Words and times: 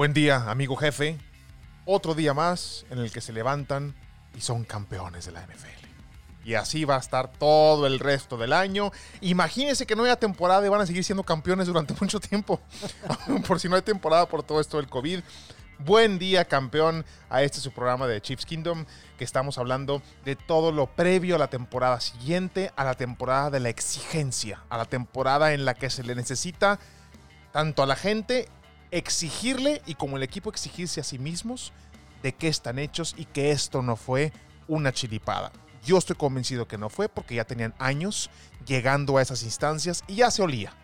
Buen 0.00 0.14
día, 0.14 0.50
amigo 0.50 0.76
jefe. 0.76 1.18
Otro 1.84 2.14
día 2.14 2.32
más 2.32 2.86
en 2.88 3.00
el 3.00 3.12
que 3.12 3.20
se 3.20 3.34
levantan 3.34 3.94
y 4.34 4.40
son 4.40 4.64
campeones 4.64 5.26
de 5.26 5.32
la 5.32 5.42
NFL. 5.42 5.86
Y 6.42 6.54
así 6.54 6.86
va 6.86 6.96
a 6.96 7.00
estar 7.00 7.30
todo 7.30 7.86
el 7.86 7.98
resto 7.98 8.38
del 8.38 8.54
año. 8.54 8.92
Imagínense 9.20 9.84
que 9.84 9.94
no 9.94 10.04
haya 10.04 10.16
temporada 10.16 10.64
y 10.64 10.70
van 10.70 10.80
a 10.80 10.86
seguir 10.86 11.04
siendo 11.04 11.22
campeones 11.22 11.66
durante 11.66 11.92
mucho 12.00 12.18
tiempo. 12.18 12.62
por 13.46 13.60
si 13.60 13.68
no 13.68 13.76
hay 13.76 13.82
temporada 13.82 14.24
por 14.24 14.42
todo 14.42 14.58
esto 14.58 14.78
del 14.78 14.88
COVID. 14.88 15.20
Buen 15.80 16.18
día, 16.18 16.46
campeón, 16.46 17.04
a 17.28 17.42
este 17.42 17.60
su 17.60 17.70
programa 17.70 18.06
de 18.06 18.22
Chiefs 18.22 18.46
Kingdom, 18.46 18.86
que 19.18 19.24
estamos 19.24 19.58
hablando 19.58 20.00
de 20.24 20.34
todo 20.34 20.72
lo 20.72 20.86
previo 20.86 21.36
a 21.36 21.38
la 21.38 21.48
temporada 21.48 22.00
siguiente, 22.00 22.72
a 22.74 22.84
la 22.84 22.94
temporada 22.94 23.50
de 23.50 23.60
la 23.60 23.68
exigencia, 23.68 24.62
a 24.70 24.78
la 24.78 24.86
temporada 24.86 25.52
en 25.52 25.66
la 25.66 25.74
que 25.74 25.90
se 25.90 26.04
le 26.04 26.14
necesita 26.14 26.78
tanto 27.52 27.82
a 27.82 27.86
la 27.86 27.96
gente 27.96 28.48
exigirle 28.90 29.82
y 29.86 29.94
como 29.94 30.16
el 30.16 30.22
equipo 30.22 30.50
exigirse 30.50 31.00
a 31.00 31.04
sí 31.04 31.18
mismos 31.18 31.72
de 32.22 32.34
qué 32.34 32.48
están 32.48 32.78
hechos 32.78 33.14
y 33.16 33.24
que 33.24 33.50
esto 33.50 33.82
no 33.82 33.96
fue 33.96 34.32
una 34.68 34.92
chiripada. 34.92 35.52
Yo 35.84 35.96
estoy 35.96 36.16
convencido 36.16 36.68
que 36.68 36.78
no 36.78 36.90
fue 36.90 37.08
porque 37.08 37.34
ya 37.34 37.44
tenían 37.44 37.74
años 37.78 38.30
llegando 38.66 39.16
a 39.16 39.22
esas 39.22 39.42
instancias 39.42 40.04
y 40.06 40.16
ya 40.16 40.30
se 40.30 40.42
olía. 40.42 40.74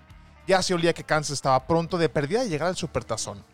Ya 0.47 0.63
se 0.63 0.75
olía 0.75 0.95
que 0.95 1.05
Kansas 1.05 1.35
estaba 1.35 1.67
pronto 1.67 1.99
de 1.99 2.09
pérdida 2.09 2.43
de 2.43 2.49
llegar 2.49 2.69
al 2.69 2.77
supertazón. 2.77 3.45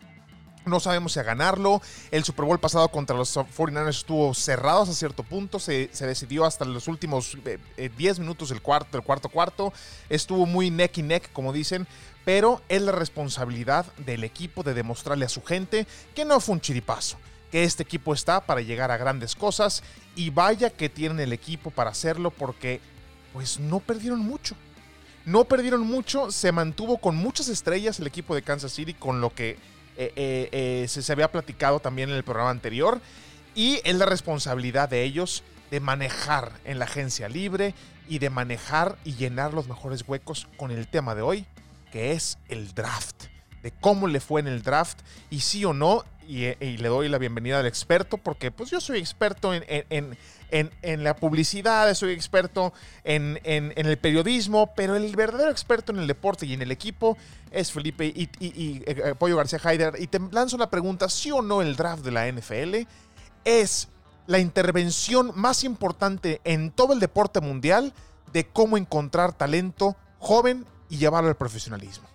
No 0.65 0.79
sabemos 0.79 1.13
si 1.13 1.19
a 1.19 1.23
ganarlo. 1.23 1.81
El 2.11 2.23
Super 2.23 2.45
Bowl 2.45 2.59
pasado 2.59 2.87
contra 2.87 3.17
los 3.17 3.35
49ers 3.35 3.89
estuvo 3.89 4.33
cerrado 4.33 4.83
hasta 4.83 4.95
cierto 4.95 5.23
punto. 5.23 5.59
Se, 5.59 5.89
se 5.91 6.07
decidió 6.07 6.45
hasta 6.45 6.63
los 6.63 6.87
últimos 6.87 7.37
10 7.43 7.59
eh, 7.77 8.19
minutos 8.19 8.49
del 8.49 8.61
cuarto, 8.61 8.97
del 8.97 9.05
cuarto 9.05 9.27
cuarto. 9.27 9.73
Estuvo 10.07 10.45
muy 10.45 10.71
neck 10.71 10.97
y 10.97 11.03
neck, 11.03 11.33
como 11.33 11.51
dicen. 11.51 11.85
Pero 12.25 12.61
es 12.69 12.81
la 12.81 12.91
responsabilidad 12.91 13.85
del 13.97 14.23
equipo 14.23 14.63
de 14.63 14.73
demostrarle 14.73 15.25
a 15.25 15.29
su 15.29 15.43
gente 15.43 15.85
que 16.15 16.25
no 16.25 16.39
fue 16.39 16.53
un 16.53 16.61
chiripazo. 16.61 17.17
Que 17.51 17.63
este 17.63 17.83
equipo 17.83 18.13
está 18.13 18.41
para 18.41 18.61
llegar 18.61 18.91
a 18.91 18.97
grandes 18.97 19.35
cosas. 19.35 19.83
Y 20.15 20.29
vaya 20.29 20.69
que 20.69 20.89
tienen 20.89 21.19
el 21.19 21.33
equipo 21.33 21.71
para 21.71 21.91
hacerlo 21.91 22.31
porque 22.31 22.79
pues 23.33 23.59
no 23.59 23.79
perdieron 23.79 24.19
mucho. 24.19 24.55
No 25.25 25.45
perdieron 25.45 25.81
mucho. 25.81 26.31
Se 26.31 26.51
mantuvo 26.51 26.97
con 26.97 27.15
muchas 27.15 27.49
estrellas 27.49 27.99
el 27.99 28.07
equipo 28.07 28.35
de 28.35 28.41
Kansas 28.41 28.71
City 28.71 28.93
con 28.93 29.21
lo 29.21 29.33
que 29.33 29.51
eh, 29.97 30.11
eh, 30.15 30.49
eh, 30.51 30.85
se, 30.87 31.01
se 31.01 31.11
había 31.11 31.31
platicado 31.31 31.79
también 31.79 32.09
en 32.09 32.15
el 32.15 32.23
programa 32.23 32.49
anterior. 32.49 33.01
Y 33.55 33.81
es 33.83 33.95
la 33.95 34.05
responsabilidad 34.05 34.89
de 34.89 35.03
ellos 35.03 35.43
de 35.69 35.79
manejar 35.79 36.51
en 36.65 36.79
la 36.79 36.85
agencia 36.85 37.27
libre 37.29 37.73
y 38.07 38.19
de 38.19 38.29
manejar 38.29 38.97
y 39.03 39.15
llenar 39.15 39.53
los 39.53 39.67
mejores 39.67 40.03
huecos 40.07 40.47
con 40.57 40.71
el 40.71 40.87
tema 40.87 41.15
de 41.15 41.21
hoy, 41.21 41.45
que 41.93 42.13
es 42.13 42.39
el 42.49 42.73
draft. 42.73 43.25
De 43.61 43.69
cómo 43.69 44.07
le 44.07 44.19
fue 44.19 44.41
en 44.41 44.47
el 44.47 44.63
draft 44.63 44.97
y 45.29 45.41
sí 45.41 45.63
o 45.63 45.73
no. 45.73 46.03
Y, 46.27 46.45
y 46.45 46.77
le 46.77 46.87
doy 46.87 47.07
la 47.07 47.19
bienvenida 47.19 47.59
al 47.59 47.67
experto 47.67 48.17
porque 48.17 48.49
pues 48.49 48.71
yo 48.71 48.81
soy 48.81 48.97
experto 48.97 49.53
en, 49.53 49.63
en, 49.67 50.17
en, 50.49 50.71
en 50.81 51.03
la 51.03 51.15
publicidad, 51.15 51.93
soy 51.93 52.13
experto 52.13 52.73
en, 53.03 53.39
el 53.43 53.97
periodismo, 53.99 54.73
pero 54.73 54.95
el 54.95 55.15
verdadero 55.15 55.51
experto 55.51 55.91
en 55.91 55.99
el 55.99 56.07
deporte 56.07 56.47
y 56.47 56.53
en 56.53 56.63
el 56.63 56.71
equipo 56.71 57.15
es 57.51 57.71
Felipe 57.71 58.05
y, 58.05 58.27
y, 58.39 58.81
eh, 58.87 59.13
Pollo 59.19 59.37
García 59.37 59.59
Haider. 59.63 59.93
Y 59.99 60.07
te 60.07 60.19
lanzo 60.31 60.57
la 60.57 60.71
pregunta, 60.71 61.09
¿sí 61.09 61.29
o 61.29 61.43
no 61.43 61.61
el 61.61 61.75
draft 61.75 62.03
de 62.03 62.11
la 62.11 62.31
NFL 62.31 62.87
es 63.45 63.89
la 64.25 64.39
intervención 64.39 65.31
más 65.35 65.63
importante 65.63 66.41
en 66.43 66.71
todo 66.71 66.93
el 66.93 66.99
deporte 66.99 67.39
mundial 67.39 67.93
de 68.31 68.47
cómo 68.47 68.77
encontrar 68.77 69.33
talento 69.33 69.95
joven 70.17 70.65
y 70.93 70.97
llevarlo 70.97 71.29
al 71.29 71.35
profesionalismo? 71.35 72.07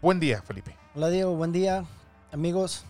Buen 0.00 0.18
día, 0.18 0.40
Felipe. 0.42 0.74
Hola, 0.94 1.10
Diego. 1.10 1.34
Buen 1.36 1.52
día, 1.52 1.84
amigos. 2.32 2.84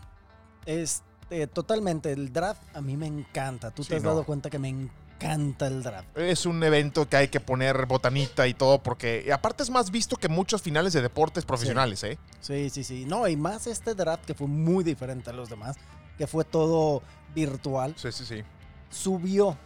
Este, 0.65 1.47
totalmente. 1.49 2.13
El 2.13 2.33
draft 2.33 2.63
a 2.75 2.81
mí 2.81 2.97
me 2.97 3.07
encanta. 3.09 3.73
Tú 3.73 3.83
te 3.83 3.89
Sí, 3.89 3.95
has 3.97 4.03
no. 4.05 4.11
dado 4.11 4.25
cuenta 4.25 4.49
que 4.49 4.61
me 4.61 4.69
encanta 4.69 5.67
el 5.67 5.83
draft. 5.83 6.17
Es 6.17 6.47
un 6.47 6.63
evento 6.63 7.09
que 7.09 7.17
hay 7.17 7.29
que 7.29 7.41
poner 7.41 7.87
botanita 7.87 8.47
y 8.47 8.55
todo, 8.55 8.81
porque 8.81 9.29
aparte 9.33 9.65
es 9.65 9.71
más 9.71 9.91
visto 9.91 10.17
que 10.17 10.29
muchos 10.29 10.63
finales 10.63 10.93
de 10.93 11.03
deportes 11.03 11.45
profesionales, 11.45 12.05
¿eh? 12.05 12.17
Sí, 12.41 12.71
sí, 12.71 12.85
sí. 12.85 13.05
No, 13.05 13.27
y 13.27 13.35
más 13.37 13.67
este 13.67 13.95
draft 13.97 14.25
que 14.25 14.35
fue 14.35 14.47
muy 14.47 14.85
diferente 14.85 15.31
a 15.31 15.33
los 15.33 15.49
demás, 15.49 15.77
que 16.17 16.29
fue 16.29 16.45
todo 16.45 17.03
virtual, 17.35 17.95
Sí, 17.97 18.13
sí, 18.13 18.25
sí. 18.25 18.43
subió. 18.91 19.57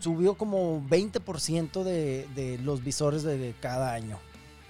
Subió 0.00 0.34
como 0.34 0.80
20% 0.88 1.84
de, 1.84 2.26
de 2.34 2.58
los 2.58 2.82
visores 2.82 3.22
de 3.22 3.54
cada 3.60 3.92
año. 3.92 4.18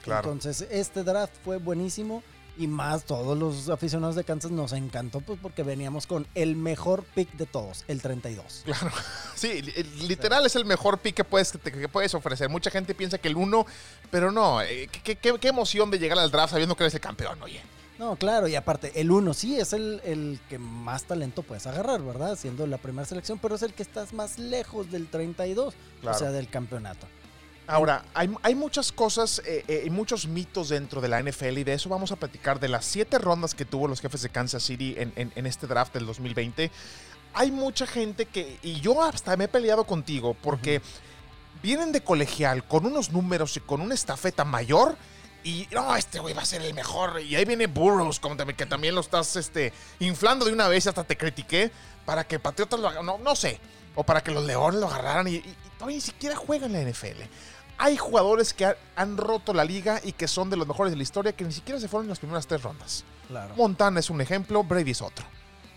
Claro. 0.02 0.32
Entonces, 0.32 0.66
este 0.70 1.02
draft 1.04 1.32
fue 1.44 1.58
buenísimo. 1.58 2.22
Y 2.58 2.66
más, 2.66 3.04
todos 3.04 3.38
los 3.38 3.70
aficionados 3.70 4.16
de 4.16 4.24
Kansas 4.24 4.50
nos 4.50 4.72
encantó, 4.72 5.20
pues 5.22 5.38
porque 5.40 5.62
veníamos 5.62 6.06
con 6.06 6.26
el 6.34 6.56
mejor 6.56 7.04
pick 7.14 7.32
de 7.34 7.46
todos, 7.46 7.84
el 7.88 8.02
32. 8.02 8.62
Claro. 8.66 8.90
Sí, 9.34 9.62
li- 9.62 9.72
literal 10.08 10.44
es 10.44 10.56
el 10.56 10.66
mejor 10.66 10.98
pick 10.98 11.14
que 11.14 11.24
puedes, 11.24 11.52
que 11.52 11.88
puedes 11.88 12.12
ofrecer. 12.14 12.50
Mucha 12.50 12.70
gente 12.70 12.94
piensa 12.94 13.16
que 13.16 13.28
el 13.28 13.36
uno, 13.36 13.64
pero 14.10 14.30
no. 14.30 14.60
eh, 14.60 14.90
¿Qué, 15.02 15.16
qué- 15.16 15.38
qué 15.38 15.48
emoción 15.48 15.90
de 15.90 15.98
llegar 15.98 16.18
al 16.18 16.30
draft 16.30 16.50
sabiendo 16.50 16.76
que 16.76 16.82
eres 16.82 16.92
el 16.94 17.00
campeón, 17.00 17.40
oye. 17.40 17.62
No, 17.98 18.16
claro, 18.16 18.46
y 18.48 18.56
aparte, 18.56 18.92
el 19.00 19.10
1 19.10 19.32
sí 19.32 19.58
es 19.58 19.72
el, 19.72 20.00
el 20.04 20.38
que 20.50 20.58
más 20.58 21.04
talento 21.04 21.42
puedes 21.42 21.66
agarrar, 21.66 22.02
¿verdad? 22.02 22.36
Siendo 22.36 22.66
la 22.66 22.76
primera 22.76 23.06
selección, 23.06 23.38
pero 23.38 23.54
es 23.54 23.62
el 23.62 23.72
que 23.72 23.82
estás 23.82 24.12
más 24.12 24.38
lejos 24.38 24.90
del 24.90 25.06
32, 25.08 25.74
Claro. 26.02 26.16
o 26.16 26.18
sea, 26.18 26.30
del 26.30 26.48
campeonato. 26.50 27.06
Ahora, 27.70 28.04
hay, 28.14 28.28
hay 28.42 28.54
muchas 28.56 28.90
cosas 28.90 29.40
eh, 29.46 29.64
eh, 29.68 29.82
y 29.86 29.90
muchos 29.90 30.26
mitos 30.26 30.70
dentro 30.70 31.00
de 31.00 31.06
la 31.08 31.22
NFL 31.22 31.58
y 31.58 31.64
de 31.64 31.74
eso 31.74 31.88
vamos 31.88 32.10
a 32.10 32.16
platicar 32.16 32.58
de 32.58 32.66
las 32.68 32.84
siete 32.84 33.16
rondas 33.18 33.54
que 33.54 33.64
tuvo 33.64 33.86
los 33.86 34.00
jefes 34.00 34.22
de 34.22 34.28
Kansas 34.28 34.62
City 34.64 34.94
en, 34.98 35.12
en- 35.14 35.32
en 35.36 35.46
este 35.46 35.68
draft 35.68 35.94
del 35.94 36.04
2020. 36.04 36.68
Hay 37.34 37.52
mucha 37.52 37.86
gente 37.86 38.26
que, 38.26 38.58
y 38.62 38.80
yo 38.80 39.04
hasta 39.04 39.36
me 39.36 39.44
he 39.44 39.48
peleado 39.48 39.84
contigo 39.84 40.34
porque 40.42 40.82
vienen 41.62 41.92
de 41.92 42.00
colegial 42.02 42.66
con 42.66 42.86
unos 42.86 43.10
números 43.12 43.56
y 43.56 43.60
con 43.60 43.80
una 43.80 43.94
estafeta 43.94 44.44
mayor 44.44 44.96
y 45.44 45.68
no, 45.70 45.94
este 45.94 46.18
güey 46.18 46.34
va 46.34 46.42
a 46.42 46.46
ser 46.46 46.62
el 46.62 46.74
mejor. 46.74 47.20
Y 47.22 47.36
ahí 47.36 47.44
viene 47.44 47.66
Burroughs, 47.68 48.18
como 48.18 48.36
que 48.36 48.66
también 48.66 48.94
lo 48.96 49.00
estás 49.00 49.36
este, 49.36 49.72
inflando 50.00 50.44
de 50.44 50.52
una 50.52 50.66
vez, 50.66 50.88
hasta 50.88 51.04
te 51.04 51.16
critiqué, 51.16 51.70
para 52.04 52.24
que 52.24 52.40
Patriotas 52.40 52.80
lo 52.80 52.88
hagan, 52.88 53.06
no, 53.06 53.16
no 53.18 53.36
sé, 53.36 53.60
o 53.94 54.02
para 54.04 54.22
que 54.22 54.32
los 54.32 54.44
Leones 54.44 54.80
lo 54.80 54.88
agarraran 54.88 55.28
y, 55.28 55.36
y- 55.36 55.36
y 55.38 55.70
todavía 55.78 55.96
ni 55.96 56.00
siquiera 56.02 56.36
juegan 56.36 56.74
en 56.74 56.84
la 56.84 56.90
NFL. 56.90 57.22
Hay 57.82 57.96
jugadores 57.96 58.52
que 58.52 58.66
ha- 58.66 58.76
han 58.94 59.16
roto 59.16 59.54
la 59.54 59.64
liga 59.64 60.00
y 60.04 60.12
que 60.12 60.28
son 60.28 60.50
de 60.50 60.56
los 60.56 60.66
mejores 60.68 60.90
de 60.90 60.96
la 60.98 61.02
historia 61.02 61.32
que 61.32 61.44
ni 61.44 61.52
siquiera 61.52 61.80
se 61.80 61.88
fueron 61.88 62.04
en 62.04 62.10
las 62.10 62.18
primeras 62.18 62.46
tres 62.46 62.62
rondas. 62.62 63.04
Claro. 63.26 63.54
Montana 63.56 64.00
es 64.00 64.10
un 64.10 64.20
ejemplo, 64.20 64.62
Brady 64.62 64.90
es 64.90 65.00
otro. 65.00 65.24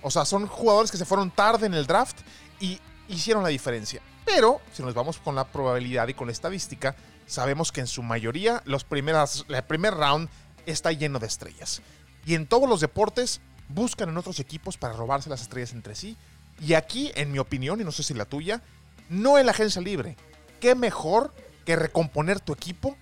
O 0.02 0.12
sea, 0.12 0.26
son 0.26 0.46
jugadores 0.48 0.92
que 0.92 0.98
se 0.98 1.06
fueron 1.06 1.32
tarde 1.32 1.66
en 1.66 1.74
el 1.74 1.88
draft 1.88 2.18
y 2.60 2.78
hicieron 3.08 3.42
la 3.42 3.50
diferencia. 3.50 4.02
Pero, 4.26 4.60
si 4.74 4.84
nos 4.84 4.94
vamos 4.94 5.18
con 5.18 5.34
la 5.36 5.46
probabilidad 5.46 6.08
y 6.10 6.14
con 6.14 6.28
la 6.28 6.34
estadística, 6.34 6.96
sabemos 7.26 7.72
que 7.72 7.80
en 7.82 7.88
su 7.88 8.04
mayoría 8.04 8.62
los 8.66 8.84
primeras, 8.84 9.46
el 9.48 9.64
primer 9.64 9.94
round 9.94 10.28
está 10.66 10.92
lleno 10.92 11.20
de 11.20 11.28
estrellas. 11.28 11.82
Y 12.26 12.36
en 12.36 12.48
todos 12.48 12.68
los 12.68 12.82
deportes 12.82 13.40
buscan 13.70 14.10
en 14.10 14.18
otros 14.18 14.40
equipos 14.42 14.76
para 14.78 14.94
robarse 14.94 15.30
las 15.30 15.42
estrellas 15.42 15.72
entre 15.72 15.96
sí. 15.96 16.18
Y 16.60 16.74
aquí, 16.74 17.12
en 17.16 17.32
mi 17.32 17.40
opinión, 17.40 17.80
y 17.80 17.86
no 17.86 17.92
sé 17.94 18.04
si 18.04 18.14
la 18.14 18.26
tuya, 18.26 18.62
no 19.10 19.38
en 19.40 19.46
la 19.46 19.52
agencia 19.54 19.82
libre. 19.82 20.18
¿Qué 20.60 20.76
mejor 20.76 21.34
que 21.66 21.76
recomponer 21.76 22.40
tu 22.40 22.54
equipo 22.54 22.98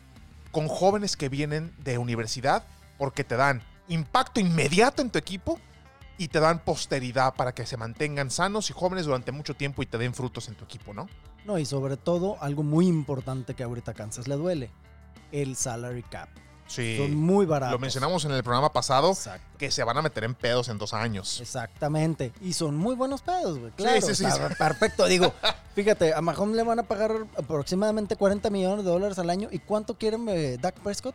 con 0.51 0.67
jóvenes 0.67 1.17
que 1.17 1.29
vienen 1.29 1.73
de 1.79 1.97
universidad 1.97 2.63
porque 2.97 3.23
te 3.23 3.35
dan 3.35 3.61
impacto 3.87 4.39
inmediato 4.39 5.01
en 5.01 5.09
tu 5.09 5.17
equipo 5.17 5.59
y 6.17 6.27
te 6.27 6.39
dan 6.39 6.59
posteridad 6.59 7.33
para 7.33 7.53
que 7.53 7.65
se 7.65 7.77
mantengan 7.77 8.29
sanos 8.29 8.69
y 8.69 8.73
jóvenes 8.73 9.05
durante 9.05 9.31
mucho 9.31 9.55
tiempo 9.55 9.81
y 9.81 9.87
te 9.87 9.97
den 9.97 10.13
frutos 10.13 10.47
en 10.49 10.55
tu 10.55 10.65
equipo, 10.65 10.93
¿no? 10.93 11.07
No, 11.45 11.57
y 11.57 11.65
sobre 11.65 11.97
todo, 11.97 12.37
algo 12.41 12.61
muy 12.61 12.87
importante 12.87 13.55
que 13.55 13.63
ahorita 13.63 13.95
Kansas 13.95 14.27
le 14.27 14.35
duele, 14.35 14.69
el 15.31 15.55
salary 15.55 16.03
cap. 16.03 16.29
Sí. 16.71 16.95
Son 16.97 17.13
muy 17.15 17.45
baratos. 17.45 17.73
Lo 17.73 17.79
mencionamos 17.79 18.23
en 18.23 18.31
el 18.31 18.43
programa 18.43 18.71
pasado 18.71 19.09
Exacto. 19.11 19.57
que 19.57 19.71
se 19.71 19.83
van 19.83 19.97
a 19.97 20.01
meter 20.01 20.23
en 20.23 20.33
pedos 20.35 20.69
en 20.69 20.77
dos 20.77 20.93
años. 20.93 21.41
Exactamente. 21.41 22.31
Y 22.41 22.53
son 22.53 22.77
muy 22.77 22.95
buenos 22.95 23.21
pedos, 23.21 23.59
güey. 23.59 23.71
Claro. 23.73 23.99
sí, 23.99 24.15
sí, 24.15 24.25
está 24.25 24.47
sí. 24.49 24.55
Perfecto. 24.57 25.05
Digo, 25.05 25.33
fíjate, 25.75 26.13
a 26.13 26.21
Mahomes 26.21 26.55
le 26.55 26.63
van 26.63 26.79
a 26.79 26.83
pagar 26.83 27.11
aproximadamente 27.37 28.15
40 28.15 28.49
millones 28.49 28.85
de 28.85 28.91
dólares 28.91 29.19
al 29.19 29.29
año. 29.29 29.49
¿Y 29.51 29.59
cuánto 29.59 29.97
quieren 29.97 30.25
eh, 30.29 30.57
Dak 30.61 30.75
Prescott? 30.79 31.13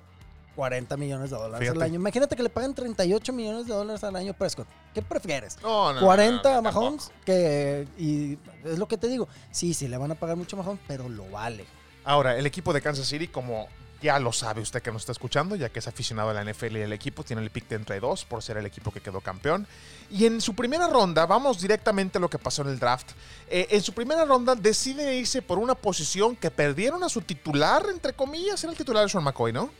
40 0.56 0.96
millones 0.96 1.30
de 1.30 1.36
dólares 1.36 1.60
Fíjate. 1.60 1.78
al 1.78 1.82
año. 1.82 1.94
Imagínate 1.96 2.34
que 2.34 2.42
le 2.42 2.48
paguen 2.48 2.74
38 2.74 3.32
millones 3.32 3.66
de 3.66 3.74
dólares 3.74 4.02
al 4.04 4.16
año 4.16 4.32
a 4.32 4.34
Prescott. 4.34 4.66
¿Qué 4.94 5.02
prefieres? 5.02 5.58
No, 5.62 5.92
no, 5.92 6.00
40 6.00 6.50
no, 6.50 6.58
a 6.58 6.62
Mahomes, 6.62 7.10
que 7.24 7.86
y 7.98 8.38
es 8.64 8.78
lo 8.78 8.88
que 8.88 8.96
te 8.98 9.06
digo. 9.08 9.28
Sí, 9.50 9.74
sí, 9.74 9.86
le 9.88 9.96
van 9.96 10.10
a 10.10 10.14
pagar 10.14 10.36
mucho 10.36 10.56
a 10.56 10.62
Mahomes, 10.62 10.80
pero 10.86 11.08
lo 11.08 11.30
vale. 11.30 11.66
Ahora, 12.04 12.36
el 12.36 12.46
equipo 12.46 12.72
de 12.72 12.80
Kansas 12.80 13.06
City, 13.06 13.28
como 13.28 13.68
ya 14.02 14.18
lo 14.18 14.32
sabe 14.32 14.60
usted 14.60 14.82
que 14.82 14.92
nos 14.92 15.02
está 15.02 15.12
escuchando, 15.12 15.56
ya 15.56 15.68
que 15.68 15.78
es 15.78 15.88
aficionado 15.88 16.30
a 16.30 16.34
la 16.34 16.44
NFL 16.44 16.76
y 16.76 16.80
el 16.80 16.92
equipo, 16.92 17.22
tiene 17.22 17.42
el 17.42 17.50
pick 17.50 17.68
de 17.68 17.76
entre 17.76 18.00
dos 18.00 18.24
por 18.24 18.42
ser 18.42 18.56
el 18.56 18.66
equipo 18.66 18.90
que 18.90 19.00
quedó 19.00 19.20
campeón. 19.20 19.66
Y 20.10 20.26
en 20.26 20.40
su 20.40 20.54
primera 20.54 20.88
ronda, 20.88 21.26
vamos 21.26 21.60
directamente 21.60 22.18
a 22.18 22.20
lo 22.20 22.28
que 22.28 22.38
pasó 22.38 22.62
en 22.62 22.68
el 22.68 22.78
draft. 22.78 23.12
Eh, 23.48 23.68
en 23.70 23.82
su 23.82 23.92
primera 23.92 24.24
ronda 24.24 24.54
deciden 24.54 25.12
irse 25.14 25.42
por 25.42 25.58
una 25.58 25.74
posición 25.74 26.36
que 26.36 26.50
perdieron 26.50 27.02
a 27.02 27.08
su 27.08 27.22
titular, 27.22 27.86
entre 27.90 28.12
comillas, 28.12 28.62
era 28.62 28.72
el 28.72 28.78
titular 28.78 29.02
de 29.04 29.08
Sean 29.08 29.24
McCoy, 29.24 29.52
¿no? 29.52 29.70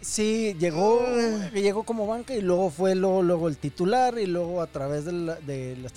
Sí, 0.00 0.54
llegó, 0.58 1.00
llegó 1.54 1.84
como 1.84 2.06
banca 2.06 2.34
y 2.34 2.42
luego 2.42 2.68
fue 2.68 2.94
luego, 2.94 3.22
luego 3.22 3.48
el 3.48 3.56
titular 3.56 4.18
y 4.18 4.26
luego 4.26 4.60
a 4.60 4.66
través 4.66 5.06
de, 5.06 5.12
la, 5.12 5.36
de 5.36 5.76
las 5.76 5.92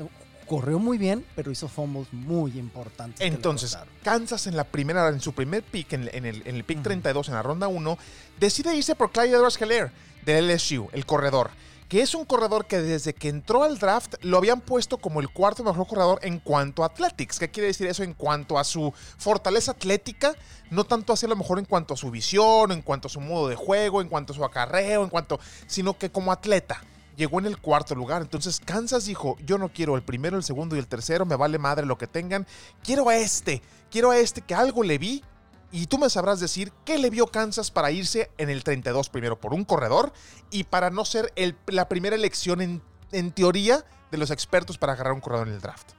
corrió 0.48 0.80
muy 0.80 0.98
bien, 0.98 1.26
pero 1.36 1.52
hizo 1.52 1.68
fumbles 1.68 2.08
muy 2.14 2.58
importantes. 2.58 3.22
Entonces. 3.22 3.78
Kansas 4.04 4.48
en 4.48 4.56
la 4.58 4.64
primera, 4.64 5.08
en 5.10 5.22
su 5.22 5.34
primer 5.34 5.62
pick, 5.64 5.94
en, 5.94 6.04
el- 6.04 6.16
en 6.16 6.26
el, 6.26 6.48
en 6.48 6.56
el 6.56 6.64
pick 6.64 6.78
Ujú. 6.78 6.84
32, 6.86 7.28
en 7.28 7.34
la 7.36 7.44
ronda 7.44 7.68
1, 7.68 7.98
decide 8.40 8.76
irse 8.76 8.96
por 8.96 9.12
Clyde 9.12 9.36
Edwards 9.36 9.62
Heller 9.62 9.92
de 10.26 10.42
LSU, 10.42 10.90
el 10.94 11.06
corredor. 11.06 11.52
Que 11.90 12.02
es 12.02 12.14
un 12.16 12.26
corredor 12.26 12.66
que 12.66 12.80
desde 12.80 13.14
que 13.14 13.30
entró 13.30 13.64
al 13.64 13.78
draft 13.80 14.16
lo 14.22 14.38
habían 14.38 14.60
puesto 14.60 14.98
como 14.98 15.22
el 15.22 15.30
cuarto 15.30 15.64
mejor 15.64 15.88
corredor 15.88 16.20
en 16.22 16.40
cuanto 16.40 16.84
a 16.84 16.88
athletics. 16.88 17.40
¿Qué 17.40 17.50
quiere 17.50 17.68
decir 17.68 17.88
eso? 17.88 18.04
En 18.04 18.14
cuanto 18.14 18.60
a 18.60 18.66
su 18.66 18.94
fortaleza 19.18 19.72
atlética, 19.72 20.34
no 20.70 20.84
tanto 20.84 21.14
así 21.14 21.26
a 21.26 21.30
lo 21.30 21.38
mejor 21.38 21.60
en 21.60 21.66
cuanto 21.66 21.94
a 21.94 21.98
su 21.98 22.12
visión, 22.12 22.74
en 22.74 22.82
cuanto 22.82 23.08
a 23.08 23.10
su 23.10 23.22
modo 23.22 23.48
de 23.48 23.56
juego, 23.56 24.02
en 24.02 24.10
cuanto 24.10 24.34
a 24.34 24.36
su 24.36 24.44
acarreo, 24.44 25.02
en 25.04 25.10
cuanto, 25.10 25.40
sino 25.66 25.98
que 25.98 26.10
como 26.12 26.34
atleta. 26.34 26.82
Llegó 27.18 27.40
en 27.40 27.48
el 27.48 27.58
cuarto 27.60 27.96
lugar. 27.96 28.22
Entonces 28.22 28.62
Kansas 28.64 29.06
dijo, 29.06 29.36
yo 29.46 29.58
no 29.58 29.70
quiero 29.70 29.96
el 29.96 30.04
primero, 30.04 30.38
el 30.38 30.44
segundo 30.44 30.76
y 30.76 30.80
el 30.80 30.88
tercero, 30.88 31.26
me 31.26 31.36
vale 31.36 31.58
madre 31.58 31.86
lo 31.86 31.98
que 31.98 32.08
tengan. 32.08 32.48
Quiero 32.84 33.10
a 33.10 33.18
este, 33.18 33.62
quiero 33.92 34.12
a 34.12 34.18
este 34.18 34.42
que 34.42 34.56
algo 34.56 34.84
le 34.84 34.98
vi. 34.98 35.24
Y 35.72 35.88
tú 35.88 35.98
me 35.98 36.10
sabrás 36.10 36.40
decir 36.40 36.72
qué 36.86 36.98
le 36.98 37.10
vio 37.10 37.28
Kansas 37.28 37.72
para 37.72 37.92
irse 37.92 38.32
en 38.38 38.50
el 38.50 38.64
32 38.64 39.10
primero 39.10 39.38
por 39.38 39.54
un 39.54 39.66
corredor 39.66 40.14
y 40.50 40.64
para 40.64 40.90
no 40.92 41.04
ser 41.04 41.34
el- 41.36 41.58
la 41.66 41.90
primera 41.90 42.16
elección 42.16 42.62
en, 42.62 42.82
en 43.12 43.32
teoría 43.34 43.84
de 44.10 44.18
los 44.18 44.32
expertos 44.32 44.78
para 44.78 44.94
agarrar 44.94 45.12
un 45.12 45.20
corredor 45.20 45.50
en 45.50 45.56
el 45.56 45.60
draft. 45.60 45.90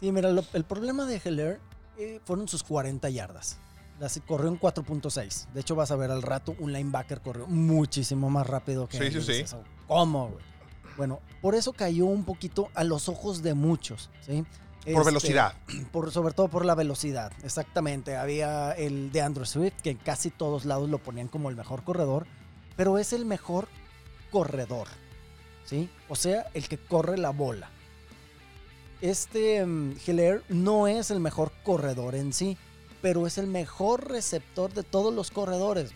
Sí, 0.00 0.10
mira, 0.12 0.30
lo- 0.30 0.44
el 0.54 0.64
problema 0.64 1.04
de 1.04 1.20
Heller 1.22 1.60
eh, 1.98 2.20
fueron 2.24 2.48
sus 2.48 2.62
40 2.62 3.10
yardas. 3.10 3.58
Las 3.98 4.18
corrió 4.26 4.48
en 4.48 4.58
4.6. 4.58 5.46
De 5.52 5.60
hecho, 5.60 5.74
vas 5.74 5.90
a 5.90 5.96
ver 5.96 6.10
al 6.10 6.22
rato, 6.22 6.54
un 6.58 6.72
linebacker 6.72 7.20
corrió 7.20 7.46
muchísimo 7.46 8.30
más 8.30 8.46
rápido 8.46 8.88
que 8.88 8.96
Sí, 8.98 9.04
él. 9.04 9.12
sí, 9.24 9.32
Y 9.42 9.46
sí. 9.46 9.56
Dices, 9.86 9.94
"Oh, 9.96 9.98
¿Cómo, 10.00 10.28
güey? 10.28 10.44
Bueno, 10.96 11.20
por 11.42 11.54
eso 11.54 11.72
cayó 11.72 12.06
un 12.06 12.24
poquito 12.24 12.68
a 12.74 12.82
los 12.84 13.08
ojos 13.08 13.42
de 13.42 13.54
muchos, 13.54 14.10
¿sí? 14.24 14.44
Por 14.84 14.92
Este, 14.92 15.04
velocidad. 15.04 15.54
por, 15.92 16.10
sobre 16.12 16.32
todo 16.32 16.48
por 16.48 16.64
la 16.64 16.74
velocidad, 16.74 17.32
exactamente. 17.42 18.16
Había 18.16 18.72
el 18.72 19.10
de 19.12 19.20
Andrew 19.20 19.44
Swift, 19.44 19.74
que 19.82 19.90
en 19.90 19.96
casi 19.98 20.30
todos 20.30 20.64
lados 20.64 20.88
lo 20.88 20.98
ponían 20.98 21.28
como 21.28 21.50
el 21.50 21.56
mejor 21.56 21.82
corredor, 21.82 22.26
pero 22.76 22.96
es 22.98 23.12
el 23.12 23.26
mejor 23.26 23.68
corredor, 24.30 24.86
¿sí? 25.64 25.90
O 26.08 26.14
sea, 26.16 26.46
el 26.54 26.68
que 26.68 26.78
corre 26.78 27.18
la 27.18 27.30
bola. 27.30 27.68
Este 29.02 29.56
Hilaire 30.06 30.42
no 30.48 30.86
es 30.88 31.10
el 31.10 31.20
mejor 31.20 31.52
corredor 31.64 32.14
en 32.14 32.32
sí, 32.32 32.56
pero 33.02 33.26
es 33.26 33.36
el 33.38 33.46
mejor 33.46 34.08
receptor 34.08 34.72
de 34.72 34.82
todos 34.84 35.12
los 35.12 35.30
corredores, 35.30 35.90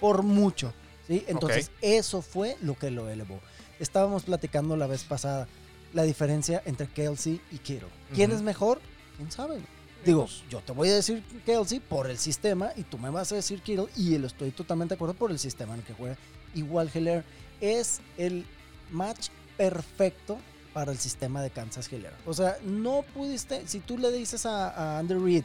por 0.00 0.22
mucho, 0.22 0.72
¿sí? 1.06 1.24
Entonces, 1.26 1.70
eso 1.80 2.22
fue 2.22 2.56
lo 2.62 2.76
que 2.76 2.90
lo 2.90 3.08
elevó. 3.08 3.40
Estábamos 3.78 4.24
platicando 4.24 4.76
la 4.76 4.86
vez 4.86 5.04
pasada 5.04 5.48
la 5.92 6.02
diferencia 6.02 6.62
entre 6.64 6.88
Kelsey 6.88 7.40
y 7.50 7.58
Kittle. 7.58 7.88
¿Quién 8.14 8.32
es 8.32 8.42
mejor? 8.42 8.80
¿Quién 9.16 9.30
sabe? 9.30 9.60
Digo, 10.04 10.28
yo 10.50 10.60
te 10.60 10.72
voy 10.72 10.90
a 10.90 10.94
decir 10.94 11.22
Kelsey 11.46 11.80
por 11.80 12.10
el 12.10 12.18
sistema 12.18 12.72
y 12.76 12.82
tú 12.82 12.98
me 12.98 13.08
vas 13.08 13.32
a 13.32 13.36
decir 13.36 13.62
Kittle 13.62 13.86
y 13.96 14.18
lo 14.18 14.26
estoy 14.26 14.50
totalmente 14.50 14.94
de 14.94 14.96
acuerdo 14.96 15.14
por 15.14 15.30
el 15.30 15.38
sistema 15.38 15.74
en 15.74 15.80
el 15.80 15.86
que 15.86 15.94
juega. 15.94 16.16
Igual 16.54 16.90
Heller 16.92 17.24
es 17.60 18.00
el 18.18 18.44
match 18.90 19.28
perfecto 19.56 20.38
para 20.74 20.92
el 20.92 20.98
sistema 20.98 21.40
de 21.40 21.50
Kansas 21.50 21.90
Heller. 21.90 22.12
O 22.26 22.34
sea, 22.34 22.58
no 22.64 23.02
pudiste, 23.14 23.66
si 23.66 23.80
tú 23.80 23.96
le 23.96 24.10
dices 24.12 24.44
a, 24.44 24.70
a 24.70 24.98
Andy 24.98 25.14
Reid, 25.14 25.44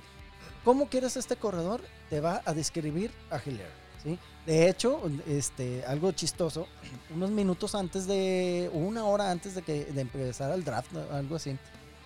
¿cómo 0.66 0.90
quieres 0.90 1.16
este 1.16 1.36
corredor? 1.36 1.82
Te 2.10 2.20
va 2.20 2.42
a 2.46 2.54
describir 2.54 3.12
a 3.30 3.38
Heller. 3.38 3.70
¿Sí? 4.04 4.18
De 4.46 4.70
hecho, 4.70 5.02
este, 5.28 5.86
algo 5.86 6.12
chistoso, 6.12 6.68
unos 7.16 7.30
minutos 7.32 7.76
antes 7.76 8.08
de, 8.08 8.70
una 8.74 9.06
hora 9.06 9.32
antes 9.32 9.56
de 9.56 9.62
que 9.62 9.86
de 9.86 10.02
empezar 10.02 10.52
el 10.52 10.64
draft, 10.64 10.96
algo 11.12 11.36
así, 11.36 11.58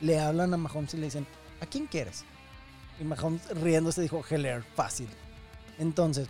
le 0.02 0.20
hablan 0.20 0.54
a 0.54 0.58
Mahomes 0.58 0.94
y 0.94 0.98
le 0.98 1.06
dicen, 1.06 1.26
¿a 1.62 1.66
quién 1.66 1.88
quieres? 1.88 2.24
Y 3.00 3.04
Mahomes 3.04 3.48
riéndose 3.50 4.02
dijo, 4.02 4.24
Heller, 4.30 4.64
fácil. 4.76 5.08
Entonces, 5.80 6.28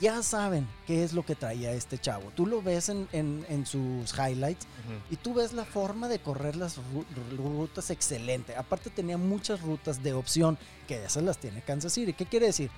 ya 0.00 0.22
saben 0.22 0.66
qué 0.86 1.04
es 1.04 1.12
lo 1.14 1.24
que 1.24 1.34
traía 1.34 1.72
este 1.72 1.96
chavo. 1.98 2.30
Tú 2.34 2.46
lo 2.46 2.60
ves 2.60 2.88
en, 2.90 3.08
en- 3.12 3.46
en 3.48 3.64
sus 3.64 4.12
highlights 4.12 4.66
y 5.10 5.16
tú 5.16 5.32
ves 5.32 5.52
la 5.54 5.64
forma 5.64 6.06
de 6.08 6.18
correr 6.18 6.54
las 6.56 6.76
ru- 6.78 7.06
rutas 7.36 7.88
excelente. 7.90 8.54
Aparte 8.56 8.90
tenía 8.90 9.16
muchas 9.16 9.60
rutas 9.62 10.02
de 10.02 10.12
opción, 10.12 10.58
que 10.86 11.02
esas 11.04 11.22
las 11.22 11.38
tiene 11.38 11.62
Kansas 11.62 11.92
City. 11.94 12.12
¿Qué 12.12 12.26
quiere 12.26 12.46
decir? 12.46 12.70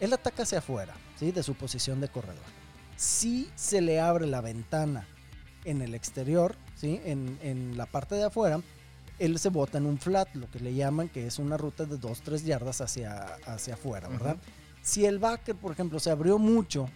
Él 0.00 0.12
ataca 0.12 0.42
hacia 0.42 0.58
afuera, 0.58 0.94
¿sí? 1.18 1.30
De 1.30 1.42
su 1.42 1.54
posición 1.54 2.00
de 2.00 2.08
corredor. 2.08 2.42
Si 2.96 3.50
se 3.54 3.80
le 3.80 4.00
abre 4.00 4.26
la 4.26 4.40
ventana 4.40 5.06
en 5.64 5.82
el 5.82 5.94
exterior, 5.94 6.56
¿sí? 6.76 7.00
En, 7.04 7.38
en 7.42 7.76
la 7.76 7.86
parte 7.86 8.14
de 8.14 8.24
afuera, 8.24 8.60
él 9.18 9.38
se 9.38 9.50
bota 9.50 9.78
en 9.78 9.86
un 9.86 9.98
flat, 9.98 10.34
lo 10.34 10.50
que 10.50 10.60
le 10.60 10.74
llaman, 10.74 11.08
que 11.10 11.26
es 11.26 11.38
una 11.38 11.56
ruta 11.58 11.84
de 11.84 11.98
2-3 11.98 12.42
yardas 12.44 12.80
hacia, 12.80 13.34
hacia 13.46 13.74
afuera, 13.74 14.08
¿verdad? 14.08 14.36
Si 14.82 15.04
el 15.04 15.18
backer, 15.18 15.54
por 15.56 15.72
ejemplo, 15.72 16.00
se 16.00 16.10
abrió 16.10 16.38
mucho 16.38 16.88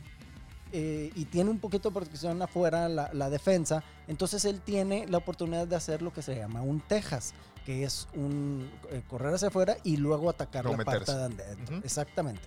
eh, 0.73 1.13
y 1.15 1.27
tiene 1.27 1.51
un 1.51 1.59
poquito 1.59 1.91
de 1.91 1.95
protección 1.95 2.41
afuera 2.41 2.89
la, 2.89 3.11
la 3.13 3.29
defensa, 3.29 3.85
entonces 4.09 4.47
él 4.47 4.63
tiene 4.63 5.07
la 5.07 5.19
oportunidad 5.19 5.67
de 5.67 5.77
hacer 5.77 6.01
lo 6.01 6.13
que 6.15 6.23
se 6.23 6.35
llama 6.35 6.63
un 6.63 6.81
Texas, 6.81 7.35
que 7.67 7.85
es 7.85 8.09
un 8.15 8.71
eh, 8.91 9.03
correr 9.07 9.35
hacia 9.35 9.49
afuera 9.49 9.77
y 9.85 9.99
luego 9.99 10.31
atacar 10.31 10.65
la 10.65 10.79
parte 10.85 11.13
de 11.13 11.23
adentro. 11.25 11.77
Ujú. 11.77 11.85
Exactamente. 11.85 12.43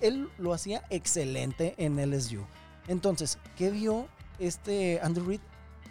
Él 0.00 0.28
lo 0.38 0.52
hacía 0.52 0.84
excelente 0.90 1.74
en 1.78 1.96
LSU. 1.96 2.44
Entonces, 2.86 3.38
¿qué 3.56 3.70
vio 3.70 4.08
este 4.38 5.00
Andrew 5.02 5.26
Reid? 5.26 5.40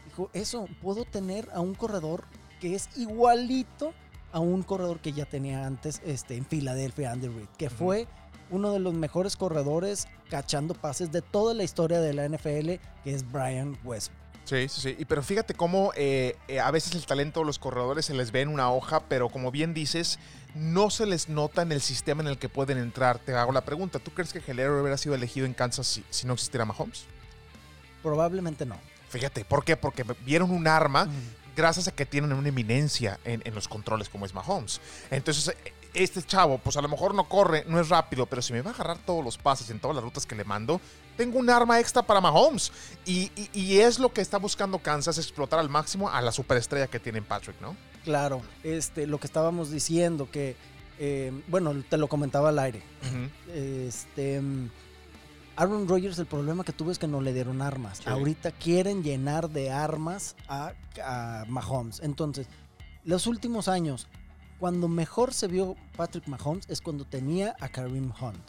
Dijo, 0.05 0.29
eso, 0.33 0.67
puedo 0.81 1.05
tener 1.05 1.49
a 1.53 1.59
un 1.59 1.75
corredor 1.75 2.23
que 2.59 2.75
es 2.75 2.89
igualito 2.97 3.93
a 4.31 4.39
un 4.39 4.63
corredor 4.63 4.99
que 4.99 5.13
ya 5.13 5.25
tenía 5.25 5.65
antes 5.65 6.01
este, 6.05 6.35
en 6.35 6.45
Filadelfia, 6.45 7.11
Andy 7.11 7.27
Reid, 7.27 7.47
que 7.57 7.69
fue 7.69 8.07
uno 8.49 8.71
de 8.71 8.79
los 8.79 8.93
mejores 8.93 9.35
corredores 9.35 10.07
cachando 10.29 10.73
pases 10.73 11.11
de 11.11 11.21
toda 11.21 11.53
la 11.53 11.63
historia 11.63 11.99
de 12.01 12.13
la 12.13 12.27
NFL, 12.27 12.73
que 13.03 13.13
es 13.13 13.29
Brian 13.31 13.77
Westbrook. 13.83 14.26
Sí, 14.47 14.69
sí, 14.69 14.79
sí. 14.79 14.95
Y 14.97 15.03
pero 15.03 15.21
fíjate 15.21 15.53
cómo 15.53 15.91
eh, 15.97 16.37
eh, 16.47 16.61
a 16.61 16.71
veces 16.71 16.95
el 16.95 17.05
talento 17.05 17.41
de 17.41 17.45
los 17.45 17.59
corredores 17.59 18.05
se 18.05 18.13
les 18.13 18.31
ve 18.31 18.41
en 18.41 18.47
una 18.47 18.71
hoja, 18.71 19.01
pero 19.01 19.27
como 19.27 19.51
bien 19.51 19.73
dices, 19.73 20.19
no 20.55 20.89
se 20.89 21.05
les 21.05 21.27
nota 21.27 21.63
en 21.63 21.73
el 21.73 21.81
sistema 21.81 22.21
en 22.21 22.29
el 22.29 22.37
que 22.37 22.47
pueden 22.47 22.77
entrar. 22.77 23.19
Te 23.19 23.33
hago 23.33 23.51
la 23.51 23.65
pregunta, 23.65 23.99
¿tú 23.99 24.11
crees 24.11 24.31
que 24.31 24.39
Heller 24.39 24.71
hubiera 24.71 24.97
sido 24.97 25.15
elegido 25.15 25.45
en 25.45 25.53
Kansas 25.53 25.85
si, 25.85 26.05
si 26.09 26.25
no 26.25 26.33
existiera 26.33 26.63
Mahomes? 26.63 27.03
Probablemente 28.01 28.65
no. 28.65 28.77
Fíjate, 29.09 29.43
¿por 29.43 29.65
qué? 29.65 29.75
Porque 29.75 30.05
vieron 30.25 30.51
un 30.51 30.65
arma 30.65 31.09
gracias 31.53 31.89
a 31.89 31.91
que 31.91 32.05
tienen 32.05 32.31
una 32.31 32.47
eminencia 32.47 33.19
en, 33.25 33.41
en 33.43 33.53
los 33.53 33.67
controles 33.67 34.07
como 34.07 34.25
es 34.25 34.33
Mahomes. 34.33 34.79
Entonces, 35.11 35.49
eh, 35.65 35.73
este 35.93 36.23
chavo, 36.23 36.57
pues 36.57 36.77
a 36.77 36.81
lo 36.81 36.87
mejor 36.87 37.13
no 37.13 37.27
corre, 37.27 37.65
no 37.67 37.81
es 37.81 37.89
rápido, 37.89 38.27
pero 38.27 38.41
si 38.41 38.53
me 38.53 38.61
va 38.61 38.71
a 38.71 38.73
agarrar 38.73 38.97
todos 38.99 39.25
los 39.25 39.37
pases 39.37 39.69
en 39.71 39.79
todas 39.79 39.95
las 39.95 40.03
rutas 40.05 40.25
que 40.25 40.35
le 40.35 40.45
mando, 40.45 40.79
tengo 41.17 41.39
un 41.39 41.49
arma 41.49 41.79
extra 41.79 42.01
para 42.03 42.21
Mahomes. 42.21 42.71
Y, 43.05 43.31
y- 43.35 43.49
y 43.53 43.79
es 43.79 43.99
lo 43.99 44.13
que 44.13 44.21
está 44.21 44.37
buscando 44.37 44.79
Kansas, 44.79 45.17
explotar 45.17 45.59
al 45.59 45.69
máximo 45.69 46.09
a 46.09 46.21
la 46.21 46.31
superestrella 46.31 46.87
que 46.87 46.99
tiene 46.99 47.21
Patrick, 47.21 47.59
¿no? 47.59 47.75
Claro, 48.05 48.41
este, 48.63 49.05
lo 49.07 49.19
que 49.19 49.27
estábamos 49.27 49.69
diciendo, 49.71 50.29
que, 50.31 50.55
eh, 50.99 51.31
bueno, 51.47 51.73
te 51.89 51.97
lo 51.97 52.07
comentaba 52.07 52.49
al 52.49 52.59
aire. 52.59 52.81
Este, 53.53 54.41
Aaron 55.55 55.87
Rodgers, 55.87 56.19
el 56.19 56.27
problema 56.27 56.63
que 56.63 56.71
tuvo 56.71 56.91
es 56.91 56.99
que 56.99 57.07
no 57.07 57.19
le 57.21 57.33
dieron 57.33 57.61
armas. 57.61 57.97
Sí. 57.97 58.03
Ahorita 58.09 58.51
quieren 58.51 59.03
llenar 59.03 59.49
de 59.49 59.71
armas 59.71 60.35
a, 60.47 60.73
a 61.03 61.45
Mahomes. 61.47 61.99
Entonces, 62.01 62.47
los 63.03 63.25
últimos 63.27 63.67
años, 63.67 64.07
cuando 64.59 64.87
mejor 64.87 65.33
se 65.33 65.47
vio 65.47 65.75
Patrick 65.95 66.27
Mahomes 66.27 66.65
es 66.69 66.79
cuando 66.81 67.05
tenía 67.05 67.55
a 67.59 67.69
Kareem 67.69 68.11
Hunt. 68.21 68.39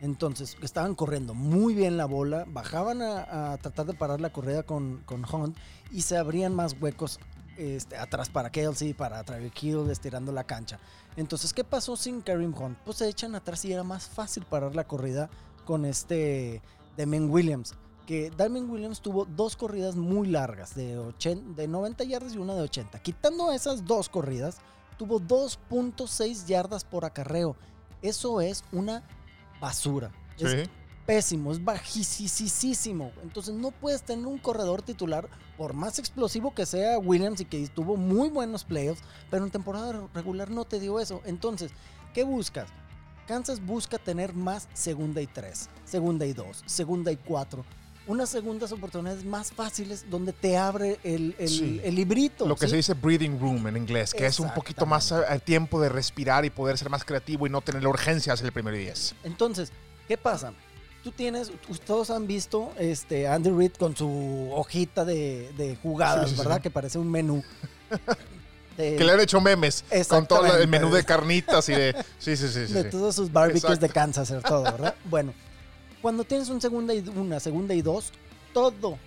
Entonces, 0.00 0.58
estaban 0.60 0.94
corriendo 0.94 1.32
muy 1.32 1.74
bien 1.74 1.96
la 1.96 2.04
bola, 2.04 2.44
bajaban 2.46 3.00
a, 3.00 3.56
tratar 3.58 3.86
de 3.86 3.94
parar 3.94 4.20
la 4.20 4.30
corrida 4.30 4.62
con, 4.62 5.02
con 5.06 5.24
Hunt 5.24 5.56
y 5.90 6.02
se 6.02 6.18
abrían 6.18 6.54
más 6.54 6.76
huecos 6.80 7.18
este, 7.56 7.96
atrás 7.96 8.28
para 8.28 8.50
Kelsey, 8.50 8.94
para 8.94 9.22
Travis 9.22 9.52
Hill, 9.60 9.88
estirando 9.90 10.32
la 10.32 10.44
cancha. 10.44 10.78
Entonces, 11.16 11.52
¿qué 11.52 11.64
pasó 11.64 11.96
sin 11.96 12.20
Kareem 12.20 12.54
Hunt? 12.54 12.76
Pues 12.84 12.98
se 12.98 13.08
echan 13.08 13.34
atrás 13.34 13.64
y 13.64 13.72
era 13.72 13.84
más 13.84 14.08
fácil 14.08 14.44
parar 14.44 14.74
la 14.74 14.84
corrida 14.84 15.30
con 15.64 15.84
este 15.84 16.62
Damien 16.96 17.30
Williams. 17.30 17.74
Que 18.06 18.30
Damien 18.30 18.68
Williams 18.68 19.00
tuvo 19.00 19.24
dos 19.24 19.56
corridas 19.56 19.96
muy 19.96 20.28
largas, 20.28 20.74
de, 20.74 20.98
80, 20.98 21.54
de 21.54 21.68
90 21.68 22.04
yardas 22.04 22.34
y 22.34 22.38
una 22.38 22.54
de 22.54 22.62
80. 22.62 22.98
Quitando 22.98 23.50
esas 23.52 23.86
dos 23.86 24.08
corridas, 24.08 24.58
tuvo 24.98 25.20
2.6 25.20 26.46
yardas 26.46 26.84
por 26.84 27.04
acarreo. 27.04 27.56
Eso 28.02 28.40
es 28.40 28.64
una 28.72 29.02
basura. 29.60 30.10
Es 30.38 30.68
pésimo, 31.06 31.52
es 31.52 31.62
bajísimo. 31.62 33.12
Entonces 33.22 33.54
no 33.54 33.70
puedes 33.70 34.02
tener 34.02 34.26
un 34.26 34.38
corredor 34.38 34.82
titular, 34.82 35.28
por 35.56 35.74
más 35.74 35.98
explosivo 35.98 36.54
que 36.54 36.66
sea 36.66 36.98
Williams 36.98 37.40
y 37.40 37.44
que 37.44 37.66
tuvo 37.68 37.96
muy 37.96 38.28
buenos 38.28 38.64
playoffs, 38.64 39.02
pero 39.30 39.44
en 39.44 39.50
temporada 39.50 40.08
regular 40.14 40.50
no 40.50 40.64
te 40.64 40.80
dio 40.80 40.98
eso. 40.98 41.20
Entonces, 41.24 41.70
¿qué 42.12 42.24
buscas? 42.24 42.68
Kansas 43.26 43.64
busca 43.64 43.98
tener 43.98 44.34
más 44.34 44.68
segunda 44.74 45.22
y 45.22 45.26
tres, 45.26 45.70
segunda 45.84 46.26
y 46.26 46.32
dos, 46.32 46.62
segunda 46.66 47.10
y 47.10 47.16
cuatro. 47.16 47.64
Unas 48.06 48.28
segundas 48.28 48.70
oportunidades 48.72 49.24
más 49.24 49.50
fáciles 49.50 50.04
donde 50.10 50.32
te 50.34 50.58
abre 50.58 50.98
el, 51.04 51.34
el, 51.38 51.48
Sí. 51.48 51.80
el 51.82 51.94
librito. 51.94 52.46
Lo 52.46 52.54
que 52.54 52.66
¿sí? 52.66 52.70
se 52.72 52.76
dice 52.76 52.94
breathing 52.94 53.40
room 53.40 53.66
en 53.66 53.78
inglés, 53.78 54.12
que 54.12 54.26
es 54.26 54.38
un 54.40 54.52
poquito 54.52 54.84
más 54.84 55.10
a- 55.10 55.32
a 55.32 55.38
tiempo 55.38 55.80
de 55.80 55.88
respirar 55.88 56.44
y 56.44 56.50
poder 56.50 56.76
ser 56.76 56.90
más 56.90 57.02
creativo 57.04 57.46
y 57.46 57.50
no 57.50 57.62
tener 57.62 57.82
la 57.82 57.88
urgencia 57.88 58.34
el 58.34 58.52
primer 58.52 58.74
10. 58.74 59.14
Entonces, 59.24 59.72
¿qué 60.06 60.18
pasa? 60.18 60.52
Tú 61.02 61.12
tienes, 61.12 61.50
todos 61.86 62.10
han 62.10 62.26
visto 62.26 62.72
este 62.78 63.26
Andy 63.26 63.50
Reid 63.50 63.72
con 63.72 63.96
su 63.96 64.50
hojita 64.52 65.04
de, 65.06 65.50
de 65.56 65.76
jugadas, 65.76 66.30
Sí, 66.30 66.36
¿verdad? 66.36 66.60
Que 66.60 66.70
parece 66.70 66.98
un 66.98 67.10
menú. 67.10 67.42
De, 68.76 68.96
Que 68.96 69.04
le 69.04 69.12
han 69.12 69.20
hecho 69.20 69.40
memes 69.40 69.84
con 70.08 70.26
todo 70.26 70.44
el 70.56 70.68
menú 70.68 70.90
de 70.92 71.04
carnitas 71.04 71.68
y 71.68 71.72
de... 71.72 71.94
Sí, 72.18 72.36
sí, 72.36 72.48
sí. 72.48 72.72
de 72.72 72.84
todos 72.84 73.14
sus 73.14 73.32
barbecues 73.32 73.64
Exacto. 73.64 73.86
de 73.86 73.92
Kansas, 73.92 74.32
todo, 74.46 74.62
¿verdad? 74.64 74.94
bueno, 75.04 75.32
cuando 76.04 76.24
tienes 76.24 76.50
un 76.50 76.60
segunda 76.60 76.92
y, 76.92 76.98
una 77.16 77.40
segunda 77.40 77.72
y 77.72 77.80
dos, 77.80 78.12
todo 78.52 78.98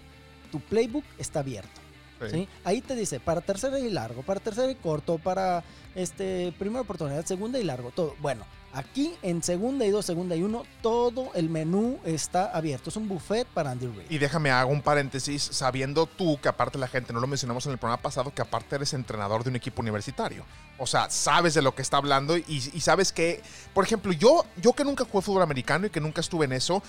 tu 0.51 0.59
playbook 0.59 1.03
está 1.19 1.41
abierto. 1.41 1.79
Sí. 2.21 2.29
¿sí? 2.31 2.47
Ahí 2.63 2.81
te 2.81 2.95
dice 2.95 3.19
para 3.19 3.41
tercera 3.41 3.77
y 3.77 3.91
largo, 3.91 4.23
para 4.23 4.39
tercera 4.39 4.71
y 4.71 4.73
corto, 4.73 5.19
para 5.19 5.63
este 5.93 6.51
primera 6.57 6.81
oportunidad, 6.81 7.23
segunda 7.23 7.59
y 7.59 7.63
largo, 7.63 7.91
todo. 7.91 8.15
Bueno, 8.19 8.45
aquí 8.77 9.17
en 9.23 9.41
segunda 9.41 9.85
y 9.85 9.89
dos, 9.89 10.05
segunda 10.05 10.35
y 10.35 10.43
uno, 10.43 10.63
todo 10.83 11.31
el 11.33 11.49
menú 11.49 11.99
está 12.05 12.45
abierto. 12.45 12.91
Es 12.91 12.95
un 12.95 13.07
buffet 13.07 13.47
para 13.47 13.71
Andy 13.71 13.87
Reid. 13.87 14.11
Y 14.11 14.19
déjame 14.19 14.51
hago 14.51 14.71
un 14.71 14.83
paréntesis, 14.83 15.41
sabiendo 15.41 16.05
tú 16.05 16.39
que 16.39 16.47
aparte 16.47 16.77
la 16.77 16.87
gente, 16.87 17.11
no 17.11 17.19
lo 17.19 17.25
mencionamos 17.25 17.65
en 17.65 17.71
el 17.71 17.79
programa 17.79 18.01
pasado, 18.01 18.31
que 18.33 18.41
aparte 18.41 18.75
eres 18.75 18.93
entrenador 18.93 19.43
de 19.43 19.49
un 19.49 19.55
equipo 19.55 19.81
universitario. 19.81 20.45
O 20.77 20.85
sea, 20.85 21.09
sabes 21.09 21.55
de 21.55 21.63
lo 21.63 21.73
que 21.73 21.81
está 21.81 21.97
hablando 21.97 22.37
y, 22.37 22.61
sabes 22.79 23.11
que, 23.11 23.41
por 23.73 23.83
ejemplo, 23.83 24.11
yo, 24.11 24.45
yo 24.61 24.73
que 24.73 24.83
nunca 24.83 25.05
jugué 25.05 25.23
fútbol 25.23 25.41
americano 25.41 25.87
y 25.87 25.89
que 25.89 25.99
nunca 25.99 26.21
estuve 26.21 26.45
en 26.45 26.53
eso, 26.53 26.83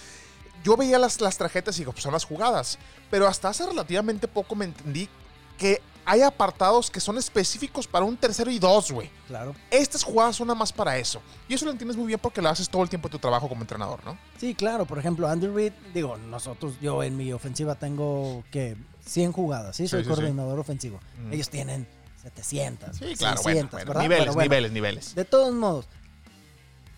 yo 0.62 0.76
veía 0.76 0.99
las, 0.99 1.21
las 1.23 1.38
tarjetas 1.38 1.76
y 1.76 1.80
digo, 1.80 1.92
pues 1.92 2.02
son 2.02 2.12
las 2.12 2.25
jugadas. 2.25 2.78
Pero 3.11 3.26
hasta 3.26 3.49
hace 3.49 3.64
relativamente 3.64 4.28
poco 4.28 4.54
me 4.54 4.66
entendí 4.66 5.09
que 5.58 5.82
hay 6.06 6.22
apartados 6.22 6.90
que 6.90 7.00
son 7.00 7.18
específicos 7.18 7.86
para 7.86 8.06
un 8.06 8.16
tercero 8.16 8.50
y 8.50 8.58
dos, 8.58 8.90
güey. 8.90 9.10
Claro. 9.26 9.54
Estas 9.70 10.02
jugadas 10.02 10.36
son 10.36 10.46
nada 10.46 10.58
más 10.58 10.72
para 10.72 10.96
eso. 10.96 11.20
Y 11.46 11.52
eso 11.54 11.66
lo 11.66 11.70
entiendes 11.72 11.98
muy 11.98 12.06
bien 12.06 12.18
porque 12.18 12.40
lo 12.40 12.48
haces 12.48 12.70
todo 12.70 12.82
el 12.82 12.88
tiempo 12.88 13.08
de 13.08 13.12
tu 13.12 13.18
trabajo 13.18 13.46
como 13.46 13.60
entrenador, 13.60 14.02
¿no? 14.06 14.16
Sí, 14.38 14.54
claro. 14.54 14.86
Por 14.86 14.98
ejemplo, 14.98 15.28
Andy 15.28 15.48
Reid, 15.48 15.72
digo, 15.92 16.16
nosotros, 16.16 16.76
yo 16.80 17.02
en 17.02 17.14
mi 17.18 17.30
ofensiva 17.34 17.74
tengo 17.74 18.42
que 18.50 18.74
100 19.04 19.32
jugadas, 19.32 19.76
¿sí? 19.76 19.86
Soy 19.86 20.00
Sí, 20.00 20.04
sí, 20.04 20.10
sí. 20.10 20.16
coordinador 20.20 20.58
ofensivo. 20.58 20.98
Mm. 21.22 21.32
Ellos 21.34 21.50
tienen 21.50 21.86
700, 22.22 22.96
Sí, 22.96 23.14
claro, 23.16 23.36
600, 23.42 23.84
bueno, 23.84 24.00
niveles, 24.00 24.26
bueno, 24.34 24.40
niveles, 24.42 24.72
niveles. 24.72 25.14
De 25.14 25.24
todos 25.26 25.52
modos, 25.54 25.86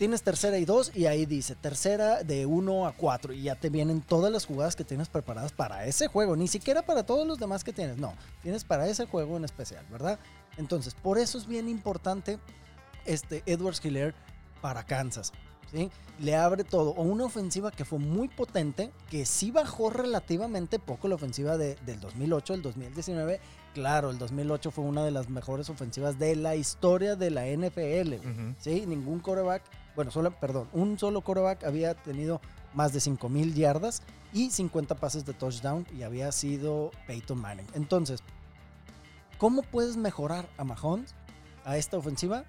tienes 0.01 0.23
tercera 0.23 0.57
y 0.57 0.65
dos 0.65 0.93
y 0.95 1.05
ahí 1.05 1.27
dice 1.27 1.55
tercera 1.55 2.23
de 2.23 2.47
1 2.47 2.87
a 2.87 2.93
4 2.93 3.35
y 3.35 3.43
ya 3.43 3.55
te 3.55 3.69
vienen 3.69 4.01
todas 4.01 4.33
las 4.33 4.47
jugadas 4.47 4.75
que 4.75 4.83
tienes 4.83 5.11
preparadas 5.11 5.53
para 5.53 5.85
ese 5.85 6.07
juego, 6.09 6.37
ni 6.37 6.49
siquiera 6.49 6.81
para 6.81 7.05
todos 7.05 7.27
los 7.27 7.39
demás 7.39 7.65
que 7.65 7.75
tienes, 7.75 7.99
no, 7.99 8.15
tienes 8.43 8.65
para 8.65 8.89
ese 8.89 9.05
juego 9.05 9.37
en 9.37 9.45
especial, 9.45 9.85
¿verdad? 9.91 10.19
Entonces, 10.57 10.95
por 10.95 11.19
eso 11.19 11.37
es 11.37 11.47
bien 11.47 11.69
importante 11.69 12.39
este 13.05 13.43
Edwards 13.45 13.85
Hiller 13.85 14.15
para 14.63 14.85
Kansas. 14.85 15.33
¿Sí? 15.71 15.89
Le 16.19 16.35
abre 16.35 16.65
todo. 16.65 16.91
O 16.95 17.03
una 17.03 17.25
ofensiva 17.27 17.71
que 17.71 17.85
fue 17.85 18.01
muy 18.01 18.27
potente, 18.27 18.91
que 19.09 19.25
sí 19.25 19.53
bajó 19.53 19.89
relativamente 19.89 20.81
poco 20.81 21.07
la 21.07 21.15
ofensiva 21.15 21.57
de- 21.59 21.77
del 21.87 22.01
2008, 22.01 22.55
el 22.55 22.63
2019. 22.63 23.39
Claro, 23.73 24.11
el 24.11 24.19
2008 24.19 24.73
fue 24.73 24.83
una 24.83 25.05
de 25.05 25.13
las 25.13 25.29
mejores 25.29 25.71
ofensivas 25.71 26.19
de 26.19 26.35
la 26.35 26.57
historia 26.57 27.15
de 27.15 27.31
la 27.31 27.47
NFL. 27.47 28.15
Sí, 28.59 28.85
ningún 28.85 29.21
coreback, 29.21 29.63
bueno, 30.01 30.13
solo, 30.13 30.31
perdón, 30.31 30.67
un 30.73 30.99
solo 30.99 31.21
coreback 31.21 31.63
había 31.65 31.93
tenido 31.93 32.41
más 32.73 32.95
de 32.95 33.01
5000 33.01 33.55
yardas 33.55 34.01
y 34.33 34.49
50 34.49 34.95
pases 34.95 35.27
de 35.27 35.35
touchdown 35.35 35.87
y 35.95 36.05
había 36.05 36.33
sido 36.33 36.91
Peyton 37.07 37.39
Manning. 37.39 37.67
Entonces, 37.75 38.23
¿cómo 39.37 39.61
puedes 39.61 39.99
mejorar 39.99 40.49
a 40.57 40.65
Mahomes 40.65 41.15
a 41.67 41.77
esta 41.77 41.99
ofensiva? 41.99 42.45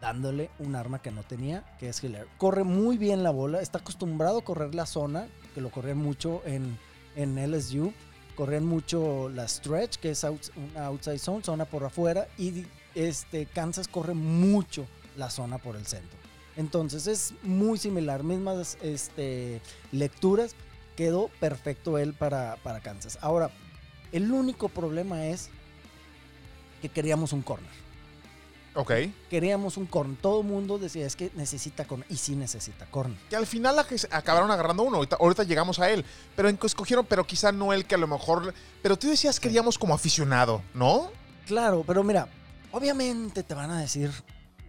Dándole 0.00 0.48
un 0.58 0.74
arma 0.74 1.02
que 1.02 1.10
no 1.10 1.22
tenía, 1.22 1.66
que 1.78 1.90
es 1.90 2.02
Hiller. 2.02 2.28
Corre 2.38 2.64
muy 2.64 2.96
bien 2.96 3.22
la 3.22 3.30
bola, 3.30 3.60
está 3.60 3.80
acostumbrado 3.80 4.38
a 4.38 4.44
correr 4.44 4.74
la 4.74 4.86
zona, 4.86 5.28
que 5.54 5.60
lo 5.60 5.70
corrían 5.70 5.98
mucho 5.98 6.40
en, 6.46 6.78
en 7.14 7.36
LSU. 7.52 7.92
Corrían 8.36 8.64
mucho 8.64 9.28
la 9.28 9.46
stretch, 9.46 9.96
que 9.98 10.12
es 10.12 10.24
una 10.24 10.86
outside 10.86 11.18
zone, 11.18 11.44
zona 11.44 11.66
por 11.66 11.84
afuera. 11.84 12.26
Y 12.38 12.64
este, 12.94 13.44
Kansas 13.44 13.86
corre 13.86 14.14
mucho 14.14 14.86
la 15.18 15.28
zona 15.28 15.58
por 15.58 15.76
el 15.76 15.84
centro. 15.84 16.25
Entonces 16.56 17.06
es 17.06 17.34
muy 17.42 17.78
similar, 17.78 18.22
mismas 18.22 18.78
este, 18.82 19.60
lecturas. 19.92 20.54
Quedó 20.96 21.28
perfecto 21.40 21.98
él 21.98 22.14
para, 22.14 22.56
para 22.62 22.80
Kansas. 22.80 23.18
Ahora, 23.20 23.50
el 24.12 24.32
único 24.32 24.68
problema 24.68 25.26
es 25.26 25.50
que 26.80 26.88
queríamos 26.88 27.32
un 27.32 27.42
corner. 27.42 27.86
Ok. 28.76 28.92
Queríamos 29.30 29.78
un 29.78 29.86
corner. 29.86 30.18
Todo 30.20 30.42
el 30.42 30.46
mundo 30.46 30.78
decía, 30.78 31.06
es 31.06 31.16
que 31.16 31.30
necesita 31.34 31.86
corner. 31.86 32.06
Y 32.10 32.16
sí 32.16 32.36
necesita 32.36 32.84
corner. 32.86 33.18
Que 33.30 33.36
al 33.36 33.46
final 33.46 33.78
acabaron 34.10 34.50
agarrando 34.50 34.82
uno. 34.82 34.98
Ahorita, 34.98 35.16
ahorita 35.18 35.44
llegamos 35.44 35.78
a 35.80 35.90
él. 35.90 36.04
Pero 36.36 36.48
escogieron, 36.48 37.06
pero 37.06 37.26
quizá 37.26 37.52
no 37.52 37.72
el 37.72 37.86
que 37.86 37.94
a 37.94 37.98
lo 37.98 38.06
mejor. 38.06 38.52
Pero 38.82 38.98
tú 38.98 39.08
decías 39.08 39.40
que 39.40 39.48
queríamos 39.48 39.78
como 39.78 39.94
aficionado, 39.94 40.62
¿no? 40.74 41.10
Claro, 41.46 41.84
pero 41.86 42.04
mira, 42.04 42.28
obviamente 42.70 43.42
te 43.42 43.54
van 43.54 43.70
a 43.70 43.80
decir, 43.80 44.10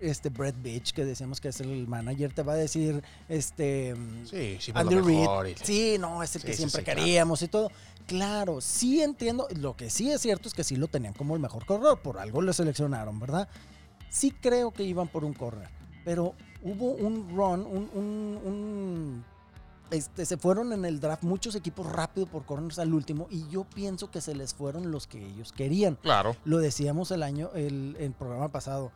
este 0.01 0.30
Brett 0.30 0.56
Beach, 0.62 0.94
que 0.94 1.06
decíamos 1.06 1.39
que 1.42 1.50
es 1.50 1.60
el 1.62 1.88
manager, 1.88 2.34
te 2.34 2.44
va 2.44 2.54
a 2.54 2.56
decir, 2.58 3.04
este, 3.30 3.96
Sí, 4.25 4.58
sí, 4.60 4.72
mejor. 4.74 5.48
y- 5.48 5.56
Sí, 5.63 5.98
no, 6.00 6.22
es 6.24 6.36
el 6.36 6.42
Sí, 6.42 6.48
que 6.48 6.54
siempre 6.54 6.84
claro. 6.84 7.00
queríamos 7.01 7.42
y 7.42 7.48
todo. 7.48 7.72
Claro, 8.08 8.62
sí 8.62 9.01
entiendo. 9.01 9.48
Lo 9.56 9.75
que 9.75 9.89
sí 9.89 10.10
es 10.12 10.22
cierto 10.22 10.48
es 10.48 10.54
que 10.54 10.63
sí 10.63 10.75
lo 10.77 10.88
tenían 10.88 11.13
como 11.13 11.36
el 11.36 11.42
mejor 11.42 11.66
corredor. 11.66 12.00
Por 12.01 12.20
algo 12.20 12.42
lo 12.42 12.54
seleccionaron, 12.54 13.20
¿verdad? 13.20 13.50
Sí 14.10 14.32
creo 14.32 14.72
que 14.72 14.84
iban 14.84 15.08
por 15.10 15.25
un 15.25 15.34
corner. 15.34 15.70
Pero 16.06 16.34
hubo 16.63 16.92
un 16.92 17.30
run, 17.36 17.62
un... 17.66 17.89
un- 17.94 18.39
un- 18.46 19.25
este, 19.89 20.25
se 20.25 20.36
fueron 20.36 20.74
en 20.74 20.84
el 20.84 21.00
draft 21.00 21.24
muchos 21.24 21.56
equipos 21.56 21.89
rápido 21.89 22.27
por 22.27 22.46
corners 22.46 22.77
al 22.77 22.94
último 22.94 23.27
y 23.30 23.48
yo 23.48 23.63
pienso 23.63 24.12
que 24.12 24.20
se 24.20 24.36
les 24.36 24.54
fueron 24.54 24.92
los 24.92 25.08
que 25.08 25.25
ellos 25.25 25.54
querían. 25.54 25.96
Claro. 25.96 26.36
Lo 26.44 26.58
decíamos 26.58 27.12
el 27.12 27.24
año, 27.24 27.51
el, 27.56 27.96
el 27.98 28.12
programa 28.12 28.50
pasado. 28.50 28.92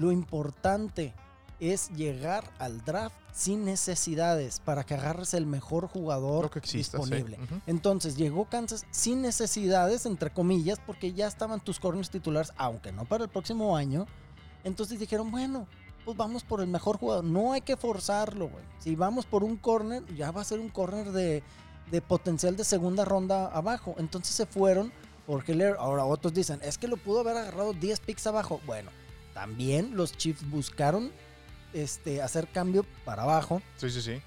Lo 0.00 0.12
importante 0.12 1.12
es 1.60 1.90
llegar 1.90 2.50
al 2.58 2.82
draft 2.86 3.14
sin 3.34 3.66
necesidades 3.66 4.60
para 4.60 4.82
que 4.82 4.94
agarres 4.94 5.34
el 5.34 5.44
mejor 5.44 5.88
jugador 5.88 6.44
Lo 6.44 6.50
que 6.50 6.58
exista, 6.58 6.96
sí. 6.96 7.04
disponible. 7.04 7.38
Entonces 7.66 8.16
llegó 8.16 8.46
Kansas 8.46 8.86
sin 8.90 9.20
necesidades, 9.20 10.06
entre 10.06 10.30
comillas, 10.30 10.80
porque 10.86 11.12
ya 11.12 11.26
estaban 11.26 11.60
tus 11.60 11.78
corners 11.78 12.08
titulares, 12.08 12.52
aunque 12.56 12.92
no 12.92 13.04
para 13.04 13.24
el 13.24 13.30
próximo 13.30 13.76
año. 13.76 14.06
Entonces 14.64 14.98
dijeron, 14.98 15.30
bueno, 15.30 15.66
pues 16.06 16.16
vamos 16.16 16.44
por 16.44 16.62
el 16.62 16.68
mejor 16.68 16.96
jugador. 16.96 17.24
No 17.24 17.52
hay 17.52 17.60
que 17.60 17.76
forzarlo, 17.76 18.48
güey. 18.48 18.64
Si 18.78 18.96
vamos 18.96 19.26
por 19.26 19.44
un 19.44 19.58
corner, 19.58 20.02
ya 20.16 20.30
va 20.30 20.40
a 20.40 20.44
ser 20.44 20.60
un 20.60 20.70
corner 20.70 21.12
de, 21.12 21.42
de 21.90 22.00
potencial 22.00 22.56
de 22.56 22.64
segunda 22.64 23.04
ronda 23.04 23.48
abajo. 23.48 23.96
Entonces 23.98 24.34
se 24.34 24.46
fueron 24.46 24.92
por 25.26 25.44
Hiller. 25.46 25.76
Ahora 25.78 26.06
otros 26.06 26.32
dicen, 26.32 26.58
es 26.62 26.78
que 26.78 26.88
lo 26.88 26.96
pudo 26.96 27.20
haber 27.20 27.36
agarrado 27.36 27.74
10 27.74 28.00
picks 28.00 28.26
abajo. 28.26 28.62
Bueno, 28.66 28.90
también 29.34 29.96
los 29.96 30.16
Chiefs 30.16 30.48
buscaron 30.50 31.10
este, 31.72 32.20
hacer 32.22 32.48
cambio 32.48 32.84
para 33.04 33.22
abajo 33.22 33.62
Sí, 33.76 33.90
sí, 33.90 34.02
sí. 34.02 34.20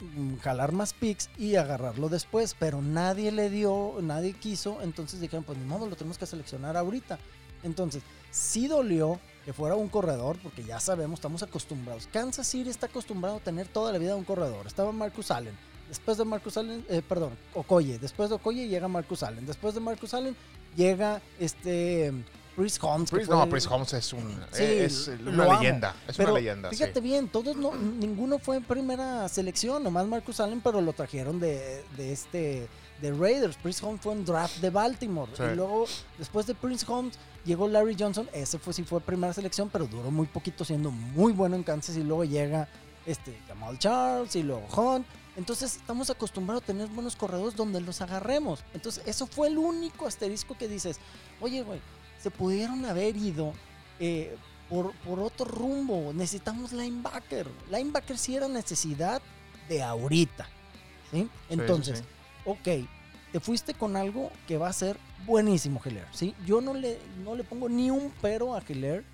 mm, 0.00 0.36
jalar 0.38 0.72
más 0.72 0.92
picks 0.92 1.30
y 1.38 1.56
agarrarlo 1.56 2.08
después, 2.08 2.54
pero 2.58 2.82
nadie 2.82 3.32
le 3.32 3.48
dio, 3.50 3.96
nadie 4.02 4.34
quiso, 4.34 4.80
entonces 4.82 5.20
dijeron, 5.20 5.44
pues 5.44 5.58
ni 5.58 5.64
modo, 5.64 5.86
lo 5.88 5.96
tenemos 5.96 6.18
que 6.18 6.26
seleccionar 6.26 6.76
ahorita. 6.76 7.18
Entonces, 7.62 8.02
sí 8.30 8.68
dolió 8.68 9.18
que 9.44 9.52
fuera 9.52 9.74
un 9.76 9.88
corredor, 9.88 10.38
porque 10.42 10.62
ya 10.64 10.78
sabemos, 10.80 11.18
estamos 11.18 11.42
acostumbrados. 11.42 12.08
Kansas 12.12 12.46
City 12.46 12.68
está 12.68 12.86
acostumbrado 12.86 13.36
a 13.36 13.40
tener 13.40 13.66
toda 13.68 13.92
la 13.92 13.98
vida 13.98 14.14
un 14.16 14.24
corredor. 14.24 14.66
Estaba 14.66 14.92
Marcus 14.92 15.30
Allen. 15.30 15.56
Después 15.88 16.18
de 16.18 16.24
Marcus 16.24 16.56
Allen, 16.56 16.84
eh, 16.88 17.00
perdón, 17.08 17.32
Okoye. 17.54 17.98
Después 17.98 18.28
de 18.28 18.34
Okoye 18.34 18.66
llega 18.68 18.88
Marcus 18.88 19.22
Allen. 19.22 19.46
Después 19.46 19.72
de 19.74 19.80
Marcus 19.80 20.14
Allen 20.14 20.36
llega 20.76 21.22
este 21.38 22.12
Chris 22.56 22.78
Holmes. 22.82 23.12
no, 23.28 23.48
Prince 23.48 23.68
Holmes 23.68 23.92
es, 23.92 24.12
un, 24.12 24.40
Sí, 24.50 24.62
es 24.64 25.08
lo 25.20 25.30
una 25.30 25.44
amo. 25.44 25.60
leyenda. 25.60 25.94
Es 26.08 26.16
pero 26.16 26.30
una 26.32 26.40
leyenda. 26.40 26.70
sí. 26.70 26.76
fíjate 26.76 27.00
bien, 27.00 27.28
todos 27.28 27.54
no, 27.56 27.74
ninguno 27.74 28.38
fue 28.38 28.56
en 28.56 28.64
primera 28.64 29.28
selección, 29.28 29.82
nomás 29.84 30.06
Marcus 30.06 30.40
Allen, 30.40 30.60
pero 30.62 30.80
lo 30.80 30.92
trajeron 30.94 31.38
de, 31.38 31.84
de 31.96 32.12
este 32.12 32.68
de 33.00 33.12
Raiders. 33.12 33.56
Prince 33.58 33.84
Holmes 33.84 34.00
fue 34.00 34.14
en 34.14 34.24
draft 34.24 34.56
de 34.58 34.70
Baltimore. 34.70 35.30
Sí. 35.36 35.42
Y 35.52 35.54
luego, 35.54 35.84
después 36.18 36.46
de 36.46 36.54
Prince 36.54 36.86
Holmes, 36.88 37.18
llegó 37.44 37.68
Larry 37.68 37.94
Johnson. 37.98 38.26
Ese 38.32 38.58
fue 38.58 38.72
sí 38.72 38.84
fue 38.84 39.00
primera 39.00 39.34
selección, 39.34 39.68
pero 39.70 39.86
duró 39.86 40.10
muy 40.10 40.26
poquito 40.26 40.64
siendo 40.64 40.90
muy 40.90 41.32
bueno 41.34 41.56
en 41.56 41.62
Kansas. 41.62 41.94
Y 41.98 42.02
luego 42.02 42.24
llega 42.24 42.68
este 43.04 43.38
Jamal 43.46 43.78
Charles 43.78 44.34
y 44.34 44.42
luego 44.42 44.66
Hunt. 44.74 45.06
Entonces 45.36 45.76
estamos 45.76 46.08
acostumbrados 46.08 46.62
a 46.62 46.66
tener 46.66 46.88
buenos 46.88 47.14
corredores 47.16 47.54
donde 47.54 47.82
los 47.82 48.00
agarremos. 48.00 48.64
Entonces 48.72 49.02
eso 49.06 49.26
fue 49.26 49.48
el 49.48 49.58
único 49.58 50.06
asterisco 50.06 50.56
que 50.56 50.66
dices, 50.66 50.98
oye, 51.42 51.62
güey, 51.62 51.78
se 52.26 52.30
pudieron 52.32 52.84
haber 52.84 53.16
ido 53.16 53.52
eh, 54.00 54.36
por, 54.68 54.92
por 55.04 55.20
otro 55.20 55.44
rumbo. 55.46 56.12
Necesitamos 56.12 56.72
linebacker. 56.72 57.46
Linebacker 57.70 58.18
sí 58.18 58.34
era 58.34 58.48
necesidad 58.48 59.22
de 59.68 59.80
ahorita. 59.80 60.48
¿sí? 61.12 61.28
Entonces, 61.48 62.00
sí. 62.00 62.04
ok, 62.44 62.88
te 63.30 63.38
fuiste 63.38 63.74
con 63.74 63.94
algo 63.94 64.32
que 64.48 64.58
va 64.58 64.68
a 64.68 64.72
ser 64.72 64.96
buenísimo, 65.24 65.80
Heller. 65.84 66.04
¿sí? 66.10 66.34
Yo 66.44 66.60
no 66.60 66.74
le, 66.74 66.98
no 67.22 67.36
le 67.36 67.44
pongo 67.44 67.68
ni 67.68 67.92
un 67.92 68.12
pero 68.20 68.56
a 68.56 68.62
Heller 68.66 69.04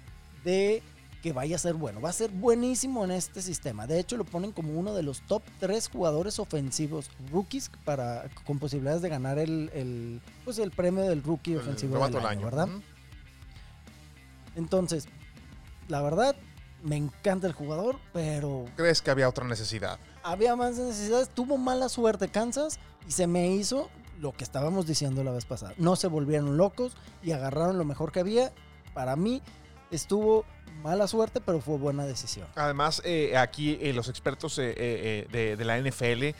de 0.42 0.82
que 1.22 1.34
vaya 1.34 1.56
a 1.56 1.58
ser 1.58 1.74
bueno. 1.74 2.00
Va 2.00 2.08
a 2.08 2.14
ser 2.14 2.30
buenísimo 2.30 3.04
en 3.04 3.10
este 3.10 3.42
sistema. 3.42 3.86
De 3.86 4.00
hecho, 4.00 4.16
lo 4.16 4.24
ponen 4.24 4.52
como 4.52 4.72
uno 4.72 4.94
de 4.94 5.02
los 5.02 5.20
top 5.26 5.42
3 5.60 5.90
jugadores 5.90 6.38
ofensivos 6.38 7.10
rookies 7.30 7.70
para, 7.84 8.30
con 8.44 8.58
posibilidades 8.58 9.02
de 9.02 9.10
ganar 9.10 9.38
el, 9.38 9.70
el, 9.74 10.22
pues 10.46 10.58
el 10.58 10.70
premio 10.70 11.02
del 11.02 11.22
rookie 11.22 11.52
El 11.52 11.58
ofensivo 11.58 11.96
novato 11.96 12.16
del 12.16 12.26
año, 12.26 12.38
año. 12.38 12.44
¿verdad? 12.46 12.68
Entonces, 14.56 15.08
la 15.88 16.02
verdad, 16.02 16.36
me 16.82 16.96
encanta 16.96 17.46
el 17.46 17.52
jugador, 17.52 17.98
pero 18.12 18.64
¿Crees 18.76 19.02
que 19.02 19.10
había 19.10 19.28
otra 19.28 19.44
necesidad? 19.46 19.98
había 20.24 20.54
más 20.56 20.76
necesidades. 20.78 21.28
Tuvo 21.28 21.56
mala 21.58 21.88
suerte 21.88 22.28
Kansas 22.28 22.78
y 23.08 23.12
se 23.12 23.26
me 23.26 23.48
hizo 23.48 23.90
lo 24.20 24.32
que 24.32 24.44
estábamos 24.44 24.86
diciendo 24.86 25.24
la 25.24 25.32
vez 25.32 25.44
pasada. 25.44 25.74
No 25.78 25.96
se 25.96 26.06
volvieron 26.06 26.56
locos 26.56 26.96
y 27.22 27.32
agarraron 27.32 27.76
lo 27.78 27.84
mejor 27.84 28.12
que 28.12 28.20
había. 28.20 28.52
Para 28.94 29.16
mí 29.16 29.42
estuvo 29.90 30.44
mala 30.82 31.06
suerte, 31.08 31.40
pero 31.40 31.60
fue 31.60 31.76
buena 31.76 32.04
decisión. 32.06 32.46
Además, 32.54 33.02
eh, 33.04 33.36
aquí 33.36 33.78
eh, 33.80 33.92
los 33.92 34.08
expertos 34.08 34.58
eh, 34.58 34.74
eh, 34.76 35.26
de, 35.30 35.56
de 35.56 35.64
la 35.64 35.78
NFL 35.80 36.36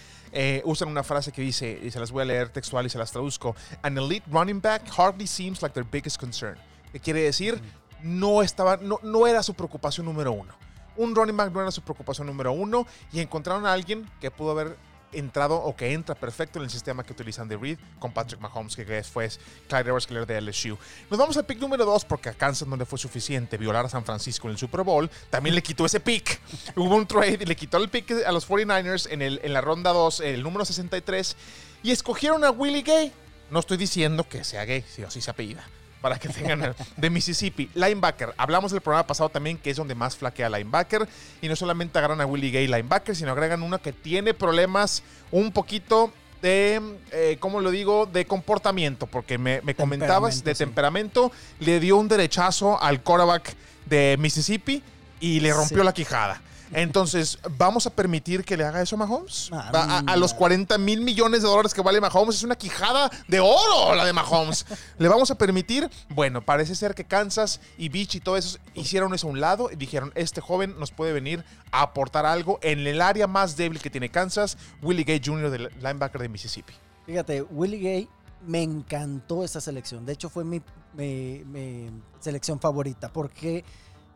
usan 0.64 0.88
una 0.88 1.02
frase 1.02 1.32
que 1.32 1.42
dice, 1.42 1.78
y 1.82 1.90
se 1.90 1.98
las 2.00 2.10
voy 2.12 2.22
a 2.22 2.24
leer 2.24 2.48
textual 2.50 2.86
y 2.86 2.88
se 2.88 2.98
las 2.98 3.10
traduzco, 3.12 3.54
An 3.82 3.98
elite 3.98 4.24
running 4.30 4.60
back 4.60 4.88
hardly 4.96 5.26
seems 5.26 5.60
like 5.60 5.74
their 5.74 5.86
biggest 5.88 6.18
concern. 6.18 6.56
¿Qué 6.92 7.00
quiere 7.00 7.22
decir? 7.22 7.60
No, 8.02 8.42
estaba, 8.42 8.76
no, 8.76 8.98
no 9.02 9.26
era 9.26 9.42
su 9.42 9.54
preocupación 9.54 10.06
número 10.06 10.32
uno. 10.32 10.54
Un 10.96 11.14
running 11.14 11.36
back 11.36 11.52
no 11.52 11.62
era 11.62 11.70
su 11.70 11.82
preocupación 11.82 12.26
número 12.26 12.52
uno 12.52 12.86
y 13.12 13.20
encontraron 13.20 13.64
a 13.66 13.72
alguien 13.72 14.08
que 14.20 14.30
pudo 14.30 14.50
haber 14.50 14.76
entrado 15.12 15.56
o 15.56 15.76
que 15.76 15.92
entra 15.92 16.14
perfecto 16.14 16.58
en 16.58 16.64
el 16.64 16.70
sistema 16.70 17.04
que 17.04 17.12
utilizan 17.12 17.48
de 17.48 17.56
Reed 17.56 17.78
con 17.98 18.12
Patrick 18.12 18.40
Mahomes, 18.40 18.74
que 18.74 19.02
fue 19.04 19.28
Clyde 19.68 19.88
Edwards 19.88 20.08
de 20.08 20.40
LSU. 20.40 20.78
Nos 21.10 21.18
vamos 21.18 21.36
al 21.36 21.44
pick 21.44 21.58
número 21.58 21.84
2 21.84 22.04
porque 22.06 22.30
a 22.30 22.34
Kansas 22.34 22.66
no 22.66 22.76
le 22.76 22.84
fue 22.84 22.98
suficiente 22.98 23.56
violar 23.56 23.86
a 23.86 23.88
San 23.88 24.04
Francisco 24.04 24.48
en 24.48 24.52
el 24.52 24.58
Super 24.58 24.82
Bowl. 24.82 25.10
También 25.30 25.54
le 25.54 25.62
quitó 25.62 25.86
ese 25.86 26.00
pick. 26.00 26.40
Hubo 26.76 26.96
un 26.96 27.06
trade 27.06 27.38
y 27.40 27.46
le 27.46 27.56
quitó 27.56 27.76
el 27.76 27.88
pick 27.88 28.10
a 28.26 28.32
los 28.32 28.48
49ers 28.48 29.08
en, 29.10 29.22
el, 29.22 29.40
en 29.42 29.52
la 29.52 29.60
ronda 29.60 29.92
2, 29.92 30.20
el 30.20 30.42
número 30.42 30.64
63, 30.64 31.36
y 31.82 31.90
escogieron 31.90 32.44
a 32.44 32.50
Willie 32.50 32.82
Gay. 32.82 33.12
No 33.50 33.60
estoy 33.60 33.76
diciendo 33.76 34.26
que 34.28 34.44
sea 34.44 34.64
gay, 34.64 34.82
si 34.88 35.02
así 35.02 35.20
se 35.20 35.30
apellida. 35.30 35.64
Para 36.02 36.18
que 36.18 36.28
tengan 36.28 36.74
de 36.96 37.10
Mississippi. 37.10 37.70
Linebacker. 37.74 38.34
Hablamos 38.36 38.72
del 38.72 38.80
programa 38.82 39.06
pasado 39.06 39.28
también 39.30 39.56
que 39.56 39.70
es 39.70 39.76
donde 39.76 39.94
más 39.94 40.16
flaquea 40.16 40.50
linebacker. 40.50 41.08
Y 41.40 41.48
no 41.48 41.56
solamente 41.56 41.98
agarran 41.98 42.20
a 42.20 42.26
Willie 42.26 42.50
Gay 42.50 42.66
linebacker, 42.66 43.16
sino 43.16 43.30
agregan 43.32 43.62
uno 43.62 43.80
que 43.80 43.92
tiene 43.92 44.34
problemas 44.34 45.02
un 45.30 45.52
poquito 45.52 46.12
de, 46.42 46.82
eh, 47.12 47.36
¿cómo 47.38 47.60
lo 47.60 47.70
digo? 47.70 48.04
De 48.06 48.26
comportamiento. 48.26 49.06
Porque 49.06 49.38
me, 49.38 49.60
me 49.62 49.74
comentabas 49.76 50.42
de 50.44 50.54
sí. 50.54 50.58
temperamento. 50.58 51.30
Le 51.60 51.78
dio 51.80 51.96
un 51.96 52.08
derechazo 52.08 52.82
al 52.82 53.00
quarterback 53.02 53.54
de 53.86 54.16
Mississippi 54.18 54.82
y 55.20 55.38
le 55.40 55.52
rompió 55.52 55.78
Sí. 55.78 55.84
la 55.84 55.94
quijada. 55.94 56.42
Entonces, 56.72 57.38
¿vamos 57.58 57.86
a 57.86 57.90
permitir 57.90 58.44
que 58.44 58.56
le 58.56 58.64
haga 58.64 58.80
eso 58.82 58.96
a 58.96 58.98
Mahomes? 58.98 59.50
Ah, 59.52 60.02
a, 60.06 60.12
a 60.12 60.16
los 60.16 60.32
mira. 60.32 60.38
40 60.38 60.78
mil 60.78 61.00
millones 61.00 61.42
de 61.42 61.48
dólares 61.48 61.74
que 61.74 61.82
vale 61.82 62.00
Mahomes 62.00 62.36
es 62.36 62.42
una 62.42 62.56
quijada 62.56 63.10
de 63.28 63.40
oro 63.40 63.94
la 63.94 64.04
de 64.04 64.12
Mahomes. 64.12 64.64
¿Le 64.98 65.08
vamos 65.08 65.30
a 65.30 65.36
permitir? 65.36 65.90
Bueno, 66.08 66.42
parece 66.42 66.74
ser 66.74 66.94
que 66.94 67.04
Kansas 67.04 67.60
y 67.78 67.88
Beach 67.88 68.14
y 68.16 68.20
todo 68.20 68.36
eso 68.36 68.58
hicieron 68.74 69.14
eso 69.14 69.26
a 69.26 69.30
un 69.30 69.40
lado 69.40 69.70
y 69.70 69.76
dijeron, 69.76 70.12
este 70.14 70.40
joven 70.40 70.78
nos 70.78 70.90
puede 70.90 71.12
venir 71.12 71.44
a 71.70 71.82
aportar 71.82 72.26
algo 72.26 72.58
en 72.62 72.86
el 72.86 73.00
área 73.02 73.26
más 73.26 73.56
débil 73.56 73.80
que 73.80 73.90
tiene 73.90 74.10
Kansas, 74.10 74.56
Willie 74.82 75.04
Gay 75.04 75.20
Jr. 75.24 75.50
del 75.50 75.70
linebacker 75.80 76.20
de 76.20 76.28
Mississippi. 76.28 76.72
Fíjate, 77.06 77.42
Willie 77.42 77.78
Gay 77.80 78.08
me 78.46 78.62
encantó 78.62 79.44
esa 79.44 79.60
selección. 79.60 80.04
De 80.04 80.12
hecho, 80.14 80.28
fue 80.28 80.44
mi, 80.44 80.60
mi- 80.94 81.42
mi 81.44 81.90
selección 82.20 82.58
favorita 82.60 83.12
porque 83.12 83.64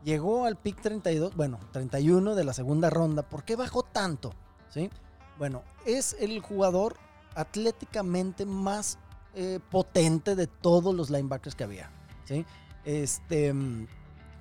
llegó 0.06 0.46
al 0.46 0.56
pick 0.56 0.80
32, 0.80 1.34
bueno, 1.34 1.58
31 1.72 2.34
de 2.36 2.44
la 2.44 2.54
segunda 2.54 2.88
ronda. 2.90 3.28
¿Por 3.28 3.44
qué 3.44 3.56
bajó 3.56 3.82
tanto? 3.82 4.32
¿Sí? 4.70 4.88
Bueno, 5.36 5.64
es 5.84 6.16
el 6.20 6.40
jugador 6.40 6.96
atléticamente 7.34 8.46
más 8.46 8.98
eh, 9.34 9.58
potente 9.70 10.36
de 10.36 10.46
todos 10.46 10.94
los 10.94 11.10
linebackers 11.10 11.56
que 11.56 11.64
había. 11.64 11.90
¿Sí? 12.24 12.46
Este, 12.84 13.52
mm, 13.52 13.88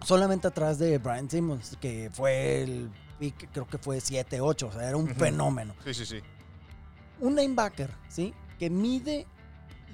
solamente 0.01 0.47
atrás 0.47 0.78
de 0.78 0.99
Brian 0.99 1.30
Simmons, 1.30 1.75
que 1.82 2.12
fue 2.13 2.62
el 2.62 2.91
pick, 3.19 3.49
creo 3.51 3.65
que 3.65 3.80
fue 3.80 3.97
7-8, 3.97 4.67
o 4.67 4.71
sea, 4.71 4.88
era 4.88 4.97
un 4.97 5.08
fenómeno 5.08 5.73
Sí, 5.84 5.93
sí, 5.95 6.06
sí. 6.06 6.19
un 7.21 7.36
linebacker, 7.36 7.89
¿sí? 8.08 8.34
Que 8.60 8.69
mide 8.69 9.25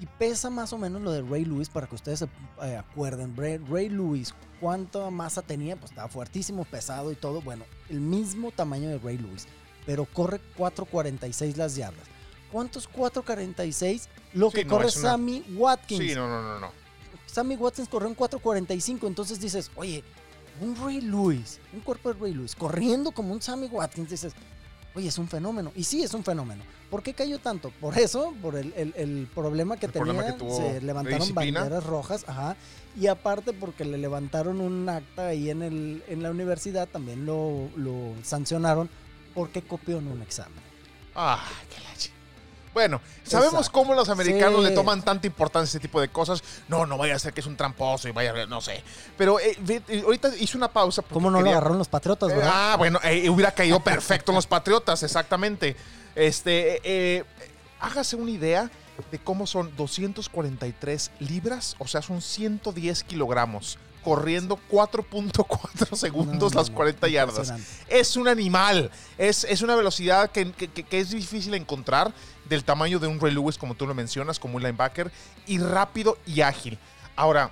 y 0.00 0.06
pesa 0.18 0.50
más 0.50 0.72
o 0.72 0.78
menos 0.78 1.00
lo 1.02 1.12
de 1.12 1.22
Ray 1.22 1.44
Lewis 1.44 1.68
para 1.68 1.86
que 1.86 1.94
ustedes 1.94 2.20
se 2.20 2.28
eh, 2.62 2.76
acuerden. 2.76 3.36
Ray, 3.36 3.58
Ray 3.58 3.88
Lewis, 3.88 4.34
¿cuánta 4.60 5.10
masa 5.10 5.42
tenía? 5.42 5.76
Pues 5.76 5.90
estaba 5.92 6.08
fuertísimo, 6.08 6.64
pesado 6.64 7.12
y 7.12 7.14
todo. 7.16 7.40
Bueno, 7.40 7.64
el 7.88 8.00
mismo 8.00 8.50
tamaño 8.50 8.88
de 8.88 8.98
Ray 8.98 9.18
Lewis, 9.18 9.46
pero 9.86 10.04
corre 10.06 10.40
4.46 10.58 11.56
las 11.56 11.76
yardas. 11.76 12.06
¿Cuántos 12.50 12.88
4.46? 12.90 14.08
Lo 14.34 14.50
Sí, 14.50 14.56
que 14.58 14.64
no, 14.64 14.70
corre 14.70 14.84
una- 14.86 14.90
Sammy 14.92 15.44
Watkins. 15.56 16.04
Sí, 16.04 16.14
no, 16.14 16.28
no, 16.28 16.42
no, 16.42 16.58
no. 16.60 16.70
Sammy 17.26 17.56
Watkins 17.56 17.88
corrió 17.88 18.08
en 18.08 18.16
4.45, 18.16 19.06
entonces 19.06 19.40
dices, 19.40 19.70
oye, 19.76 20.04
un 20.60 20.76
Ray 20.76 21.00
Lewis, 21.00 21.60
un 21.72 21.80
cuerpo 21.80 22.12
de 22.12 22.20
Ray 22.20 22.34
Lewis, 22.34 22.54
corriendo 22.54 23.12
como 23.12 23.32
un 23.32 23.40
Sammy 23.40 23.68
Watkins, 23.68 24.10
dices, 24.10 24.34
oye, 24.94 25.08
es 25.08 25.18
un 25.18 25.28
fenómeno. 25.28 25.72
Y 25.74 25.84
sí, 25.84 26.02
es 26.02 26.14
un 26.14 26.24
fenómeno. 26.24 26.62
¿Por 26.90 27.02
qué 27.02 27.14
cayó 27.14 27.38
tanto? 27.38 27.70
Por 27.80 27.96
eso, 27.98 28.34
por 28.42 28.56
el, 28.56 28.72
el- 28.76 28.92
el 28.96 29.28
problema 29.34 29.76
que 29.78 29.86
El 29.86 29.92
tenía, 29.92 30.12
problema 30.12 30.32
que 30.32 30.38
tuvo 30.38 30.56
se 30.56 30.80
levantaron 30.82 31.20
banderas 31.62 31.84
rojas, 31.84 32.24
ajá, 32.28 32.56
y 33.00 33.06
aparte 33.06 33.52
porque 33.54 33.84
le 33.86 33.96
levantaron 33.96 34.60
un 34.60 34.86
acta 34.88 35.28
ahí 35.28 35.48
en, 35.50 35.62
el, 35.62 36.02
en 36.08 36.22
la 36.22 36.30
universidad, 36.30 36.86
también 36.88 37.24
lo, 37.24 37.68
lo 37.76 38.12
sancionaron 38.22 38.90
porque 39.34 39.62
copió 39.62 39.98
en 39.98 40.08
un 40.08 40.20
examen. 40.20 40.60
Ah, 41.14 41.42
qué 41.70 41.80
leche. 41.90 42.10
Bueno, 42.74 43.00
sabemos 43.22 43.54
Exacto. 43.54 43.72
cómo 43.72 43.94
los 43.94 44.08
americanos 44.08 44.60
Sí. 44.62 44.68
le 44.70 44.74
toman 44.74 45.02
tanta 45.02 45.26
importancia 45.26 45.68
a 45.68 45.70
ese 45.72 45.80
tipo 45.80 46.00
de 46.00 46.08
cosas. 46.08 46.42
No, 46.68 46.86
no 46.86 46.96
vaya 46.96 47.14
a 47.14 47.18
ser 47.18 47.32
que 47.34 47.40
es 47.40 47.46
un 47.46 47.56
tramposo 47.56 48.08
y 48.08 48.12
vaya 48.12 48.32
a 48.32 48.46
no 48.46 48.60
sé. 48.60 48.82
Pero 49.18 49.38
eh, 49.40 49.56
eh, 49.88 50.02
ahorita 50.04 50.34
hice 50.36 50.56
una 50.56 50.68
pausa. 50.72 51.02
¿Cómo 51.02 51.30
no 51.30 51.38
lo 51.38 51.44
quería- 51.44 51.56
agarraron 51.58 51.78
los 51.78 51.88
patriotas, 51.88 52.30
Eh, 52.32 52.36
verdad? 52.36 52.50
ah, 52.52 52.76
bueno, 52.78 52.98
eh, 53.04 53.28
hubiera 53.28 53.52
caído 53.52 53.80
perfecto 53.84 54.32
en 54.32 54.36
los 54.36 54.46
Patriotas, 54.46 55.02
exactamente. 55.02 55.76
Este, 56.14 57.24
hágase 57.80 58.16
una 58.16 58.30
idea 58.30 58.70
de 59.10 59.18
cómo 59.18 59.46
son 59.46 59.74
243 59.76 61.10
libras, 61.18 61.76
o 61.78 61.86
sea, 61.88 62.02
son 62.02 62.20
110 62.22 63.04
kilogramos, 63.04 63.78
corriendo 64.02 64.58
4.4 64.70 65.96
segundos 65.96 66.52
No, 66.52 66.60
las 66.60 66.70
no, 66.70 66.74
40 66.76 67.08
yardas. 67.08 67.52
Es 67.88 68.16
un 68.16 68.28
animal, 68.28 68.90
es, 69.18 69.44
es 69.44 69.62
una 69.62 69.76
velocidad 69.76 70.30
que, 70.30 70.50
que- 70.52 70.68
que- 70.68 70.82
que 70.82 71.00
es 71.00 71.10
difícil 71.10 71.54
encontrar 71.54 72.12
del 72.48 72.64
tamaño 72.64 72.98
de 72.98 73.06
un 73.06 73.20
Ray 73.20 73.32
Lewis, 73.32 73.56
como 73.58 73.74
tú 73.74 73.86
lo 73.86 73.94
mencionas, 73.94 74.38
como 74.38 74.56
un 74.56 74.62
linebacker, 74.62 75.10
y 75.46 75.58
rápido 75.58 76.18
y 76.26 76.40
ágil. 76.42 76.78
Ahora, 77.16 77.50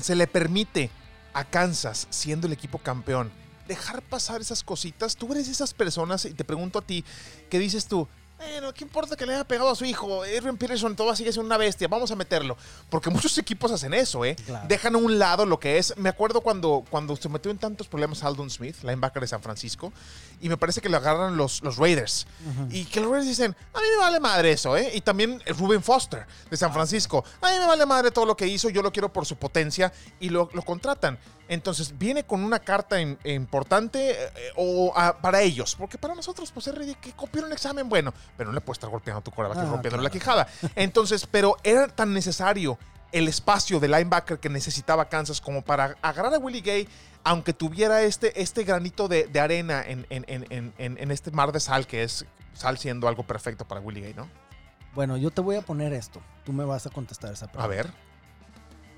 se 0.00 0.14
le 0.14 0.26
permite 0.26 0.90
a 1.34 1.44
Kansas, 1.44 2.06
siendo 2.10 2.46
el 2.46 2.52
equipo 2.52 2.78
campeón, 2.78 3.30
dejar 3.68 4.02
pasar 4.02 4.40
esas 4.40 4.64
cositas. 4.64 5.14
Tú 5.16 5.30
eres 5.32 5.46
esas 5.48 5.74
personas, 5.74 6.24
y 6.24 6.34
te 6.34 6.44
pregunto 6.44 6.78
a 6.78 6.82
ti, 6.82 7.04
que 7.50 7.58
dices 7.58 7.86
tú, 7.86 8.08
bueno, 8.40 8.72
¿qué 8.72 8.84
importa 8.84 9.16
que 9.16 9.26
le 9.26 9.34
haya 9.34 9.44
pegado 9.44 9.68
a 9.70 9.74
su 9.74 9.84
hijo? 9.84 10.22
Adrian 10.22 10.56
Peterson 10.56 10.96
todavía 10.96 11.14
sigue 11.16 11.30
siendo 11.32 11.46
una 11.46 11.58
bestia, 11.58 11.88
vamos 11.88 12.10
a 12.10 12.16
meterlo. 12.16 12.56
Porque 12.88 13.10
muchos 13.10 13.36
equipos 13.36 13.70
hacen 13.70 13.92
eso, 13.92 14.24
¿eh? 14.24 14.34
Claro. 14.34 14.66
Dejan 14.66 14.94
a 14.94 14.98
un 14.98 15.18
lado 15.18 15.44
lo 15.44 15.60
que 15.60 15.76
es. 15.76 15.94
Me 15.98 16.08
acuerdo 16.08 16.40
cuando, 16.40 16.82
cuando 16.88 17.14
se 17.16 17.28
metió 17.28 17.50
en 17.50 17.58
tantos 17.58 17.86
problemas 17.86 18.24
Aldon 18.24 18.48
Smith, 18.48 18.76
linebacker 18.82 19.20
de 19.20 19.28
San 19.28 19.42
Francisco, 19.42 19.92
y 20.40 20.48
me 20.48 20.56
parece 20.56 20.80
que 20.80 20.88
lo 20.88 20.96
agarran 20.96 21.36
los, 21.36 21.62
los 21.62 21.76
Raiders. 21.76 22.26
Y 22.70 22.86
que 22.86 23.00
los 23.00 23.10
Raiders 23.10 23.28
dicen, 23.28 23.54
a 23.74 23.78
mí 23.78 23.86
me 23.94 23.98
vale 23.98 24.20
madre 24.20 24.52
eso, 24.52 24.74
¿eh? 24.76 24.90
Y 24.94 25.02
también 25.02 25.42
Ruben 25.58 25.82
Foster 25.82 26.26
de 26.50 26.56
San 26.56 26.72
Francisco, 26.72 27.22
a 27.42 27.50
mí 27.52 27.58
me 27.58 27.66
vale 27.66 27.84
madre 27.84 28.10
todo 28.10 28.24
lo 28.24 28.36
que 28.36 28.46
hizo, 28.46 28.70
yo 28.70 28.80
lo 28.80 28.90
quiero 28.90 29.12
por 29.12 29.26
su 29.26 29.36
potencia 29.36 29.92
y 30.18 30.30
lo, 30.30 30.48
lo 30.54 30.62
contratan. 30.62 31.18
Entonces 31.48 31.98
viene 31.98 32.22
con 32.22 32.44
una 32.44 32.60
carta 32.60 33.00
in- 33.00 33.18
importante 33.24 34.12
eh, 34.12 34.30
o 34.56 34.94
para 35.20 35.42
ellos, 35.42 35.74
porque 35.76 35.98
para 35.98 36.14
nosotros 36.14 36.52
pues 36.52 36.68
es 36.68 36.96
que 36.98 37.12
copiar 37.12 37.44
un 37.44 37.52
examen, 37.52 37.88
bueno, 37.88 38.14
pero 38.36 38.50
no 38.50 38.54
le 38.54 38.60
puedes 38.60 38.76
estar 38.76 38.90
golpeando 38.90 39.20
a 39.20 39.22
tu 39.24 39.30
coreback 39.30 39.58
Ah, 39.58 39.64
rompiéndole 39.64 40.02
la 40.02 40.10
quijada. 40.10 40.46
Entonces, 40.76 41.26
pero 41.26 41.56
era 41.62 41.88
tan 41.88 42.12
necesario 42.12 42.78
el 43.12 43.26
espacio 43.28 43.80
de 43.80 43.88
linebacker 43.88 44.38
que 44.38 44.48
necesitaba 44.48 45.08
Kansas 45.08 45.40
como 45.40 45.62
para 45.62 45.96
agarrar 46.00 46.32
a 46.34 46.38
Willie 46.38 46.60
Gay, 46.60 46.88
aunque 47.24 47.52
tuviera 47.52 48.02
este, 48.02 48.40
este 48.40 48.62
granito 48.64 49.08
de, 49.08 49.26
de 49.26 49.40
arena 49.40 49.82
en, 49.84 50.06
en- 50.10 50.24
en- 50.28 50.72
en- 50.78 51.10
este 51.10 51.30
mar 51.32 51.50
de 51.52 51.58
sal, 51.60 51.86
que 51.86 52.02
es 52.04 52.24
sal 52.54 52.78
siendo 52.78 53.08
algo 53.08 53.24
perfecto 53.24 53.66
para 53.66 53.80
Willie 53.80 54.00
Gay, 54.02 54.14
¿no? 54.14 54.28
Bueno, 54.94 55.16
yo 55.16 55.30
te 55.30 55.40
voy 55.40 55.56
a 55.56 55.62
poner 55.62 55.92
esto. 55.92 56.20
Tú 56.44 56.52
me 56.52 56.64
vas 56.64 56.86
a 56.86 56.90
contestar 56.90 57.32
esa 57.32 57.46
pregunta. 57.46 57.64
A 57.64 57.68
ver. 57.68 57.90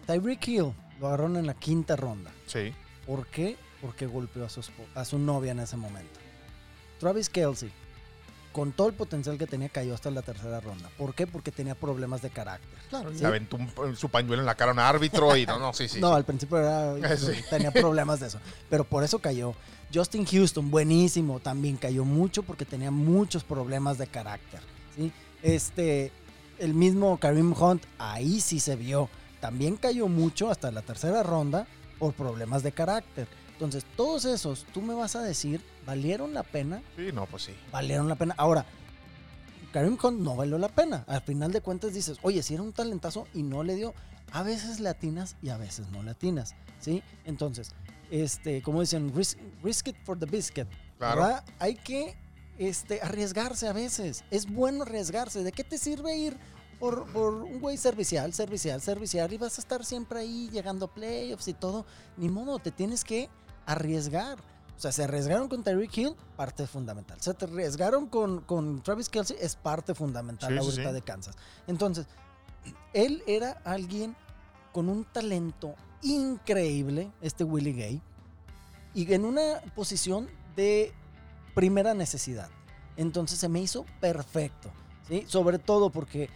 Tyreek 0.07 0.47
Hill, 0.49 0.75
Lo 1.01 1.07
agarraron 1.09 1.37
en 1.37 1.47
la 1.47 1.55
quinta 1.55 1.97
ronda. 1.97 2.31
Sí. 2.47 2.75
¿Por 3.07 3.27
qué? 3.27 3.57
Porque 3.81 4.07
golpeó 4.07 4.45
a 4.45 4.49
su, 4.49 4.63
a 4.95 5.05
su 5.05 5.19
novia 5.19 5.53
en 5.53 5.61
ese 5.61 5.77
momento. 5.77 6.21
Travis 7.01 7.29
Kelsey, 7.29 7.73
con 8.53 8.73
todo 8.73 8.89
el 8.89 8.95
potencial 8.95 9.39
que 9.39 9.47
tenía, 9.47 9.69
cayó 9.69 9.95
hasta 9.95 10.11
la 10.11 10.23
tercera 10.23 10.61
ronda. 10.61 10.89
¿Por 10.99 11.15
qué? 11.15 11.27
Porque 11.27 11.51
tenía 11.51 11.75
problemas 11.75 12.21
de 12.23 12.31
carácter. 12.31 12.79
Claro, 12.91 13.11
Sí. 13.13 13.19
se 13.19 13.27
aventó 13.27 13.57
un- 13.57 13.97
su 13.97 14.09
pañuelo 14.09 14.43
en 14.43 14.47
la 14.47 14.55
cara 14.55 14.71
a 14.73 14.75
un 14.75 14.81
árbitro 14.81 15.37
y 15.37 15.47
no, 15.47 15.59
no, 15.59 15.73
sí, 15.73 15.89
sí. 15.89 16.01
no, 16.01 16.15
al 16.15 16.25
principio 16.25 16.59
era- 16.59 16.95
Sí. 17.17 17.33
tenía 17.51 17.71
problemas 17.71 18.21
de 18.21 18.27
eso. 18.29 18.39
Pero 18.69 18.85
por 18.85 19.05
eso 19.05 19.19
cayó. 19.19 19.55
Justin 19.93 20.25
Houston, 20.27 20.71
buenísimo, 20.71 21.41
también 21.41 21.77
cayó 21.77 22.05
mucho 22.05 22.43
porque 22.43 22.65
tenía 22.65 22.91
muchos 22.91 23.45
problemas 23.45 23.99
de 23.99 24.07
carácter. 24.07 24.61
¿sí? 24.97 25.13
Este, 25.43 26.13
el 26.59 26.75
mismo 26.75 27.19
Karim 27.19 27.53
Hunt, 27.59 27.83
ahí 27.99 28.41
sí 28.41 28.61
se 28.61 28.77
vio. 28.77 29.09
También 29.41 29.77
cayó 29.77 30.09
mucho 30.09 30.51
hasta 30.51 30.71
la 30.71 30.83
tercera 30.83 31.23
ronda 31.23 31.67
por 31.99 32.13
problemas 32.15 32.63
de 32.63 32.73
carácter. 32.73 33.27
Entonces, 33.63 33.89
todos 33.97 34.25
esos, 34.25 34.67
tú 34.75 34.83
me 34.83 34.93
vas 34.93 35.15
a 35.15 35.23
decir, 35.23 35.61
¿valieron 35.87 36.35
la 36.35 36.43
pena? 36.43 36.83
Sí, 36.97 37.13
no, 37.15 37.27
pues 37.27 37.45
sí. 37.45 37.55
valieron 37.71 38.09
la 38.09 38.17
pena. 38.17 38.35
Ahora, 38.37 38.67
Karim 39.73 39.97
Hunt 40.03 40.19
no 40.19 40.35
valió 40.35 40.59
la 40.59 40.69
pena. 40.69 41.05
Al 41.07 41.23
final 41.23 41.53
de 41.53 41.61
cuentas 41.61 41.95
dices, 41.95 42.19
oye, 42.23 42.43
si 42.43 42.55
era 42.55 42.65
un 42.65 42.73
talentazo 42.73 43.29
y 43.33 43.45
no 43.45 43.63
le 43.63 43.77
dio. 43.77 43.95
A 44.33 44.43
veces 44.43 44.81
latinas 44.81 45.37
y 45.43 45.51
a 45.51 45.59
veces 45.59 45.87
no 45.93 46.03
latinas, 46.03 46.57
¿sí? 46.81 47.05
Entonces, 47.25 47.71
este, 48.11 48.63
como 48.63 48.81
dicen, 48.81 49.15
risk, 49.15 49.39
risk 49.63 49.87
it 49.87 49.97
for 50.05 50.19
the 50.19 50.27
biscuit. 50.27 50.67
Claro. 50.99 51.21
¿verdad? 51.21 51.45
Hay 51.61 51.77
que 51.77 52.17
este, 52.59 53.01
arriesgarse 53.01 53.69
a 53.69 53.73
veces. 53.73 54.25
Es 54.33 54.53
bueno 54.53 54.83
arriesgarse. 54.83 55.45
¿De 55.45 55.53
qué 55.53 55.63
te 55.63 55.79
sirve 55.79 56.17
ir 56.17 56.37
por, 56.81 57.07
por 57.13 57.35
un 57.35 57.61
güey 57.61 57.77
servicial, 57.77 58.35
servicial, 58.35 58.81
servicial 58.81 59.33
y 59.33 59.37
vas 59.39 59.59
a 59.59 59.61
estar 59.61 59.85
siempre 59.85 60.19
ahí 60.19 60.51
llegando 60.51 60.87
a 60.87 60.93
playoffs 60.93 61.47
y 61.47 61.55
todo? 61.55 61.87
Ni 62.17 62.29
modo, 62.29 62.59
te 62.59 62.73
tienes 62.73 63.05
que 63.05 63.29
arriesgar. 63.67 64.39
O 64.77 64.81
sea, 64.83 64.91
se 64.91 65.05
arriesgaron 65.05 65.49
con 65.49 65.63
Tyreek 65.63 65.97
Hill, 65.97 66.17
parte 66.37 66.67
fundamental. 66.67 67.21
Se 67.21 67.31
arriesgaron 67.31 68.07
con, 68.07 68.41
con 68.41 68.83
Travis 68.83 69.09
Kelsey, 69.09 69.37
es 69.41 69.55
parte 69.55 69.95
fundamental 69.95 70.51
sí, 70.53 70.59
ahorita 70.59 70.89
sí. 70.89 70.95
de 70.95 71.03
Kansas. 71.03 71.37
Entonces, 71.69 72.07
él 72.93 73.23
era 73.27 73.61
alguien 73.65 74.17
con 74.73 74.89
un 74.89 75.05
talento 75.05 75.75
increíble, 76.03 77.13
este 77.21 77.45
Willie 77.45 77.75
Gay, 77.75 78.03
y 78.95 79.13
en 79.13 79.25
una 79.25 79.61
posición 79.75 80.29
de 80.57 80.93
primera 81.55 81.95
necesidad. 81.95 82.49
Entonces 82.97 83.39
se 83.39 83.49
me 83.49 83.61
hizo 83.61 83.87
perfecto, 84.01 84.71
¿sí? 85.09 85.25
Sobre 85.27 85.59
todo 85.59 85.91
porque 85.91 86.29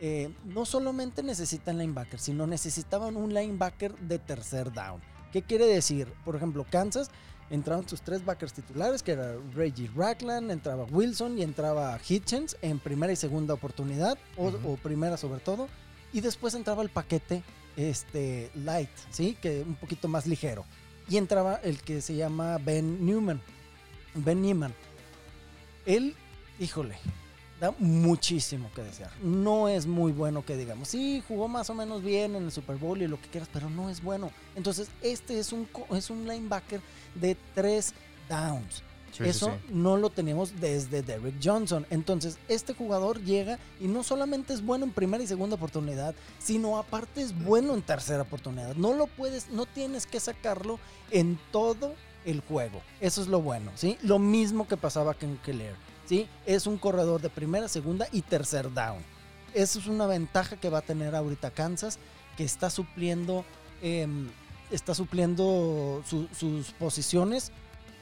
eh, 0.00 0.34
no 0.44 0.64
solamente 0.64 1.22
necesitan 1.22 1.78
linebacker, 1.78 2.18
sino 2.18 2.46
necesitaban 2.46 3.16
un 3.16 3.32
linebacker 3.32 3.96
de 3.98 4.18
tercer 4.18 4.72
down. 4.72 5.00
¿Qué 5.32 5.42
quiere 5.42 5.66
decir? 5.66 6.08
Por 6.24 6.36
ejemplo, 6.36 6.66
Kansas 6.68 7.10
entraban 7.50 7.88
sus 7.88 8.02
tres 8.02 8.24
backers 8.24 8.52
titulares, 8.52 9.02
que 9.02 9.12
era 9.12 9.34
Reggie 9.54 9.90
Ragland, 9.94 10.50
entraba 10.50 10.84
Wilson 10.84 11.38
y 11.38 11.42
entraba 11.42 11.98
Hitchens 12.06 12.56
en 12.62 12.78
primera 12.78 13.12
y 13.12 13.16
segunda 13.16 13.54
oportunidad, 13.54 14.18
o, 14.36 14.48
o 14.64 14.76
primera 14.76 15.16
sobre 15.16 15.40
todo, 15.40 15.68
y 16.12 16.20
después 16.20 16.54
entraba 16.54 16.82
el 16.82 16.90
paquete 16.90 17.42
este, 17.76 18.50
light, 18.54 18.90
¿sí? 19.10 19.36
Que 19.40 19.62
un 19.62 19.74
poquito 19.74 20.08
más 20.08 20.26
ligero. 20.26 20.64
Y 21.08 21.16
entraba 21.16 21.56
el 21.56 21.80
que 21.80 22.00
se 22.00 22.14
llama 22.14 22.58
Ben 22.58 23.04
Newman. 23.04 23.40
Ben 24.14 24.42
Newman. 24.42 24.74
Él, 25.86 26.14
híjole, 26.60 26.96
da 27.62 27.72
muchísimo 27.78 28.68
que 28.74 28.82
desear. 28.82 29.12
No 29.22 29.68
es 29.68 29.86
muy 29.86 30.10
bueno 30.10 30.44
que 30.44 30.56
digamos. 30.56 30.88
Sí, 30.88 31.22
jugó 31.28 31.46
más 31.46 31.70
o 31.70 31.74
menos 31.74 32.02
bien 32.02 32.34
en 32.34 32.42
el 32.42 32.50
Super 32.50 32.74
Bowl 32.74 33.00
y 33.00 33.06
lo 33.06 33.20
que 33.20 33.28
quieras, 33.28 33.48
pero 33.52 33.70
no 33.70 33.88
es 33.88 34.02
bueno. 34.02 34.32
Entonces, 34.56 34.88
este 35.00 35.38
es 35.38 35.52
un, 35.52 35.68
es 35.92 36.10
un 36.10 36.26
linebacker 36.26 36.80
de 37.14 37.36
tres 37.54 37.94
downs. 38.28 38.82
Sí, 39.12 39.22
sí, 39.22 39.28
Eso 39.28 39.46
sí. 39.46 39.72
no 39.72 39.96
lo 39.96 40.10
tenemos 40.10 40.60
desde 40.60 41.02
Derrick 41.02 41.36
Johnson. 41.40 41.86
Entonces, 41.90 42.36
este 42.48 42.74
jugador 42.74 43.22
llega 43.22 43.60
y 43.78 43.86
no 43.86 44.02
solamente 44.02 44.54
es 44.54 44.64
bueno 44.64 44.84
en 44.84 44.90
primera 44.90 45.22
y 45.22 45.28
segunda 45.28 45.54
oportunidad, 45.54 46.16
sino 46.40 46.78
aparte 46.78 47.22
es 47.22 47.44
bueno 47.44 47.74
en 47.74 47.82
tercera 47.82 48.22
oportunidad. 48.22 48.74
No 48.74 48.92
lo 48.92 49.06
puedes, 49.06 49.50
no 49.50 49.66
tienes 49.66 50.06
que 50.06 50.18
sacarlo 50.18 50.80
en 51.12 51.38
todo 51.52 51.94
el 52.24 52.40
juego. 52.40 52.82
Eso 53.00 53.22
es 53.22 53.28
lo 53.28 53.40
bueno, 53.40 53.70
¿sí? 53.76 53.98
Lo 54.02 54.18
mismo 54.18 54.66
que 54.66 54.76
pasaba 54.76 55.14
con 55.14 55.36
Keller, 55.38 55.76
Es 56.46 56.66
un 56.66 56.78
corredor 56.78 57.20
de 57.20 57.30
primera, 57.30 57.68
segunda 57.68 58.06
y 58.12 58.22
tercer 58.22 58.72
down. 58.72 58.98
Eso 59.54 59.78
es 59.78 59.86
una 59.86 60.06
ventaja 60.06 60.56
que 60.56 60.70
va 60.70 60.78
a 60.78 60.82
tener 60.82 61.14
ahorita 61.14 61.50
Kansas, 61.50 61.98
que 62.36 62.44
está 62.44 62.70
supliendo, 62.70 63.44
em, 63.82 64.30
está 64.70 64.94
supliendo 64.94 66.02
su- 66.06 66.28
sus 66.34 66.72
posiciones 66.72 67.52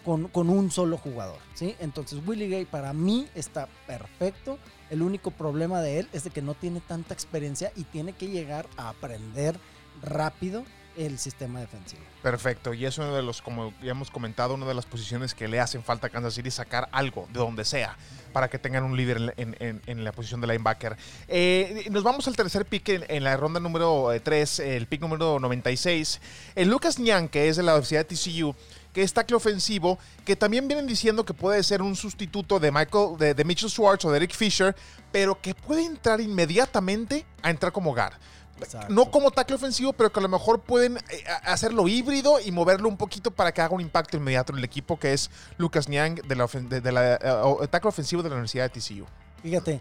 con, 0.04 0.30
un 0.48 0.70
solo 0.70 0.96
jugador. 0.96 1.38
Entonces 1.78 2.20
Willie 2.26 2.48
Gay 2.48 2.64
para 2.64 2.92
mí 2.92 3.28
está 3.34 3.68
perfecto. 3.86 4.58
El 4.88 5.02
único 5.02 5.30
problema 5.30 5.82
de 5.82 6.00
él 6.00 6.08
es 6.12 6.24
de 6.24 6.30
que 6.30 6.40
no 6.42 6.54
tiene 6.54 6.80
tanta 6.80 7.12
experiencia 7.14 7.70
y 7.76 7.84
tiene 7.84 8.12
que 8.14 8.28
llegar 8.28 8.66
a 8.76 8.88
aprender 8.88 9.56
rápido 10.02 10.64
el 10.96 11.18
sistema 11.18 11.60
defensivo. 11.60 12.02
Perfecto. 12.22 12.74
Y 12.74 12.84
es 12.84 12.98
uno 12.98 13.14
de 13.14 13.22
los, 13.22 13.40
como 13.42 13.72
ya 13.82 13.92
hemos 13.92 14.10
comentado, 14.10 14.54
una 14.54 14.66
de 14.66 14.74
las 14.74 14.86
posiciones 14.86 15.34
que 15.34 15.48
le 15.48 15.60
hacen 15.60 15.82
falta 15.82 16.08
a 16.08 16.10
Kansas 16.10 16.34
City 16.34 16.50
sacar 16.50 16.88
algo 16.92 17.28
de 17.32 17.38
donde 17.40 17.64
sea 17.64 17.96
para 18.32 18.48
que 18.48 18.58
tengan 18.58 18.84
un 18.84 18.96
líder 18.96 19.34
en, 19.38 19.80
en- 19.86 20.04
la 20.04 20.12
posición 20.12 20.40
de 20.40 20.46
linebacker. 20.46 20.96
Eh, 21.26 21.88
nos 21.90 22.02
vamos 22.04 22.28
al 22.28 22.36
tercer 22.36 22.64
pick 22.64 22.88
en, 23.08 23.24
la 23.24 23.36
ronda 23.36 23.58
número 23.58 24.08
3, 24.22 24.60
el 24.60 24.86
pick 24.86 25.00
número 25.00 25.40
96. 25.40 26.20
El 26.54 26.68
Lucas 26.68 26.98
Niang, 26.98 27.28
que 27.28 27.48
es 27.48 27.56
de 27.56 27.62
la 27.64 27.72
Universidad 27.72 28.06
de 28.06 28.14
TCU, 28.14 28.54
que 28.92 29.02
es 29.02 29.12
tackle 29.12 29.36
ofensivo, 29.36 29.98
que 30.24 30.36
también 30.36 30.68
vienen 30.68 30.86
diciendo 30.86 31.24
que 31.24 31.34
puede 31.34 31.62
ser 31.64 31.82
un 31.82 31.96
sustituto 31.96 32.60
de 32.60 32.70
Michael, 32.70 33.16
de, 33.18 33.34
de 33.34 33.44
Mitchell 33.44 33.70
Schwartz 33.70 34.04
o 34.04 34.10
de 34.10 34.18
Eric 34.18 34.34
Fisher, 34.34 34.76
pero 35.10 35.40
que 35.40 35.54
puede 35.54 35.84
entrar 35.84 36.20
inmediatamente 36.20 37.24
a 37.42 37.50
entrar 37.50 37.72
como 37.72 37.94
guard. 37.94 38.14
Exacto. 38.64 38.92
No 38.92 39.10
como 39.10 39.30
tackle 39.30 39.56
ofensivo, 39.56 39.92
pero 39.92 40.12
que 40.12 40.20
a 40.20 40.22
lo 40.22 40.28
mejor 40.28 40.60
pueden 40.60 40.96
eh, 40.98 41.24
hacerlo 41.44 41.88
híbrido 41.88 42.38
y 42.40 42.50
moverlo 42.52 42.88
un 42.88 42.96
poquito 42.96 43.30
para 43.30 43.52
que 43.52 43.60
haga 43.60 43.74
un 43.74 43.80
impacto 43.80 44.16
inmediato 44.16 44.52
en 44.52 44.58
el 44.58 44.64
equipo, 44.64 44.98
que 44.98 45.12
es 45.12 45.30
Lucas 45.58 45.88
Niang, 45.88 46.16
de 46.26 46.34
la, 46.36 46.44
ofen- 46.44 46.68
de, 46.68 46.80
de 46.80 46.92
la, 46.92 47.14
eh, 47.16 47.30
o- 47.44 47.66
tackle 47.68 47.88
ofensivo 47.88 48.22
de 48.22 48.28
la 48.28 48.34
Universidad 48.36 48.70
de 48.70 48.80
TCU. 48.80 49.06
Fíjate, 49.42 49.80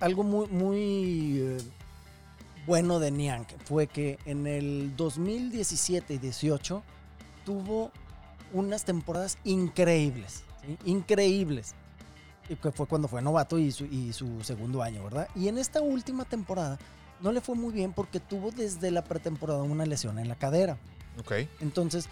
algo 0.00 0.22
muy, 0.24 0.46
muy 0.48 1.38
eh, 1.40 1.58
bueno 2.66 2.98
de 2.98 3.10
Niang 3.10 3.46
fue 3.64 3.86
que 3.86 4.18
en 4.24 4.46
el 4.46 4.94
2017 4.96 6.14
y 6.14 6.18
18 6.18 6.82
tuvo 7.44 7.90
unas 8.52 8.84
temporadas 8.84 9.38
increíbles, 9.44 10.42
¿sí? 10.66 10.78
increíbles. 10.84 11.74
Y 12.48 12.56
que 12.56 12.72
fue 12.72 12.86
cuando 12.86 13.06
fue 13.08 13.22
novato 13.22 13.56
y 13.58 13.70
su, 13.70 13.84
y 13.86 14.12
su 14.12 14.42
segundo 14.42 14.82
año, 14.82 15.04
¿verdad? 15.04 15.28
Y 15.34 15.46
en 15.48 15.58
esta 15.58 15.80
última 15.80 16.24
temporada 16.24 16.76
no 17.22 17.32
le 17.32 17.40
fue 17.40 17.54
muy 17.54 17.72
bien 17.72 17.92
porque 17.92 18.20
tuvo 18.20 18.50
desde 18.50 18.90
la 18.90 19.04
pretemporada 19.04 19.62
una 19.62 19.86
lesión 19.86 20.18
en 20.18 20.28
la 20.28 20.34
cadera. 20.36 20.76
Ok. 21.20 21.32
Entonces, 21.60 22.08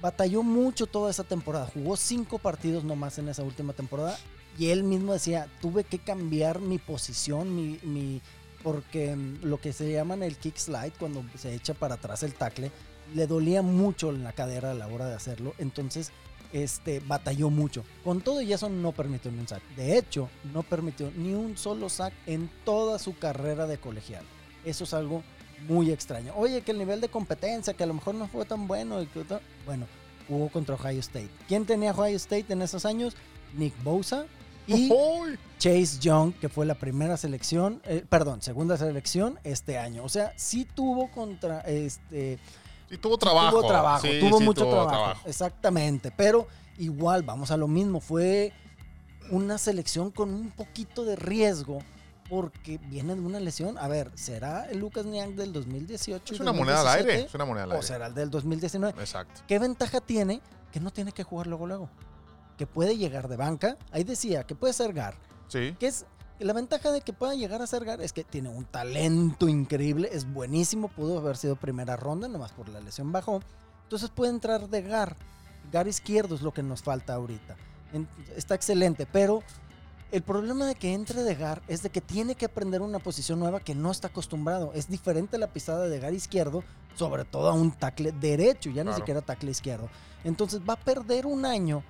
batalló 0.00 0.42
mucho 0.42 0.86
toda 0.86 1.10
esa 1.10 1.24
temporada. 1.24 1.66
Jugó 1.72 1.96
cinco 1.96 2.38
partidos 2.38 2.84
nomás 2.84 3.18
en 3.18 3.28
esa 3.28 3.42
última 3.42 3.72
temporada. 3.72 4.18
Y 4.58 4.68
él 4.68 4.82
mismo 4.84 5.12
decía, 5.14 5.48
tuve 5.60 5.84
que 5.84 5.98
cambiar 5.98 6.60
mi 6.60 6.78
posición, 6.78 7.54
mi, 7.56 7.78
mi- 7.82 8.20
porque 8.62 9.16
mm, 9.16 9.38
lo 9.44 9.60
que 9.60 9.72
se 9.72 9.90
llaman 9.90 10.22
el 10.22 10.36
kick 10.36 10.56
slide, 10.56 10.92
cuando 10.98 11.24
se 11.36 11.54
echa 11.54 11.74
para 11.74 11.94
atrás 11.94 12.22
el 12.22 12.34
tackle, 12.34 12.70
le 13.14 13.26
dolía 13.26 13.62
mucho 13.62 14.10
en 14.10 14.22
la 14.22 14.32
cadera 14.32 14.70
a 14.70 14.74
la 14.74 14.86
hora 14.88 15.06
de 15.06 15.14
hacerlo. 15.14 15.54
Entonces, 15.58 16.12
este, 16.52 17.00
batalló 17.00 17.48
mucho. 17.48 17.82
Con 18.04 18.20
todo 18.20 18.42
y 18.42 18.52
eso 18.52 18.68
no 18.68 18.92
permitió 18.92 19.32
ni 19.32 19.38
un 19.38 19.48
sack. 19.48 19.62
De 19.74 19.96
hecho, 19.96 20.28
no 20.52 20.62
permitió 20.62 21.10
ni 21.16 21.32
un 21.32 21.56
solo 21.56 21.88
sack 21.88 22.12
en 22.26 22.50
toda 22.64 22.98
su 22.98 23.16
carrera 23.18 23.66
de 23.66 23.78
colegial. 23.78 24.24
Eso 24.64 24.84
es 24.84 24.94
algo 24.94 25.22
muy 25.68 25.90
extraño. 25.90 26.32
Oye, 26.36 26.62
que 26.62 26.72
el 26.72 26.78
nivel 26.78 27.00
de 27.00 27.08
competencia, 27.08 27.74
que 27.74 27.84
a 27.84 27.86
lo 27.86 27.94
mejor 27.94 28.14
no 28.14 28.26
fue 28.28 28.44
tan 28.44 28.66
bueno. 28.66 29.00
y 29.02 29.06
que 29.06 29.24
tal. 29.24 29.40
Bueno, 29.64 29.86
jugó 30.28 30.48
contra 30.48 30.74
Ohio 30.74 31.00
State. 31.00 31.30
¿Quién 31.48 31.66
tenía 31.66 31.92
Ohio 31.92 32.16
State 32.16 32.46
en 32.52 32.62
esos 32.62 32.84
años? 32.84 33.16
Nick 33.54 33.74
Bosa 33.82 34.26
y. 34.66 34.90
Chase 35.58 35.98
Young, 36.00 36.32
que 36.40 36.48
fue 36.48 36.66
la 36.66 36.74
primera 36.74 37.16
selección, 37.16 37.80
eh, 37.84 38.04
perdón, 38.08 38.42
segunda 38.42 38.76
selección 38.76 39.38
este 39.44 39.78
año. 39.78 40.02
O 40.02 40.08
sea, 40.08 40.32
sí 40.36 40.64
tuvo 40.64 41.08
contra, 41.12 41.60
este, 41.60 42.38
Sí, 42.90 42.98
tuvo 42.98 43.16
trabajo. 43.16 43.58
tuvo 43.58 43.68
trabajo, 43.68 44.02
Sí, 44.04 44.18
tuvo 44.18 44.38
sí, 44.38 44.44
mucho 44.44 44.64
tuvo 44.64 44.86
trabajo, 44.88 45.20
Exactamente, 45.24 46.10
pero 46.10 46.48
igual, 46.78 47.22
vamos 47.22 47.52
a 47.52 47.56
lo 47.56 47.68
mismo, 47.68 48.00
fue 48.00 48.52
una 49.30 49.56
selección 49.56 50.10
con 50.10 50.34
un 50.34 50.50
poquito 50.50 51.04
de 51.04 51.14
riesgo 51.14 51.78
porque 52.32 52.78
viene 52.78 53.14
de 53.14 53.20
una 53.20 53.38
lesión. 53.40 53.76
A 53.76 53.88
ver, 53.88 54.10
¿será 54.14 54.64
el 54.70 54.78
Lucas 54.78 55.04
Niang 55.04 55.36
del 55.36 55.52
2018? 55.52 56.32
y 56.32 56.34
Es 56.36 56.40
una 56.40 56.52
moneda 56.54 56.78
al 56.80 56.84
2017? 56.86 57.12
aire. 57.12 57.26
Es 57.28 57.34
una 57.34 57.44
moneda 57.44 57.64
al 57.64 57.70
¿O 57.72 57.74
aire. 57.74 57.86
será 57.86 58.06
el 58.06 58.14
del 58.14 58.30
2019? 58.30 58.98
Exacto. 58.98 59.42
¿Qué 59.46 59.58
ventaja 59.58 60.00
tiene? 60.00 60.40
Que 60.72 60.80
no 60.80 60.90
tiene 60.90 61.12
que 61.12 61.24
jugar 61.24 61.46
luego 61.46 61.66
luego. 61.66 61.90
Que 62.56 62.66
puede 62.66 62.96
llegar 62.96 63.28
de 63.28 63.36
banca. 63.36 63.76
Ahí 63.90 64.02
decía 64.04 64.44
que 64.44 64.54
puede 64.54 64.72
ser 64.72 64.94
Gar. 64.94 65.14
Sí. 65.48 65.76
Que 65.78 65.88
es, 65.88 66.06
La 66.38 66.54
ventaja 66.54 66.90
de 66.90 67.02
que 67.02 67.12
pueda 67.12 67.34
llegar 67.34 67.60
a 67.60 67.66
ser 67.66 67.84
Gary 67.84 68.02
es 68.02 68.14
que 68.14 68.24
tiene 68.24 68.48
un 68.48 68.64
talento 68.64 69.46
increíble, 69.46 70.08
es 70.10 70.24
buenísimo, 70.24 70.88
pudo 70.88 71.18
haber 71.18 71.36
sido 71.36 71.56
primera 71.56 71.96
ronda, 71.96 72.28
nomás 72.28 72.52
por 72.52 72.70
la 72.70 72.80
lesión 72.80 73.12
bajó. 73.12 73.42
Entonces 73.82 74.08
puede 74.08 74.30
entrar 74.30 74.70
de 74.70 74.80
Gar. 74.80 75.18
Gar 75.70 75.86
izquierdo 75.86 76.34
es 76.34 76.40
lo 76.40 76.54
que 76.54 76.62
nos 76.62 76.82
falta 76.82 77.12
ahorita. 77.12 77.56
Está 78.34 78.54
excelente, 78.54 79.04
pero 79.04 79.42
el 80.12 80.22
problema 80.22 80.66
de 80.66 80.74
que 80.74 80.92
entre 80.92 81.22
de 81.22 81.34
Gar 81.34 81.62
es 81.68 81.82
de 81.82 81.90
que 81.90 82.00
tiene 82.02 82.34
que 82.34 82.44
aprender 82.44 82.82
una 82.82 82.98
posición 82.98 83.38
nueva 83.40 83.60
que 83.60 83.74
no 83.74 83.90
está 83.90 84.08
acostumbrado. 84.08 84.70
Es 84.74 84.88
diferente 84.88 85.38
la 85.38 85.46
pisada 85.52 85.88
de 85.88 85.98
Gar 85.98 86.12
izquierdo, 86.12 86.62
sobre 86.96 87.24
todo 87.24 87.48
a 87.48 87.54
un 87.54 87.72
tackle 87.72 88.12
derecho, 88.12 88.68
ya 88.70 88.82
ni 88.84 88.88
Claro. 88.90 88.96
siquiera 88.98 89.20
tackle 89.22 89.50
izquierdo. 89.50 89.88
Entonces 90.22 90.60
va 90.68 90.74
a 90.74 90.76
perder 90.76 91.24
un 91.26 91.46
año 91.46 91.82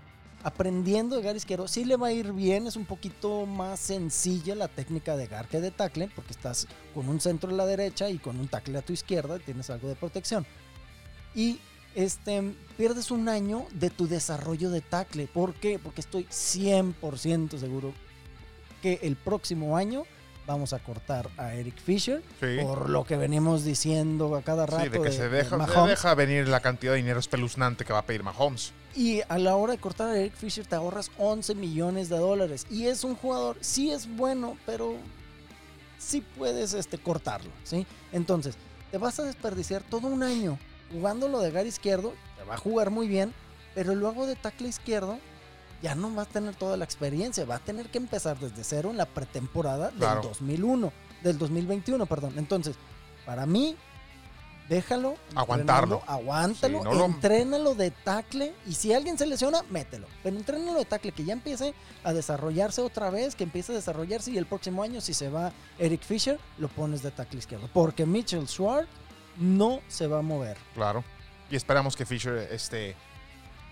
aprendiendo 0.45 1.17
de 1.17 1.23
Gar 1.23 1.35
izquierdo. 1.37 1.67
Sí 1.67 1.85
le 1.85 1.97
va 1.97 2.07
a 2.09 2.13
ir 2.13 2.33
bien, 2.33 2.67
es 2.69 2.77
un 2.77 2.85
poquito 2.87 3.45
más 3.45 3.81
sencilla 3.81 4.55
la 4.55 4.69
técnica 4.69 5.17
de 5.17 5.27
Gar 5.27 5.49
que 5.49 5.61
de 5.61 5.73
tackle, 5.73 6.09
porque 6.15 6.33
estás 6.33 6.69
con 6.95 7.09
un 7.09 7.21
centro 7.21 7.51
a 7.51 7.55
la 7.55 7.67
derecha 7.67 8.09
y 8.09 8.19
con 8.19 8.39
un 8.39 8.47
tackle 8.47 8.79
a 8.79 8.83
tu 8.83 8.93
izquierda 8.93 9.37
y 9.37 9.41
tienes 9.41 9.69
algo 9.69 9.89
de 9.89 9.97
protección. 9.97 10.47
Y 11.35 11.59
este, 11.97 12.55
pierdes 12.77 13.11
un 13.11 13.29
año 13.29 13.67
de 13.75 13.91
tu 13.91 14.07
desarrollo 14.07 14.71
de 14.71 14.81
tackle. 14.81 15.27
¿Por 15.27 15.55
qué? 15.55 15.79
Porque 15.81 16.01
estoy 16.01 16.25
100% 16.31 17.59
seguro 17.59 17.93
que 18.83 18.99
el 19.03 19.17
próximo 19.17 19.77
año 19.79 20.05
vamos 20.47 20.73
a 20.73 20.81
cortar 20.81 21.31
a 21.39 21.55
Eric 21.55 21.77
Fisher 21.79 22.21
Sí. 22.41 22.59
por 22.63 22.91
lo 22.91 23.05
que 23.05 23.17
venimos 23.17 23.65
diciendo 23.65 24.35
a 24.35 24.43
cada 24.43 24.67
rato 24.67 24.83
Sí, 24.83 24.89
de 24.91 25.01
que 25.01 25.13
se 25.13 25.29
de 25.29 25.29
deja, 25.29 25.51
se 25.51 25.57
Mahomes. 25.57 25.91
deja 25.91 26.15
venir 26.17 26.49
la 26.49 26.61
cantidad 26.61 26.93
de 26.93 26.97
dinero 26.99 27.21
espeluznante 27.21 27.85
que 27.85 27.93
va 27.93 28.01
a 28.01 28.07
pedir 28.07 28.23
Mahomes. 28.25 28.73
Y 28.95 29.21
a 29.29 29.39
la 29.39 29.55
hora 29.57 29.73
de 29.73 29.79
cortar 29.79 30.09
a 30.09 30.19
Eric 30.19 30.35
Fisher 30.35 30.67
te 30.67 30.75
ahorras 30.75 31.11
11 31.17 31.55
millones 31.55 32.09
de 32.09 32.19
dólares. 32.19 32.67
Y 32.69 32.87
es 32.89 33.05
un 33.05 33.15
jugador, 33.15 33.57
sí 33.61 33.93
es 33.93 34.07
bueno, 34.17 34.59
pero 34.67 34.97
sí 35.99 36.23
puedes 36.37 36.75
este, 36.75 36.99
cortarlo, 36.99 37.51
¿sí? 37.65 37.87
Entonces, 38.13 38.57
te 38.91 38.99
vas 38.99 39.19
a 39.21 39.23
desperdiciar 39.23 39.83
todo 39.83 40.09
un 40.09 40.23
año 40.25 40.59
jugándolo 40.93 41.41
de 41.41 41.51
gar 41.53 41.67
izquierdo, 41.67 42.13
te 42.37 42.45
va 42.45 42.55
a 42.55 42.59
jugar 42.59 42.91
muy 42.91 43.07
bien, 43.09 43.33
pero 43.75 43.95
luego 43.95 44.27
de 44.27 44.35
tackle 44.37 44.69
izquierdo 44.69 45.19
ya 45.83 45.95
no 45.95 46.11
vas 46.15 46.29
a 46.29 46.31
tener 46.31 46.55
toda 46.55 46.77
la 46.77 46.85
experiencia, 46.85 47.45
va 47.45 47.57
a 47.57 47.59
tener 47.59 47.87
que 47.91 47.99
empezar 47.99 48.39
desde 48.39 48.63
cero 48.65 48.91
en 48.91 48.97
la 48.97 49.07
pretemporada 49.07 49.91
Claro. 49.91 50.21
del 50.21 50.29
2001, 50.31 50.93
del 51.23 51.39
2021, 51.39 52.07
perdón. 52.07 52.35
Entonces, 52.39 52.77
para 53.27 53.47
mí, 53.47 53.77
déjalo. 54.69 55.17
Aguantarlo. 55.35 56.03
Aguántalo, 56.07 56.79
Sí, 56.79 56.85
no 56.85 56.95
lo- 56.95 57.05
entrénalo 57.07 57.75
de 57.75 57.91
tackle 57.91 58.55
y 58.67 58.75
si 58.75 58.93
alguien 58.93 59.19
se 59.19 59.27
lesiona, 59.27 59.63
mételo. 59.71 60.07
Pero 60.23 60.37
entrénalo 60.37 60.79
de 60.79 60.85
tackle, 60.85 61.13
que 61.13 61.25
ya 61.25 61.33
empiece 61.33 61.75
a 62.05 62.13
desarrollarse 62.13 62.81
otra 62.81 63.11
vez, 63.11 63.35
que 63.35 63.45
empiece 63.45 63.73
a 63.73 63.75
desarrollarse 63.75 64.31
y 64.31 64.39
el 64.39 64.47
próximo 64.47 64.83
año 64.83 65.01
si 65.01 65.15
se 65.15 65.29
va 65.29 65.53
Eric 65.79 66.03
Fisher, 66.03 66.39
lo 66.59 66.69
pones 66.69 67.03
de 67.03 67.11
tackle 67.11 67.39
izquierdo. 67.41 67.69
Porque 67.73 68.07
Mitchell 68.07 68.47
Schwartz 68.49 68.89
no 69.37 69.81
se 69.89 70.07
va 70.07 70.21
a 70.21 70.23
mover. 70.23 70.57
Claro. 70.75 71.05
Y 71.51 71.57
esperamos 71.57 71.97
que 71.97 72.07
Fisher 72.07 72.49
este, 72.51 72.95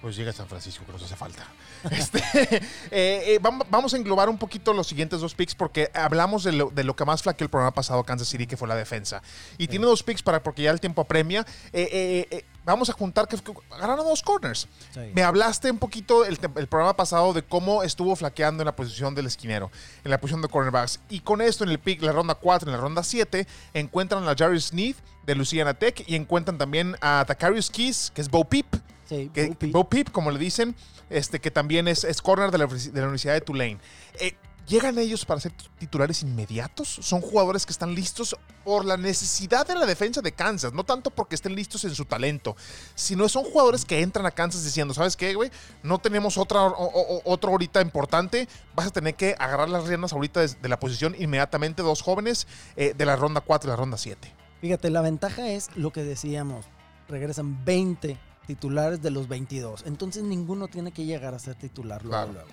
pues 0.00 0.16
llegue 0.16 0.30
a 0.30 0.32
San 0.32 0.46
Francisco, 0.48 0.84
que 0.86 0.92
nos 0.92 1.02
hace 1.02 1.16
falta. 1.16 1.46
Este, 1.90 2.18
eh, 2.56 2.60
eh, 2.90 3.38
vam- 3.40 3.64
vamos 3.70 3.94
a 3.94 3.96
englobar 3.96 4.28
un 4.28 4.36
poquito 4.36 4.74
los 4.74 4.86
siguientes 4.86 5.20
dos 5.20 5.34
picks 5.34 5.54
porque 5.54 5.90
hablamos 5.94 6.44
de 6.44 6.52
lo, 6.52 6.68
de 6.70 6.84
lo 6.84 6.94
que 6.94 7.06
más 7.06 7.22
flaqueó 7.22 7.46
el 7.46 7.50
programa 7.50 7.72
pasado 7.72 8.04
Kansas 8.04 8.28
City, 8.28 8.46
que 8.46 8.56
fue 8.58 8.68
la 8.68 8.74
defensa. 8.76 9.22
Y 9.56 9.66
tiene 9.66 9.86
dos 9.86 10.02
picks 10.02 10.22
para 10.22 10.42
porque 10.42 10.62
ya 10.62 10.70
el 10.72 10.80
tiempo 10.80 11.00
apremia. 11.00 11.46
Eh, 11.72 12.44
vamos 12.66 12.90
a 12.90 12.92
juntar 12.92 13.26
que, 13.28 13.38
que 13.38 13.52
ganaron 13.70 14.04
dos 14.04 14.22
corners. 14.22 14.68
Me 15.14 15.22
hablaste 15.22 15.70
un 15.70 15.78
poquito 15.78 16.26
el, 16.26 16.38
el 16.56 16.66
programa 16.66 16.94
pasado 16.94 17.32
de 17.32 17.42
cómo 17.42 17.82
estuvo 17.82 18.14
flaqueando 18.14 18.62
en 18.62 18.66
la 18.66 18.76
posición 18.76 19.14
del 19.14 19.26
esquinero, 19.26 19.70
en 20.04 20.10
la 20.10 20.18
posición 20.20 20.42
de 20.42 20.48
cornerbacks. 20.48 21.00
Y 21.08 21.20
con 21.20 21.40
esto, 21.40 21.64
en 21.64 21.70
el 21.70 21.78
pick, 21.78 22.02
la 22.02 22.12
ronda 22.12 22.34
4, 22.34 22.68
en 22.68 22.76
la 22.76 22.80
ronda 22.82 23.02
7, 23.02 23.46
encuentran 23.72 24.28
a 24.28 24.34
Jarvis 24.36 24.66
Smith 24.66 24.98
de 25.24 25.34
Louisiana 25.34 25.72
Tech 25.72 26.04
y 26.06 26.14
encuentran 26.14 26.58
también 26.58 26.94
a 27.00 27.24
Takarius 27.26 27.70
Keys, 27.70 28.10
que 28.14 28.20
es 28.20 28.28
Bo 28.28 28.44
Peep, 28.44 28.66
Sí, 29.10 29.28
que. 29.34 29.54
Bo 29.72 29.88
Peep, 29.88 30.12
como 30.12 30.30
le 30.30 30.38
dicen, 30.38 30.76
este, 31.10 31.40
que 31.40 31.50
también 31.50 31.88
es, 31.88 32.04
es 32.04 32.22
corner 32.22 32.52
de 32.52 32.58
la, 32.58 32.66
de 32.66 32.92
la 32.94 33.02
Universidad 33.02 33.34
de 33.34 33.40
Tulane. 33.40 33.78
Eh, 34.20 34.36
¿Llegan 34.68 34.98
ellos 35.00 35.24
para 35.24 35.40
ser 35.40 35.50
titulares 35.80 36.22
inmediatos? 36.22 36.86
Son 37.02 37.20
jugadores 37.20 37.66
que 37.66 37.72
están 37.72 37.92
listos 37.92 38.36
por 38.64 38.84
la 38.84 38.96
necesidad 38.96 39.66
de 39.66 39.74
la 39.74 39.84
defensa 39.84 40.20
de 40.20 40.30
Kansas, 40.30 40.72
no 40.72 40.84
tanto 40.84 41.10
porque 41.10 41.34
estén 41.34 41.56
listos 41.56 41.82
en 41.84 41.92
su 41.92 42.04
talento, 42.04 42.54
sino 42.94 43.28
son 43.28 43.42
jugadores 43.42 43.84
que 43.84 44.00
entran 44.00 44.26
a 44.26 44.30
Kansas 44.30 44.62
diciendo, 44.62 44.94
¿sabes 44.94 45.16
qué, 45.16 45.34
güey? 45.34 45.50
No 45.82 45.98
tenemos 45.98 46.38
otra, 46.38 46.62
o- 46.66 46.70
o- 46.84 47.22
otro 47.24 47.50
ahorita 47.50 47.80
importante, 47.80 48.46
vas 48.76 48.86
a 48.86 48.90
tener 48.90 49.16
que 49.16 49.34
agarrar 49.40 49.68
las 49.70 49.88
riendas 49.88 50.12
ahorita 50.12 50.38
de, 50.38 50.48
de 50.62 50.68
la 50.68 50.78
posición 50.78 51.16
inmediatamente, 51.18 51.82
dos 51.82 52.00
jóvenes 52.00 52.46
eh, 52.76 52.94
de 52.96 53.04
la 53.06 53.16
ronda 53.16 53.40
4 53.40 53.68
y 53.68 53.70
la 53.70 53.76
ronda 53.76 53.96
7. 53.98 54.32
Fíjate, 54.60 54.88
la 54.90 55.00
ventaja 55.00 55.48
es 55.48 55.68
lo 55.74 55.90
que 55.90 56.04
decíamos. 56.04 56.66
Regresan 57.08 57.64
20 57.64 58.16
titulares 58.50 59.00
de 59.00 59.12
los 59.12 59.28
22. 59.28 59.84
Entonces 59.86 60.24
ninguno 60.24 60.66
tiene 60.66 60.90
que 60.90 61.04
llegar 61.04 61.34
a 61.34 61.38
ser 61.38 61.54
titular 61.54 62.04
luego. 62.04 62.24
Claro. 62.24 62.32
luego. 62.32 62.48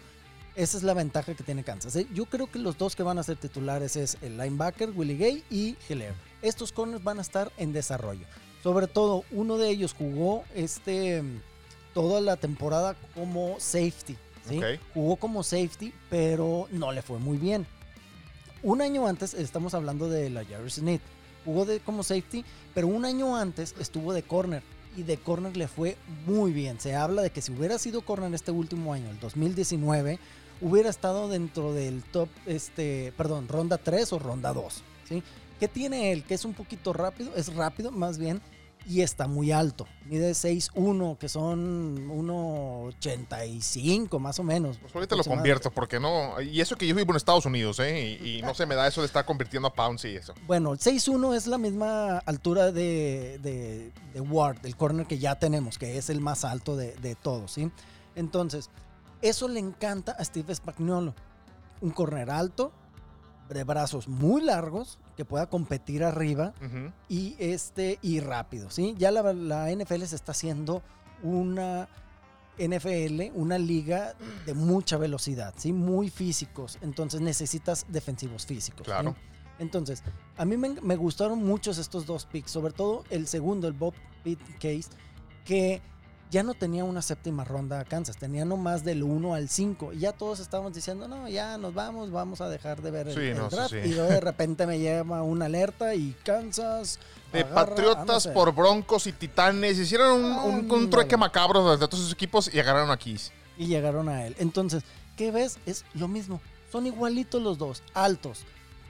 Esa 0.53 0.77
es 0.77 0.83
la 0.83 0.93
ventaja 0.93 1.33
que 1.33 1.43
tiene 1.43 1.63
Kansas. 1.63 1.95
¿eh? 1.95 2.05
Yo 2.13 2.27
creo 2.27 2.45
que 2.45 2.59
los 2.59 2.77
dos 2.77 2.95
que 2.95 3.01
van 3.01 3.17
a 3.17 3.23
ser 3.23 3.37
titulares 3.37 3.95
es 3.95 4.15
el 4.21 4.37
linebacker, 4.37 4.91
Willie 4.91 5.17
Gay 5.17 5.43
y 5.49 5.75
Hilaire. 5.89 6.13
Estos 6.43 6.71
corners 6.71 7.03
van 7.03 7.17
a 7.17 7.21
estar 7.21 7.51
en 7.57 7.73
desarrollo. 7.73 8.27
Sobre 8.61 8.85
todo, 8.85 9.23
uno 9.31 9.57
de 9.57 9.69
ellos 9.69 9.95
jugó 9.97 10.43
este 10.53 11.23
toda 11.95 12.21
la 12.21 12.35
temporada 12.35 12.95
como 13.15 13.59
safety. 13.59 14.15
Jugó 14.93 15.15
como 15.15 15.41
safety, 15.41 15.91
pero 16.11 16.67
no 16.69 16.91
le 16.91 17.01
fue 17.01 17.17
muy 17.17 17.37
bien. 17.37 17.65
Un 18.61 18.81
año 18.81 19.07
antes, 19.07 19.33
estamos 19.33 19.73
hablando 19.73 20.09
de 20.09 20.29
la 20.29 20.45
Jarvis 20.45 20.75
Smith, 20.75 21.01
jugó 21.43 21.65
de, 21.65 21.79
como 21.79 22.03
safety, 22.03 22.45
pero 22.75 22.85
un 22.85 23.03
año 23.03 23.35
antes 23.35 23.73
estuvo 23.79 24.13
de 24.13 24.21
corner 24.21 24.61
y 24.97 25.03
de 25.03 25.17
corner 25.17 25.55
le 25.55 25.67
fue 25.67 25.95
muy 26.25 26.51
bien. 26.51 26.79
Se 26.79 26.95
habla 26.95 27.21
de 27.21 27.29
que 27.29 27.41
si 27.41 27.53
hubiera 27.53 27.77
sido 27.77 28.01
corner 28.01 28.33
este 28.33 28.51
último 28.51 28.93
año, 28.93 29.09
el 29.09 29.19
2019, 29.19 30.19
hubiera 30.59 30.89
estado 30.89 31.29
dentro 31.29 31.73
del 31.73 32.03
top, 32.03 32.27
este, 32.47 33.13
perdón, 33.15 33.47
ronda 33.47 33.77
3 33.77 34.11
o 34.13 34.19
ronda 34.19 34.51
2, 34.53 34.83
¿sí? 35.07 35.23
¿Qué 35.59 35.67
tiene 35.67 36.11
él? 36.11 36.23
Que 36.23 36.33
es 36.33 36.45
un 36.45 36.53
poquito 36.53 36.93
rápido, 36.93 37.31
es 37.35 37.53
rápido 37.53 37.91
más 37.91 38.17
bien, 38.17 38.41
y 38.87 39.01
está 39.01 39.27
muy 39.27 39.51
alto. 39.51 39.85
Mide 40.05 40.31
6'1, 40.31 41.17
que 41.17 41.27
son 41.27 42.07
1'85 42.07 44.19
más 44.19 44.39
o 44.39 44.43
menos. 44.43 44.77
Pues 44.77 44.95
ahorita 44.95 45.17
lo 45.17 45.25
convierto, 45.25 45.69
porque 45.71 45.99
no. 45.99 46.39
Y 46.41 46.61
eso 46.61 46.77
que 46.77 46.87
yo 46.87 46.95
vivo 46.95 47.11
en 47.11 47.17
Estados 47.17 47.45
Unidos, 47.45 47.79
¿eh? 47.79 48.17
Y, 48.21 48.37
y 48.37 48.41
no 48.41 48.53
se 48.53 48.65
me 48.65 48.75
da 48.75 48.87
eso 48.87 49.01
de 49.01 49.07
estar 49.07 49.25
convirtiendo 49.25 49.67
a 49.67 49.73
pounds 49.73 50.05
y 50.05 50.15
eso. 50.15 50.33
Bueno, 50.47 50.71
el 50.71 50.79
6'1 50.79 51.35
es 51.35 51.47
la 51.47 51.57
misma 51.57 52.19
altura 52.19 52.71
de, 52.71 53.39
de, 53.43 53.91
de 54.13 54.21
Ward, 54.21 54.65
el 54.65 54.77
corner 54.77 55.05
que 55.05 55.19
ya 55.19 55.35
tenemos, 55.35 55.77
que 55.77 55.97
es 55.97 56.09
el 56.09 56.21
más 56.21 56.45
alto 56.45 56.77
de, 56.77 56.95
de 56.95 57.15
todos, 57.15 57.51
¿sí? 57.51 57.69
Entonces, 58.15 58.69
eso 59.21 59.49
le 59.49 59.59
encanta 59.59 60.13
a 60.13 60.23
Steve 60.23 60.55
Spagnuolo. 60.55 61.13
Un 61.81 61.91
corner 61.91 62.31
alto, 62.31 62.71
de 63.49 63.63
brazos 63.63 64.07
muy 64.07 64.41
largos, 64.41 64.99
que 65.15 65.25
pueda 65.25 65.47
competir 65.47 66.03
arriba 66.03 66.53
y, 67.09 67.35
este, 67.39 67.99
y 68.01 68.19
rápido, 68.19 68.69
¿sí? 68.69 68.95
Ya 68.97 69.11
la, 69.11 69.33
la 69.33 69.71
NFL 69.71 70.03
se 70.03 70.15
está 70.15 70.31
haciendo 70.31 70.81
una 71.23 71.87
NFL, 72.57 73.31
una 73.35 73.57
liga 73.57 74.15
de 74.45 74.53
mucha 74.53 74.97
velocidad, 74.97 75.53
¿sí? 75.57 75.73
Muy 75.73 76.09
físicos. 76.09 76.77
Entonces 76.81 77.21
necesitas 77.21 77.85
defensivos 77.87 78.45
físicos. 78.45 78.81
¿sí? 78.81 78.85
Claro. 78.85 79.15
Entonces, 79.59 80.03
a 80.37 80.45
mí 80.45 80.57
me, 80.57 80.69
me 80.81 80.95
gustaron 80.95 81.43
muchos 81.43 81.77
estos 81.77 82.05
dos 82.05 82.25
picks, 82.25 82.51
sobre 82.51 82.73
todo 82.73 83.03
el 83.09 83.27
segundo, 83.27 83.67
el 83.67 83.73
Bob 83.73 83.93
Pitt 84.23 84.39
Case, 84.55 84.89
que 85.45 85.81
ya 86.29 86.43
no 86.43 86.53
tenía 86.53 86.83
una 86.83 87.01
séptima 87.01 87.43
ronda 87.45 87.79
a 87.79 87.85
Kansas, 87.85 88.17
tenía 88.17 88.43
nomás 88.43 88.83
del 88.83 89.03
1 89.03 89.33
al 89.33 89.47
5. 89.49 89.93
Y 89.93 89.99
ya 89.99 90.11
todos 90.11 90.39
estábamos 90.39 90.73
diciendo, 90.73 91.07
no, 91.07 91.29
ya 91.29 91.57
nos 91.57 91.73
vamos, 91.73 92.11
vamos 92.11 92.41
a 92.41 92.49
dejar 92.49 92.81
de 92.81 92.91
ver 92.91 93.07
el, 93.07 93.13
Sí, 93.13 93.21
el 93.21 93.37
no, 93.37 93.49
draft. 93.49 93.71
sí. 93.71 93.77
Y 93.77 93.93
luego 93.93 94.09
de 94.09 94.19
repente 94.19 94.67
me 94.67 94.77
lleva 94.79 95.23
una 95.23 95.45
alerta 95.45 95.95
y 95.95 96.15
Kansas. 96.23 96.99
De 97.31 97.39
agarra, 97.39 97.61
ah, 97.61 97.63
no 97.63 97.69
Patriotas 97.69 98.23
sé. 98.23 98.31
por 98.31 98.53
Broncos 98.53 99.07
y 99.07 99.13
Titanes. 99.13 99.77
Hicieron 99.79 100.23
un, 100.23 100.69
un, 100.69 100.89
trueque 100.89 101.15
macabro 101.17 101.77
de 101.77 101.87
todos 101.87 102.03
sus 102.03 102.13
equipos 102.13 102.53
y 102.53 102.59
agarraron 102.59 102.91
a 102.91 102.97
Keys. 102.97 103.31
Y 103.57 103.67
llegaron 103.67 104.09
a 104.09 104.25
él. 104.27 104.35
Entonces, 104.39 104.83
¿qué 105.15 105.31
ves? 105.31 105.57
Es 105.65 105.85
lo 105.93 106.07
mismo. 106.07 106.41
Son 106.71 106.85
igualitos 106.85 107.41
los 107.41 107.57
dos. 107.57 107.81
Altos, 107.93 108.41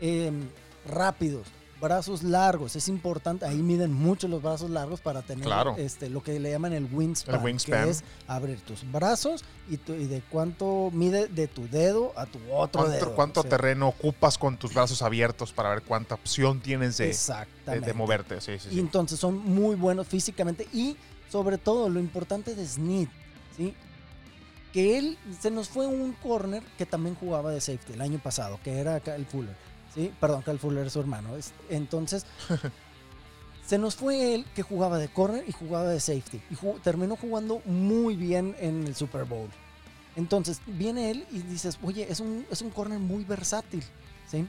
em, 0.02 0.50
rápidos, 0.88 1.48
brazos 1.80 2.24
largos. 2.24 2.76
Es 2.76 2.88
importante. 2.88 3.46
Ahí 3.46 3.58
miden 3.62 3.94
mucho 3.94 4.28
los 4.28 4.42
brazos 4.42 4.70
largos 4.70 5.00
para 5.02 5.22
tener 5.22 5.46
Claro. 5.46 5.76
este, 5.78 6.10
lo 6.10 6.24
que 6.24 6.40
le 6.40 6.50
llaman 6.52 6.74
el 6.74 6.86
wingspan. 6.92 7.36
El 7.36 7.44
wingspan. 7.44 7.84
Que 7.86 7.90
es 7.92 8.04
abrir 8.28 8.60
tus 8.62 8.90
brazos 8.92 9.44
y, 9.70 9.78
tu- 9.78 9.94
y 9.94 10.06
de 10.06 10.22
cuánto 10.30 10.90
mide 10.94 11.28
de 11.28 11.48
tu 11.48 11.68
dedo 11.68 12.14
a 12.18 12.26
tu 12.26 12.40
otro 12.52 12.82
¿Cuánto, 12.84 12.90
dedo. 12.92 13.16
cuánto 13.16 13.40
O 13.42 13.44
sea, 13.44 13.50
terreno 13.50 13.88
ocupas 13.90 14.38
con 14.38 14.58
tus 14.58 14.74
brazos 14.74 15.02
abiertos 15.02 15.52
para 15.54 15.70
ver 15.70 15.82
cuánta 15.84 16.16
opción 16.16 16.60
tienes 16.62 16.98
de, 16.98 17.06
de, 17.06 17.10
Exactamente. 17.12 17.86
de 17.88 17.94
moverte? 17.94 18.42
Sí, 18.42 18.58
sí, 18.60 18.70
Y 18.72 18.74
sí. 18.76 18.80
entonces 18.80 19.20
son 19.20 19.38
muy 19.38 19.76
buenos 19.76 20.08
físicamente 20.08 20.68
y 20.74 20.98
sobre 21.30 21.58
todo 21.58 21.90
lo 21.90 22.00
importante 22.00 22.56
de 22.56 22.66
Snead, 22.66 23.08
¿sí? 23.56 23.74
que 24.74 24.98
él 24.98 25.18
se 25.42 25.50
nos 25.50 25.70
fue 25.70 25.88
un 25.88 26.12
corner 26.14 26.62
que 26.78 26.86
también 26.86 27.16
jugaba 27.16 27.52
de 27.52 27.62
safety 27.62 27.94
el 27.94 28.02
año 28.02 28.20
pasado, 28.20 28.60
que 28.64 28.78
era 28.80 29.00
Kyle 29.00 29.26
Fuller. 29.26 29.56
¿Sí? 29.98 30.14
Perdón, 30.22 30.44
Kyle 30.44 30.60
Fuller 30.60 30.88
es 30.88 30.94
su 30.94 31.02
hermano. 31.02 31.36
es- 31.36 31.52
Entonces, 31.70 32.26
se 33.66 33.78
nos 33.78 33.96
fue 33.96 34.34
él 34.34 34.46
que 34.56 34.64
jugaba 34.64 34.98
de 34.98 35.10
corner 35.10 35.44
y 35.46 35.52
jugaba 35.52 35.90
de 35.90 36.00
safety. 36.00 36.42
Y 36.50 36.56
terminó 36.84 37.18
jugando 37.18 37.62
muy 37.66 38.16
bien 38.16 38.56
en 38.60 38.88
el 38.88 38.96
Super 38.96 39.26
Bowl. 39.26 39.50
Entonces, 40.16 40.62
viene 40.66 41.12
él 41.12 41.26
y 41.32 41.40
dices, 41.40 41.78
oye, 41.84 42.08
es 42.10 42.20
un, 42.22 42.46
es 42.50 42.62
un 42.62 42.70
corner 42.70 43.00
muy 43.00 43.24
versátil. 43.26 43.84
¿sí? 44.32 44.48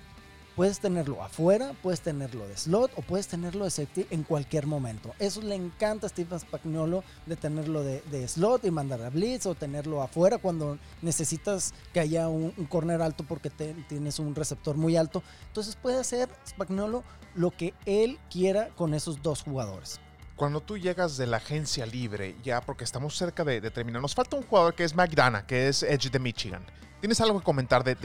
Puedes 0.59 0.81
tenerlo 0.81 1.23
afuera, 1.23 1.73
puedes 1.85 2.01
tenerlo 2.01 2.49
de 2.49 2.57
slot 2.57 2.91
o 2.97 3.03
puedes 3.03 3.29
tenerlo 3.29 3.63
de 3.63 3.71
safety 3.71 4.09
en 4.11 4.25
cualquier 4.25 4.67
momento. 4.67 5.15
Eso 5.21 5.41
le 5.41 5.55
encanta 5.55 6.09
a 6.09 6.11
Steve 6.11 6.37
Spagnuolo 6.37 7.05
de 7.27 7.37
tenerlo 7.37 7.85
de, 7.85 8.01
de 8.11 8.27
slot 8.27 8.65
y 8.65 8.73
mandar 8.73 9.01
a 9.03 9.11
blitz 9.11 9.47
o 9.47 9.55
tenerlo 9.55 10.03
afuera 10.03 10.39
cuando 10.39 10.77
necesitas 11.01 11.73
que 11.93 12.01
haya 12.01 12.27
un, 12.27 12.51
corner 12.69 13.01
alto 13.03 13.23
porque 13.23 13.51
tienes 13.51 14.19
un 14.19 14.35
receptor 14.35 14.77
muy 14.77 14.97
alto. 14.97 15.23
Entonces 15.47 15.77
puede 15.77 16.01
hacer 16.01 16.29
Spagnuolo 16.45 17.05
lo 17.37 17.53
que 17.53 17.73
él 17.87 18.19
quiera 18.29 18.71
con 18.71 18.95
esos 18.95 19.23
dos 19.23 19.45
jugadores. 19.45 20.01
Cuando 20.39 20.61
tú 20.61 20.79
llegas 20.79 21.17
de 21.17 21.27
la 21.27 21.39
agencia 21.39 21.85
libre, 21.85 22.37
ya 22.45 22.61
porque 22.61 22.85
estamos 22.85 23.17
cerca 23.17 23.43
de, 23.43 23.61
terminar, 23.73 24.01
nos 24.01 24.15
falta 24.15 24.37
un 24.37 24.45
jugador 24.45 24.73
que 24.73 24.85
es 24.85 24.95
McDonough, 24.95 25.45
que 25.47 25.67
es 25.67 25.83
Edge 25.83 26.11
de 26.11 26.21
Michigan. 26.21 26.65
¿Tienes 27.01 27.21
algo 27.21 27.41
que 27.41 27.45
comentar 27.45 27.83
de, 27.83 27.97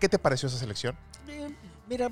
qué 0.00 0.08
te 0.08 0.18
pareció 0.18 0.48
esa 0.48 0.56
selección? 0.56 0.96
Mira, 1.86 2.10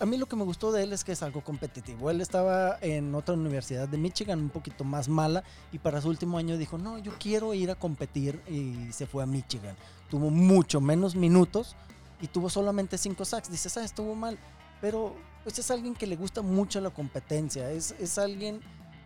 a 0.00 0.04
mí 0.04 0.16
lo 0.16 0.26
que 0.26 0.34
me 0.34 0.42
gustó 0.42 0.72
de 0.72 0.82
él 0.82 0.92
es 0.92 1.04
que 1.04 1.12
es 1.12 1.22
algo 1.22 1.44
competitivo. 1.44 2.10
Él 2.10 2.20
estaba 2.20 2.76
en 2.80 3.14
otra 3.14 3.36
universidad 3.36 3.86
de 3.86 3.98
Michigan, 3.98 4.40
un 4.40 4.50
poquito 4.50 4.82
más 4.82 5.08
mala, 5.08 5.44
y 5.70 5.78
para 5.78 6.00
su 6.00 6.08
último 6.08 6.36
año 6.36 6.56
dijo, 6.56 6.76
no, 6.76 6.98
yo 6.98 7.12
quiero 7.20 7.54
ir 7.54 7.70
a 7.70 7.76
competir 7.76 8.42
y 8.48 8.92
se 8.92 9.06
fue 9.06 9.22
a 9.22 9.26
Michigan. 9.26 9.76
Tuvo 10.10 10.28
mucho 10.30 10.80
menos 10.80 11.14
minutos 11.14 11.76
y 12.20 12.26
tuvo 12.26 12.50
solamente 12.50 12.98
cinco 12.98 13.24
sacks. 13.24 13.48
Dices, 13.48 13.76
ah, 13.76 13.84
estuvo 13.84 14.16
mal, 14.16 14.40
pero 14.80 15.14
pues 15.46 15.60
es 15.60 15.70
alguien 15.70 15.94
que 15.94 16.08
le 16.08 16.16
gusta 16.16 16.42
mucho 16.42 16.80
la 16.80 16.90
competencia, 16.90 17.70
es, 17.70 17.94
es 18.00 18.18
alguien 18.18 18.60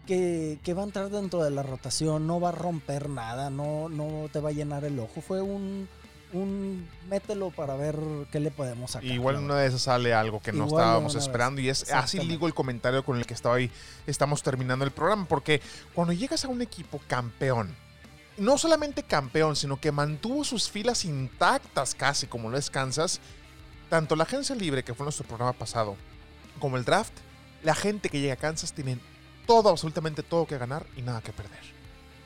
que, 0.07 0.59
que 0.65 0.73
va 0.73 0.81
a 0.81 0.87
entrar 0.87 1.11
dentro 1.11 1.45
de 1.45 1.51
la 1.51 1.63
rotación, 1.63 2.27
no 2.27 2.41
va 2.41 2.49
a 2.49 2.53
romper 2.53 3.11
nada, 3.11 3.51
no, 3.51 3.91
no 3.91 4.27
te 4.33 4.41
va 4.41 4.49
a 4.49 4.53
llenar 4.53 4.85
el 4.85 4.99
ojo. 4.99 5.21
Fue 5.21 5.43
un... 5.43 5.87
Un 6.33 6.89
mételo 7.09 7.51
para 7.51 7.75
ver 7.75 7.97
qué 8.31 8.39
le 8.39 8.53
podemos 8.53 8.93
sacar. 8.93 9.11
Igual 9.11 9.35
en 9.35 9.45
una 9.47 9.57
de 9.57 9.67
esas 9.67 9.83
sale 9.83 10.15
algo 10.15 10.41
que 10.41 10.53
no 10.53 10.67
Igual 10.67 10.81
estábamos 10.85 11.15
vez. 11.15 11.25
esperando 11.25 11.61
y 11.61 11.69
es 11.69 11.93
así 11.93 12.21
digo 12.21 12.47
el 12.47 12.55
comentario 12.55 13.05
con 13.05 13.19
el 13.19 13.27
que 13.27 13.35
estaba 13.35 13.57
ahí, 13.57 13.69
estamos 14.07 14.41
terminando 14.45 14.85
el 14.85 14.93
programa, 14.93 15.27
porque 15.27 15.61
cuando 15.93 16.13
llegas 16.13 16.45
a 16.45 16.49
un 16.49 16.63
equipo 16.63 17.01
campeón, 17.09 17.75
no 18.39 18.59
solamente 18.59 19.03
campeón, 19.03 19.57
sino 19.57 19.81
que 19.81 19.91
mantuvo 19.91 20.45
sus 20.45 20.71
filas 20.71 21.05
intactas 21.05 21.97
casi 21.97 22.29
como 22.29 22.49
lo 22.49 22.57
es 22.57 22.71
Kansas, 22.71 23.21
tanto 23.89 24.15
la 24.15 24.23
agencia 24.23 24.55
libre, 24.55 24.85
que 24.85 24.95
fue 24.95 25.05
nuestro 25.05 25.27
programa 25.27 25.53
pasado, 25.53 25.97
como 26.61 26.77
el 26.77 26.85
draft, 26.85 27.13
la 27.65 27.75
gente 27.75 28.09
que 28.09 28.21
llega 28.21 28.35
a 28.35 28.37
Kansas 28.37 28.73
tienen 28.73 29.01
todo, 29.47 29.69
absolutamente 29.69 30.23
todo 30.23 30.47
que 30.47 30.59
ganar 30.59 30.87
y 30.97 31.03
nada 31.03 31.21
que 31.21 31.33
perder. 31.33 31.81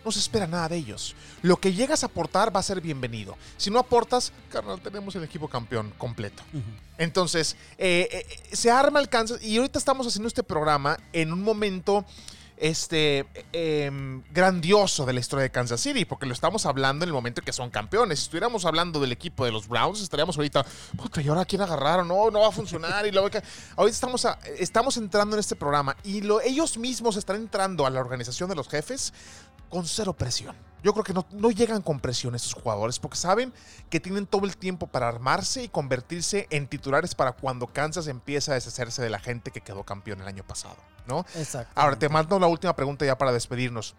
No 0.04 0.12
se 0.12 0.18
espera 0.18 0.46
nada 0.46 0.68
de 0.68 0.76
ellos. 0.76 1.16
Lo 1.40 1.56
que 1.56 1.72
llegas 1.72 2.02
a 2.02 2.06
aportar 2.06 2.54
va 2.54 2.60
a 2.60 2.62
ser 2.62 2.82
bienvenido. 2.82 3.38
Si 3.56 3.70
no 3.70 3.78
aportas, 3.78 4.32
carnal, 4.50 4.78
tenemos 4.82 5.16
el 5.16 5.24
equipo 5.24 5.48
campeón 5.48 5.94
completo. 5.96 6.42
Entonces, 6.98 7.56
eh, 7.78 8.08
eh, 8.12 8.26
se 8.52 8.70
arma 8.70 9.00
el 9.00 9.08
Kansas 9.08 9.42
y 9.42 9.56
ahorita 9.56 9.78
estamos 9.78 10.06
haciendo 10.06 10.28
este 10.28 10.42
programa 10.42 10.98
en 11.14 11.32
un 11.32 11.42
momento 11.42 12.04
este 12.56 13.26
em, 13.52 14.22
grandioso 14.32 15.04
de 15.06 15.12
la 15.12 15.20
historia 15.20 15.42
de 15.42 15.50
Kansas 15.50 15.80
City, 15.80 16.04
porque 16.04 16.26
lo 16.26 16.32
estamos 16.32 16.66
hablando 16.66 17.04
en 17.04 17.08
el 17.08 17.12
momento 17.12 17.40
en 17.40 17.44
que 17.44 17.52
son 17.52 17.70
campeones. 17.70 18.20
Si 18.20 18.24
estuviéramos 18.24 18.64
hablando 18.64 19.00
del 19.00 19.12
equipo 19.12 19.44
de 19.44 19.52
los 19.52 19.68
Browns, 19.68 20.00
estaríamos 20.00 20.36
ahorita, 20.36 20.64
puta, 20.96 21.20
¿y 21.20 21.28
ahora 21.28 21.44
quién 21.44 21.62
agarraron? 21.62 22.08
No, 22.08 22.30
no 22.30 22.40
va 22.40 22.48
a 22.48 22.52
funcionar. 22.52 23.06
y 23.06 23.10
luego 23.10 23.28
ahorita 23.76 23.94
estamos, 23.94 24.26
estamos 24.58 24.96
entrando 24.96 25.36
en 25.36 25.40
este 25.40 25.56
programa 25.56 25.96
y 26.04 26.20
lo, 26.20 26.40
ellos 26.40 26.78
mismos 26.78 27.16
están 27.16 27.36
entrando 27.36 27.86
a 27.86 27.90
la 27.90 28.00
organización 28.00 28.48
de 28.48 28.56
los 28.56 28.68
jefes 28.68 29.12
con 29.68 29.86
cero 29.86 30.12
presión. 30.12 30.54
Yo 30.84 30.92
creo 30.92 31.02
que 31.02 31.14
no, 31.14 31.26
no 31.30 31.50
llegan 31.50 31.80
con 31.80 31.98
presión 31.98 32.34
estos 32.34 32.52
jugadores 32.52 32.98
porque 32.98 33.16
saben 33.16 33.54
que 33.88 34.00
tienen 34.00 34.26
todo 34.26 34.44
el 34.44 34.54
tiempo 34.54 34.86
para 34.86 35.08
armarse 35.08 35.62
y 35.62 35.68
convertirse 35.68 36.46
en 36.50 36.68
titulares 36.68 37.14
para 37.14 37.32
cuando 37.32 37.66
Kansas 37.66 38.06
empieza 38.06 38.52
a 38.52 38.56
deshacerse 38.56 39.00
de 39.00 39.08
la 39.08 39.18
gente 39.18 39.50
que 39.50 39.62
quedó 39.62 39.82
campeón 39.84 40.20
el 40.20 40.28
año 40.28 40.44
pasado, 40.44 40.76
¿no? 41.06 41.24
Exacto. 41.36 41.72
Ahora 41.74 41.98
te 41.98 42.10
mando 42.10 42.38
la 42.38 42.48
última 42.48 42.76
pregunta 42.76 43.06
ya 43.06 43.16
para 43.16 43.32
despedirnos. 43.32 43.94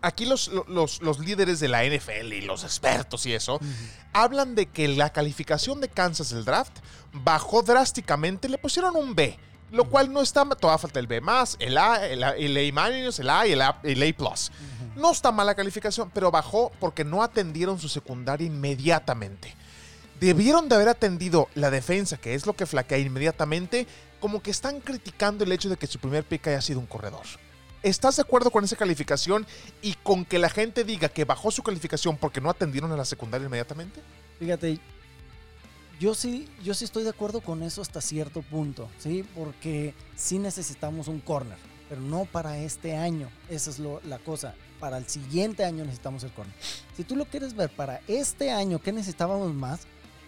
Aquí 0.00 0.26
los, 0.26 0.48
los, 0.68 1.02
los 1.02 1.18
líderes 1.18 1.58
de 1.58 1.66
la 1.66 1.82
NFL 1.84 2.34
y 2.34 2.42
los 2.42 2.62
expertos 2.62 3.26
y 3.26 3.34
eso 3.34 3.58
hablan 4.12 4.54
de 4.54 4.66
que 4.66 4.86
la 4.86 5.10
calificación 5.12 5.80
de 5.80 5.88
Kansas 5.88 6.30
del 6.30 6.44
draft 6.44 6.78
bajó 7.12 7.62
drásticamente, 7.62 8.48
le 8.48 8.58
pusieron 8.58 8.94
un 8.94 9.16
B, 9.16 9.36
lo 9.72 9.88
cual 9.88 10.12
no 10.12 10.20
está, 10.20 10.44
todavía 10.44 10.78
falta 10.78 11.00
el 11.00 11.08
B 11.08 11.20
más, 11.20 11.56
el 11.58 11.76
A, 11.76 12.06
el 12.06 12.22
A, 12.22 12.36
el 12.36 12.56
A 12.56 12.88
minus, 12.88 13.18
el 13.18 13.28
A 13.28 13.44
y 13.48 13.52
el 13.52 13.60
A, 13.62 13.80
el 13.82 14.02
A 14.04 14.16
plus. 14.16 14.52
No 15.00 15.12
está 15.12 15.32
mala 15.32 15.54
calificación, 15.54 16.10
pero 16.12 16.30
bajó 16.30 16.70
porque 16.78 17.04
no 17.04 17.22
atendieron 17.22 17.78
su 17.78 17.88
secundaria 17.88 18.46
inmediatamente. 18.46 19.56
Debieron 20.20 20.68
de 20.68 20.74
haber 20.74 20.90
atendido 20.90 21.48
la 21.54 21.70
defensa, 21.70 22.18
que 22.18 22.34
es 22.34 22.44
lo 22.44 22.52
que 22.52 22.66
flaquea 22.66 22.98
inmediatamente, 22.98 23.86
como 24.20 24.42
que 24.42 24.50
están 24.50 24.80
criticando 24.80 25.44
el 25.44 25.52
hecho 25.52 25.70
de 25.70 25.78
que 25.78 25.86
su 25.86 25.98
primer 25.98 26.24
pick 26.24 26.48
haya 26.48 26.60
sido 26.60 26.80
un 26.80 26.86
corredor. 26.86 27.24
¿Estás 27.82 28.16
de 28.16 28.22
acuerdo 28.22 28.50
con 28.50 28.62
esa 28.62 28.76
calificación 28.76 29.46
y 29.80 29.94
con 29.94 30.26
que 30.26 30.38
la 30.38 30.50
gente 30.50 30.84
diga 30.84 31.08
que 31.08 31.24
bajó 31.24 31.50
su 31.50 31.62
calificación 31.62 32.18
porque 32.18 32.42
no 32.42 32.50
atendieron 32.50 32.92
a 32.92 32.96
la 32.98 33.06
secundaria 33.06 33.46
inmediatamente? 33.46 34.02
Fíjate, 34.38 34.80
yo 35.98 36.14
sí, 36.14 36.46
yo 36.62 36.74
sí 36.74 36.84
estoy 36.84 37.04
de 37.04 37.10
acuerdo 37.10 37.40
con 37.40 37.62
eso 37.62 37.80
hasta 37.80 38.02
cierto 38.02 38.42
punto, 38.42 38.90
¿sí? 38.98 39.24
Porque 39.34 39.94
sí 40.14 40.38
necesitamos 40.38 41.08
un 41.08 41.20
corner, 41.20 41.56
pero 41.88 42.02
no 42.02 42.26
para 42.26 42.58
este 42.58 42.98
año. 42.98 43.30
Esa 43.48 43.70
es 43.70 43.78
la 43.78 44.18
cosa. 44.18 44.54
Para 44.80 44.96
el 44.96 45.06
siguiente 45.06 45.64
año 45.64 45.84
necesitamos 45.84 46.24
el 46.24 46.32
corner. 46.32 46.54
Si 46.96 47.04
tú 47.04 47.14
lo 47.14 47.26
quieres 47.26 47.54
ver 47.54 47.68
para 47.68 48.00
este 48.08 48.50
año, 48.50 48.80
¿qué 48.80 48.92
necesitábamos 48.92 49.52
más? 49.52 49.80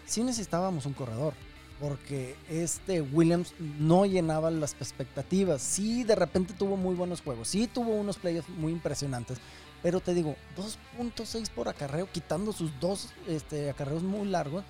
Sí 0.06 0.22
necesitábamos 0.22 0.84
un 0.84 0.92
corredor. 0.92 1.32
Porque 1.80 2.36
este 2.48 3.00
Williams 3.00 3.54
no 3.58 4.04
llenaba 4.06 4.50
las 4.50 4.74
expectativas. 4.74 5.62
Sí, 5.62 6.04
de 6.04 6.14
repente 6.14 6.54
tuvo 6.54 6.76
muy 6.76 6.94
buenos 6.94 7.22
juegos. 7.22 7.48
Sí, 7.48 7.66
tuvo 7.66 7.96
unos 7.96 8.18
playoffs 8.18 8.50
muy 8.50 8.70
impresionantes. 8.72 9.38
Pero 9.82 10.00
te 10.00 10.14
digo, 10.14 10.36
2.6 10.56 11.50
por 11.50 11.68
acarreo, 11.68 12.08
quitando 12.12 12.52
sus 12.52 12.70
dos 12.78 13.08
este, 13.26 13.70
acarreos 13.70 14.04
muy 14.04 14.28
largos, 14.28 14.64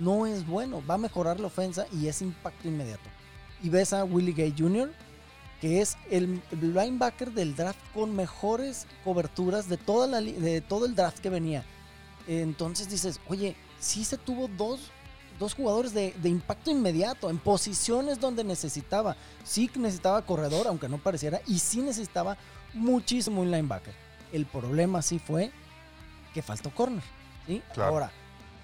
no 0.00 0.26
es 0.26 0.44
bueno. 0.46 0.82
Va 0.88 0.94
a 0.94 0.98
mejorar 0.98 1.38
la 1.38 1.46
ofensa 1.46 1.86
y 1.92 2.08
es 2.08 2.20
impacto 2.20 2.66
inmediato. 2.66 3.08
Y 3.62 3.68
ves 3.68 3.92
a 3.92 4.04
Willie 4.04 4.34
Gay 4.34 4.54
Jr., 4.58 4.90
que 5.60 5.80
es 5.80 5.96
el 6.10 6.42
linebacker 6.50 7.32
del 7.32 7.56
draft 7.56 7.78
con 7.94 8.14
mejores 8.14 8.86
coberturas 9.04 9.68
de, 9.68 9.76
toda 9.76 10.06
la, 10.06 10.20
de 10.20 10.60
todo 10.60 10.86
el 10.86 10.94
draft 10.94 11.20
que 11.20 11.30
venía. 11.30 11.64
Entonces 12.26 12.88
dices, 12.88 13.20
oye, 13.28 13.56
sí 13.78 14.04
se 14.04 14.18
tuvo 14.18 14.48
dos, 14.48 14.90
dos 15.38 15.54
jugadores 15.54 15.94
de, 15.94 16.14
de 16.22 16.28
impacto 16.28 16.70
inmediato, 16.70 17.30
en 17.30 17.38
posiciones 17.38 18.20
donde 18.20 18.44
necesitaba. 18.44 19.16
Sí 19.44 19.70
necesitaba 19.76 20.22
corredor, 20.22 20.66
aunque 20.66 20.88
no 20.88 20.98
pareciera, 20.98 21.40
y 21.46 21.58
sí 21.58 21.80
necesitaba 21.80 22.36
muchísimo 22.74 23.40
un 23.40 23.50
linebacker. 23.50 23.94
El 24.32 24.44
problema 24.46 25.02
sí 25.02 25.18
fue 25.18 25.50
que 26.34 26.42
faltó 26.42 26.70
corner. 26.70 27.02
¿sí? 27.46 27.62
Claro. 27.72 27.92
Ahora, 27.92 28.12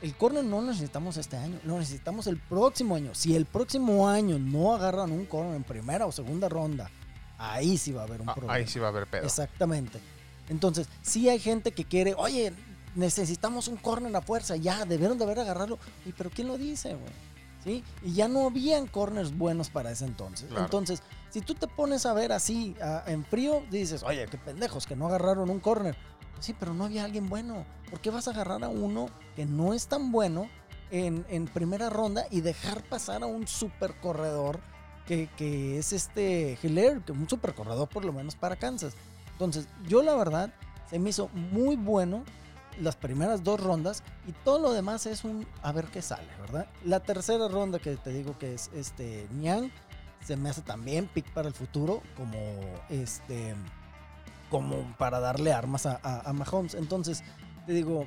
el 0.02 0.14
corner 0.16 0.44
no 0.44 0.60
lo 0.60 0.68
necesitamos 0.68 1.16
este 1.16 1.36
año, 1.36 1.58
lo 1.64 1.78
necesitamos 1.78 2.26
el 2.26 2.38
próximo 2.38 2.96
año. 2.96 3.14
Si 3.14 3.34
el 3.36 3.46
próximo 3.46 4.08
año 4.08 4.38
no 4.38 4.74
agarran 4.74 5.12
un 5.12 5.24
corner 5.26 5.54
en 5.56 5.62
primera 5.64 6.06
o 6.06 6.12
segunda 6.12 6.48
ronda, 6.48 6.90
ahí 7.38 7.78
sí 7.78 7.92
va 7.92 8.02
a 8.02 8.04
haber 8.04 8.20
un 8.20 8.28
Ah, 8.28 8.34
problema. 8.34 8.54
ahí 8.54 8.66
sí 8.66 8.78
va 8.78 8.86
a 8.86 8.90
haber 8.90 9.06
pedo. 9.06 9.24
Exactamente. 9.24 10.00
Entonces, 10.48 10.88
sí 11.02 11.28
hay 11.28 11.38
gente 11.38 11.72
que 11.72 11.84
quiere, 11.84 12.14
oye, 12.16 12.52
necesitamos 12.96 13.68
un 13.68 13.76
corner 13.76 14.14
a 14.14 14.20
fuerza, 14.22 14.56
ya, 14.56 14.84
debieron 14.84 15.18
de 15.18 15.24
haber 15.24 15.38
agarrarlo. 15.40 15.78
¿Y 16.04 16.12
pero 16.12 16.30
quién 16.30 16.48
lo 16.48 16.58
dice, 16.58 16.90
güey? 16.94 17.12
¿Sí? 17.64 17.84
Y 18.02 18.14
ya 18.14 18.26
no 18.26 18.46
habían 18.46 18.88
corners 18.88 19.36
buenos 19.38 19.70
para 19.70 19.92
ese 19.92 20.04
entonces. 20.04 20.48
Claro. 20.48 20.64
Entonces, 20.64 21.00
si 21.30 21.40
tú 21.42 21.54
te 21.54 21.68
pones 21.68 22.06
a 22.06 22.12
ver 22.12 22.32
así, 22.32 22.74
a- 22.82 23.04
en 23.06 23.24
frío, 23.24 23.62
dices, 23.70 24.02
oye, 24.02 24.26
qué 24.26 24.36
pendejos, 24.36 24.84
que 24.86 24.96
no 24.96 25.06
agarraron 25.06 25.48
un 25.48 25.60
corner. 25.60 25.96
Sí, 26.42 26.56
pero 26.58 26.74
no 26.74 26.84
había 26.84 27.04
alguien 27.04 27.28
bueno. 27.28 27.64
¿Por 27.88 28.00
qué 28.00 28.10
vas 28.10 28.26
a 28.26 28.32
agarrar 28.32 28.64
a 28.64 28.68
uno 28.68 29.06
que 29.36 29.46
no 29.46 29.74
es 29.74 29.86
tan 29.86 30.10
bueno 30.10 30.48
en, 30.90 31.46
primera 31.46 31.88
ronda 31.88 32.26
y 32.32 32.40
dejar 32.40 32.82
pasar 32.82 33.22
a 33.22 33.26
un 33.26 33.46
super 33.46 33.94
corredor 34.00 34.58
que, 35.06 35.28
es 35.78 35.92
este 35.92 36.58
Hiller, 36.60 37.00
que 37.02 37.12
un 37.12 37.28
super 37.28 37.54
corredor 37.54 37.88
por 37.88 38.04
lo 38.04 38.12
menos 38.12 38.34
para 38.34 38.56
Kansas? 38.56 38.94
Entonces, 39.30 39.68
yo 39.86 40.02
la 40.02 40.16
verdad, 40.16 40.52
se 40.90 40.98
me 40.98 41.10
hizo 41.10 41.28
muy 41.28 41.76
bueno 41.76 42.24
las 42.80 42.96
primeras 42.96 43.44
dos 43.44 43.60
rondas 43.60 44.02
y 44.26 44.32
todo 44.32 44.58
lo 44.58 44.72
demás 44.72 45.06
es 45.06 45.22
un 45.22 45.46
a 45.62 45.70
ver 45.70 45.84
qué 45.86 46.02
sale, 46.02 46.26
¿verdad? 46.40 46.66
La 46.84 46.98
tercera 47.00 47.46
ronda 47.46 47.78
que 47.78 47.94
te 47.94 48.10
digo 48.10 48.36
que 48.36 48.54
es 48.54 48.68
este 48.74 49.28
Niang, 49.30 49.70
se 50.24 50.34
me 50.36 50.50
hace 50.50 50.62
también 50.62 51.06
pick 51.06 51.30
para 51.32 51.46
el 51.46 51.54
futuro, 51.54 52.02
como 52.16 52.36
este 52.88 53.54
como 54.52 54.94
para 54.98 55.18
darle 55.18 55.50
armas 55.52 55.86
a, 55.86 55.98
a, 56.02 56.28
a 56.28 56.32
Mahomes. 56.34 56.74
Entonces, 56.74 57.22
te 57.66 57.72
digo, 57.72 58.06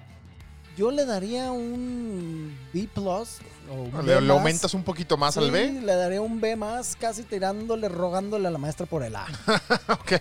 yo 0.77 0.91
le 0.91 1.05
daría 1.05 1.51
un 1.51 2.55
B 2.71 2.87
plus. 2.93 3.39
O 3.67 3.73
un 3.97 4.05
Le, 4.05 4.13
aumentas 4.31 4.75
un 4.75 4.83
poquito 4.83 5.17
más 5.17 5.35
al 5.37 5.49
B. 5.49 5.81
Le 5.81 5.95
daría 5.95 6.21
un 6.21 6.39
B 6.39 6.55
más, 6.55 6.95
casi 6.95 7.23
tirándole, 7.23 7.89
rogándole 7.89 8.47
a 8.47 8.51
la 8.51 8.59
maestra 8.59 8.85
por 8.85 9.01
el 9.03 9.15
A. 9.15 9.25
ok. 9.89 10.13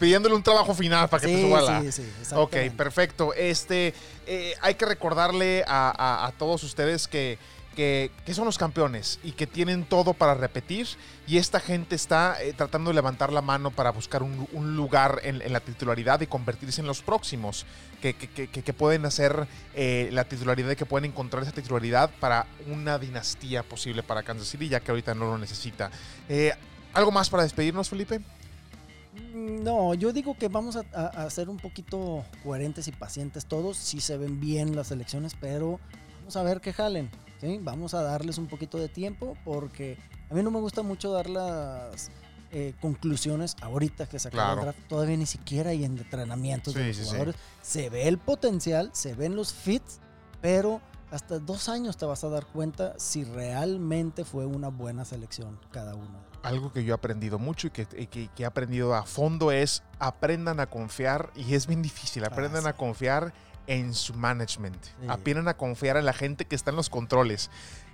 Pidiéndole 0.00 0.34
un 0.34 0.42
trabajo 0.42 0.74
final 0.74 1.08
para 1.08 1.20
que 1.20 1.26
te 1.28 1.42
suba 1.42 1.60
la. 1.62 1.80
sí, 1.80 1.92
sí, 1.92 2.34
Ok, 2.34 2.56
perfecto. 2.76 3.32
Este, 3.34 3.94
eh, 4.26 4.54
hay 4.60 4.74
que 4.74 4.84
recordarle 4.86 5.64
a, 5.66 5.90
a- 5.96 6.26
a 6.26 6.32
todos 6.32 6.62
ustedes 6.64 7.06
que, 7.08 7.38
que, 7.78 8.10
son 8.34 8.44
los 8.44 8.58
campeones 8.58 9.20
y 9.22 9.30
que 9.30 9.46
tienen 9.46 9.84
todo 9.84 10.12
para 10.12 10.34
repetir. 10.34 10.88
Y 11.28 11.38
esta 11.38 11.60
gente 11.60 11.94
está 11.94 12.42
eh, 12.42 12.52
tratando 12.52 12.90
de 12.90 12.94
levantar 12.94 13.32
la 13.32 13.40
mano 13.40 13.70
para 13.70 13.92
buscar 13.92 14.24
un, 14.24 14.76
lugar 14.76 15.20
en, 15.22 15.52
la 15.52 15.60
titularidad 15.60 16.20
y 16.20 16.26
convertirse 16.26 16.80
en 16.80 16.88
los 16.88 17.02
próximos 17.02 17.66
que, 18.02 18.14
pueden 18.76 19.06
hacer 19.06 19.46
eh, 19.74 20.08
la 20.10 20.24
titularidad 20.24 20.72
y 20.72 20.76
que 20.76 20.86
pueden 20.86 21.12
encontrar 21.12 21.44
esa 21.44 21.52
titularidad 21.52 22.10
para 22.18 22.46
una 22.66 22.98
dinastía 22.98 23.62
posible 23.62 24.02
para 24.02 24.24
Kansas 24.24 24.48
City, 24.48 24.68
ya 24.68 24.80
que 24.80 24.90
ahorita 24.90 25.14
no 25.14 25.26
lo 25.26 25.38
necesita. 25.38 25.92
Eh, 26.28 26.52
¿Algo 26.94 27.12
más 27.12 27.30
para 27.30 27.44
despedirnos, 27.44 27.88
Felipe? 27.88 28.18
Mm, 29.34 29.62
No, 29.62 29.94
yo 29.94 30.12
digo 30.12 30.36
que 30.36 30.48
vamos 30.48 30.76
a 30.76 31.30
ser 31.30 31.48
un 31.48 31.58
poquito 31.58 32.24
coherentes 32.42 32.88
y 32.88 32.92
pacientes 32.92 33.46
todos. 33.46 33.76
Sí 33.76 34.00
se 34.00 34.16
ven 34.16 34.40
bien 34.40 34.74
las 34.74 34.90
elecciones, 34.90 35.36
pero 35.40 35.78
vamos 36.18 36.36
a 36.36 36.42
ver 36.42 36.60
qué 36.60 36.72
jalen. 36.72 37.08
¿Sí? 37.40 37.58
Vamos 37.62 37.94
a 37.94 38.02
darles 38.02 38.38
un 38.38 38.46
poquito 38.46 38.78
de 38.78 38.88
tiempo 38.88 39.36
porque 39.44 39.98
a 40.30 40.34
mí 40.34 40.42
no 40.42 40.50
me 40.50 40.60
gusta 40.60 40.82
mucho 40.82 41.12
dar 41.12 41.28
las 41.30 42.10
eh, 42.50 42.74
conclusiones 42.80 43.56
ahorita 43.60 44.06
que 44.06 44.18
se 44.18 44.28
acaba 44.28 44.44
Claro. 44.54 44.60
el 44.60 44.64
draft. 44.66 44.88
Todavía 44.88 45.16
ni 45.16 45.26
siquiera 45.26 45.70
hay 45.70 45.84
entrenamientos 45.84 46.74
de 46.74 46.80
Sí, 46.82 46.86
los 46.88 46.96
sí, 46.96 47.02
sí. 47.02 47.08
jugadores. 47.10 47.36
Se 47.62 47.90
ve 47.90 48.08
el 48.08 48.18
potencial, 48.18 48.90
se 48.94 49.14
ven 49.14 49.36
los 49.36 49.52
fits, 49.52 50.00
pero 50.40 50.80
hasta 51.10 51.38
dos 51.38 51.68
años 51.68 51.96
te 51.96 52.04
vas 52.06 52.22
a 52.24 52.28
dar 52.28 52.46
cuenta 52.46 52.94
si 52.98 53.24
realmente 53.24 54.24
fue 54.24 54.44
una 54.46 54.68
buena 54.68 55.04
selección 55.04 55.58
cada 55.70 55.94
uno. 55.94 56.26
algo 56.44 56.72
que 56.72 56.84
yo 56.84 56.92
he 56.92 56.94
aprendido 56.94 57.38
mucho 57.40 57.66
y 57.66 57.70
que, 57.70 57.84
que- 57.86 58.28
que 58.28 58.42
he 58.44 58.46
aprendido 58.46 58.94
a 58.94 59.02
fondo 59.02 59.50
es 59.50 59.82
aprendan 59.98 60.60
a 60.60 60.66
confiar, 60.68 61.32
y 61.34 61.54
es 61.54 61.66
bien 61.66 61.82
difícil, 61.82 62.24
aprendan 62.24 62.62
sí. 62.62 62.68
a 62.68 62.72
confiar 62.74 63.34
en 63.68 63.94
su 63.94 64.14
management, 64.14 64.82
Sí. 64.84 65.06
a 65.46 65.56
confiar 65.56 65.96
en 65.96 66.04
la 66.06 66.12
gente 66.12 66.44
que 66.46 66.56
está 66.56 66.70
en 66.70 66.76
los 66.76 66.88
controles. 66.90 67.50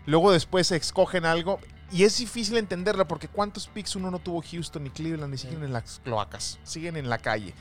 Luego 0.07 0.33
después 0.33 0.71
escogen 0.73 1.25
algo 1.27 1.59
y 1.91 2.05
es 2.05 2.17
difícil 2.19 2.57
entenderlo 2.57 3.07
porque 3.09 3.29
cuántos 3.29 3.67
picks 3.69 3.97
uno 3.97 4.11
no 4.11 4.19
tuvo 4.21 4.43
Houston 4.43 4.85
ni 4.85 4.91
Cleveland 4.91 5.33
ni 5.33 5.39
siguen 5.39 5.63
en 5.65 5.73
las 5.73 6.01
cloacas, 6.05 6.59
siguen 6.63 6.97
en 6.97 7.11
la 7.11 7.19
calle. 7.19 7.55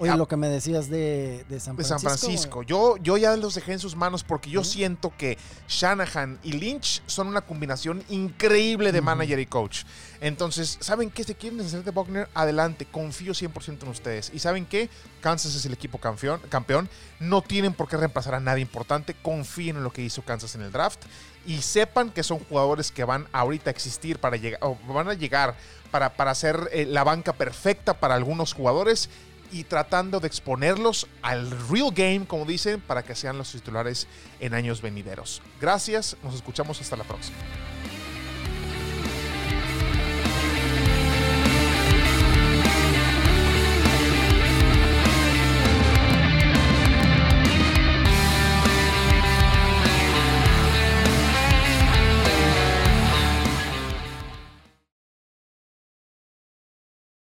Oye, 0.00 0.16
lo 0.16 0.26
que 0.26 0.36
me 0.36 0.48
decías 0.48 0.88
de, 0.88 1.44
de 1.48 1.60
San 1.60 1.76
de 1.76 1.84
Francisco. 1.84 2.08
San 2.08 2.18
Francisco. 2.18 2.62
Yo, 2.62 2.96
yo 2.96 3.18
ya 3.18 3.36
los 3.36 3.54
dejé 3.54 3.74
en 3.74 3.78
sus 3.78 3.94
manos 3.94 4.24
porque 4.24 4.48
yo 4.48 4.64
siento 4.64 5.12
que 5.16 5.36
Shanahan 5.68 6.38
y 6.42 6.52
Lynch 6.52 7.02
son 7.04 7.28
una 7.28 7.42
combinación 7.42 8.02
increíble 8.08 8.92
de 8.92 9.02
manager 9.02 9.38
y 9.38 9.44
coach. 9.44 9.84
Entonces, 10.22 10.78
¿saben 10.80 11.10
qué? 11.10 11.24
Si 11.24 11.34
quieren 11.34 11.58
deshacer 11.58 11.84
de 11.84 11.90
Buckner, 11.90 12.28
adelante. 12.32 12.86
Confío 12.86 13.34
100% 13.34 13.82
en 13.82 13.88
ustedes. 13.88 14.30
¿Y 14.34 14.38
saben 14.38 14.64
qué? 14.64 14.88
Kansas 15.20 15.54
es 15.54 15.66
el 15.66 15.74
equipo 15.74 15.98
campeón, 15.98 16.40
campeón. 16.48 16.88
No 17.18 17.42
tienen 17.42 17.74
por 17.74 17.86
qué 17.86 17.98
reemplazar 17.98 18.34
a 18.34 18.40
nadie 18.40 18.62
importante. 18.62 19.14
Confíen 19.14 19.76
en 19.76 19.84
lo 19.84 19.92
que 19.92 20.02
hizo 20.02 20.22
Kansas 20.22 20.54
en 20.54 20.62
el 20.62 20.72
draft. 20.72 21.00
Y 21.46 21.62
sepan 21.62 22.10
que 22.10 22.22
son 22.22 22.38
jugadores 22.38 22.90
que 22.90 23.04
van 23.04 23.26
ahorita 23.32 23.68
a 23.68 23.72
existir 23.72 24.18
para 24.18 24.36
llegar, 24.36 24.60
o 24.62 24.78
van 24.88 25.08
a 25.08 25.14
llegar 25.14 25.56
para, 25.90 26.14
para 26.14 26.34
ser 26.34 26.68
eh, 26.72 26.86
la 26.86 27.04
banca 27.04 27.32
perfecta 27.32 27.94
para 27.98 28.14
algunos 28.14 28.52
jugadores 28.52 29.08
y 29.50 29.64
tratando 29.64 30.20
de 30.20 30.26
exponerlos 30.26 31.06
al 31.22 31.50
real 31.68 31.90
game, 31.92 32.26
como 32.26 32.44
dicen, 32.44 32.80
para 32.80 33.02
que 33.02 33.14
sean 33.14 33.38
los 33.38 33.52
titulares 33.52 34.06
en 34.40 34.54
años 34.54 34.82
venideros. 34.82 35.42
Gracias, 35.60 36.16
nos 36.22 36.34
escuchamos 36.34 36.80
hasta 36.80 36.96
la 36.96 37.04
próxima. 37.04 37.36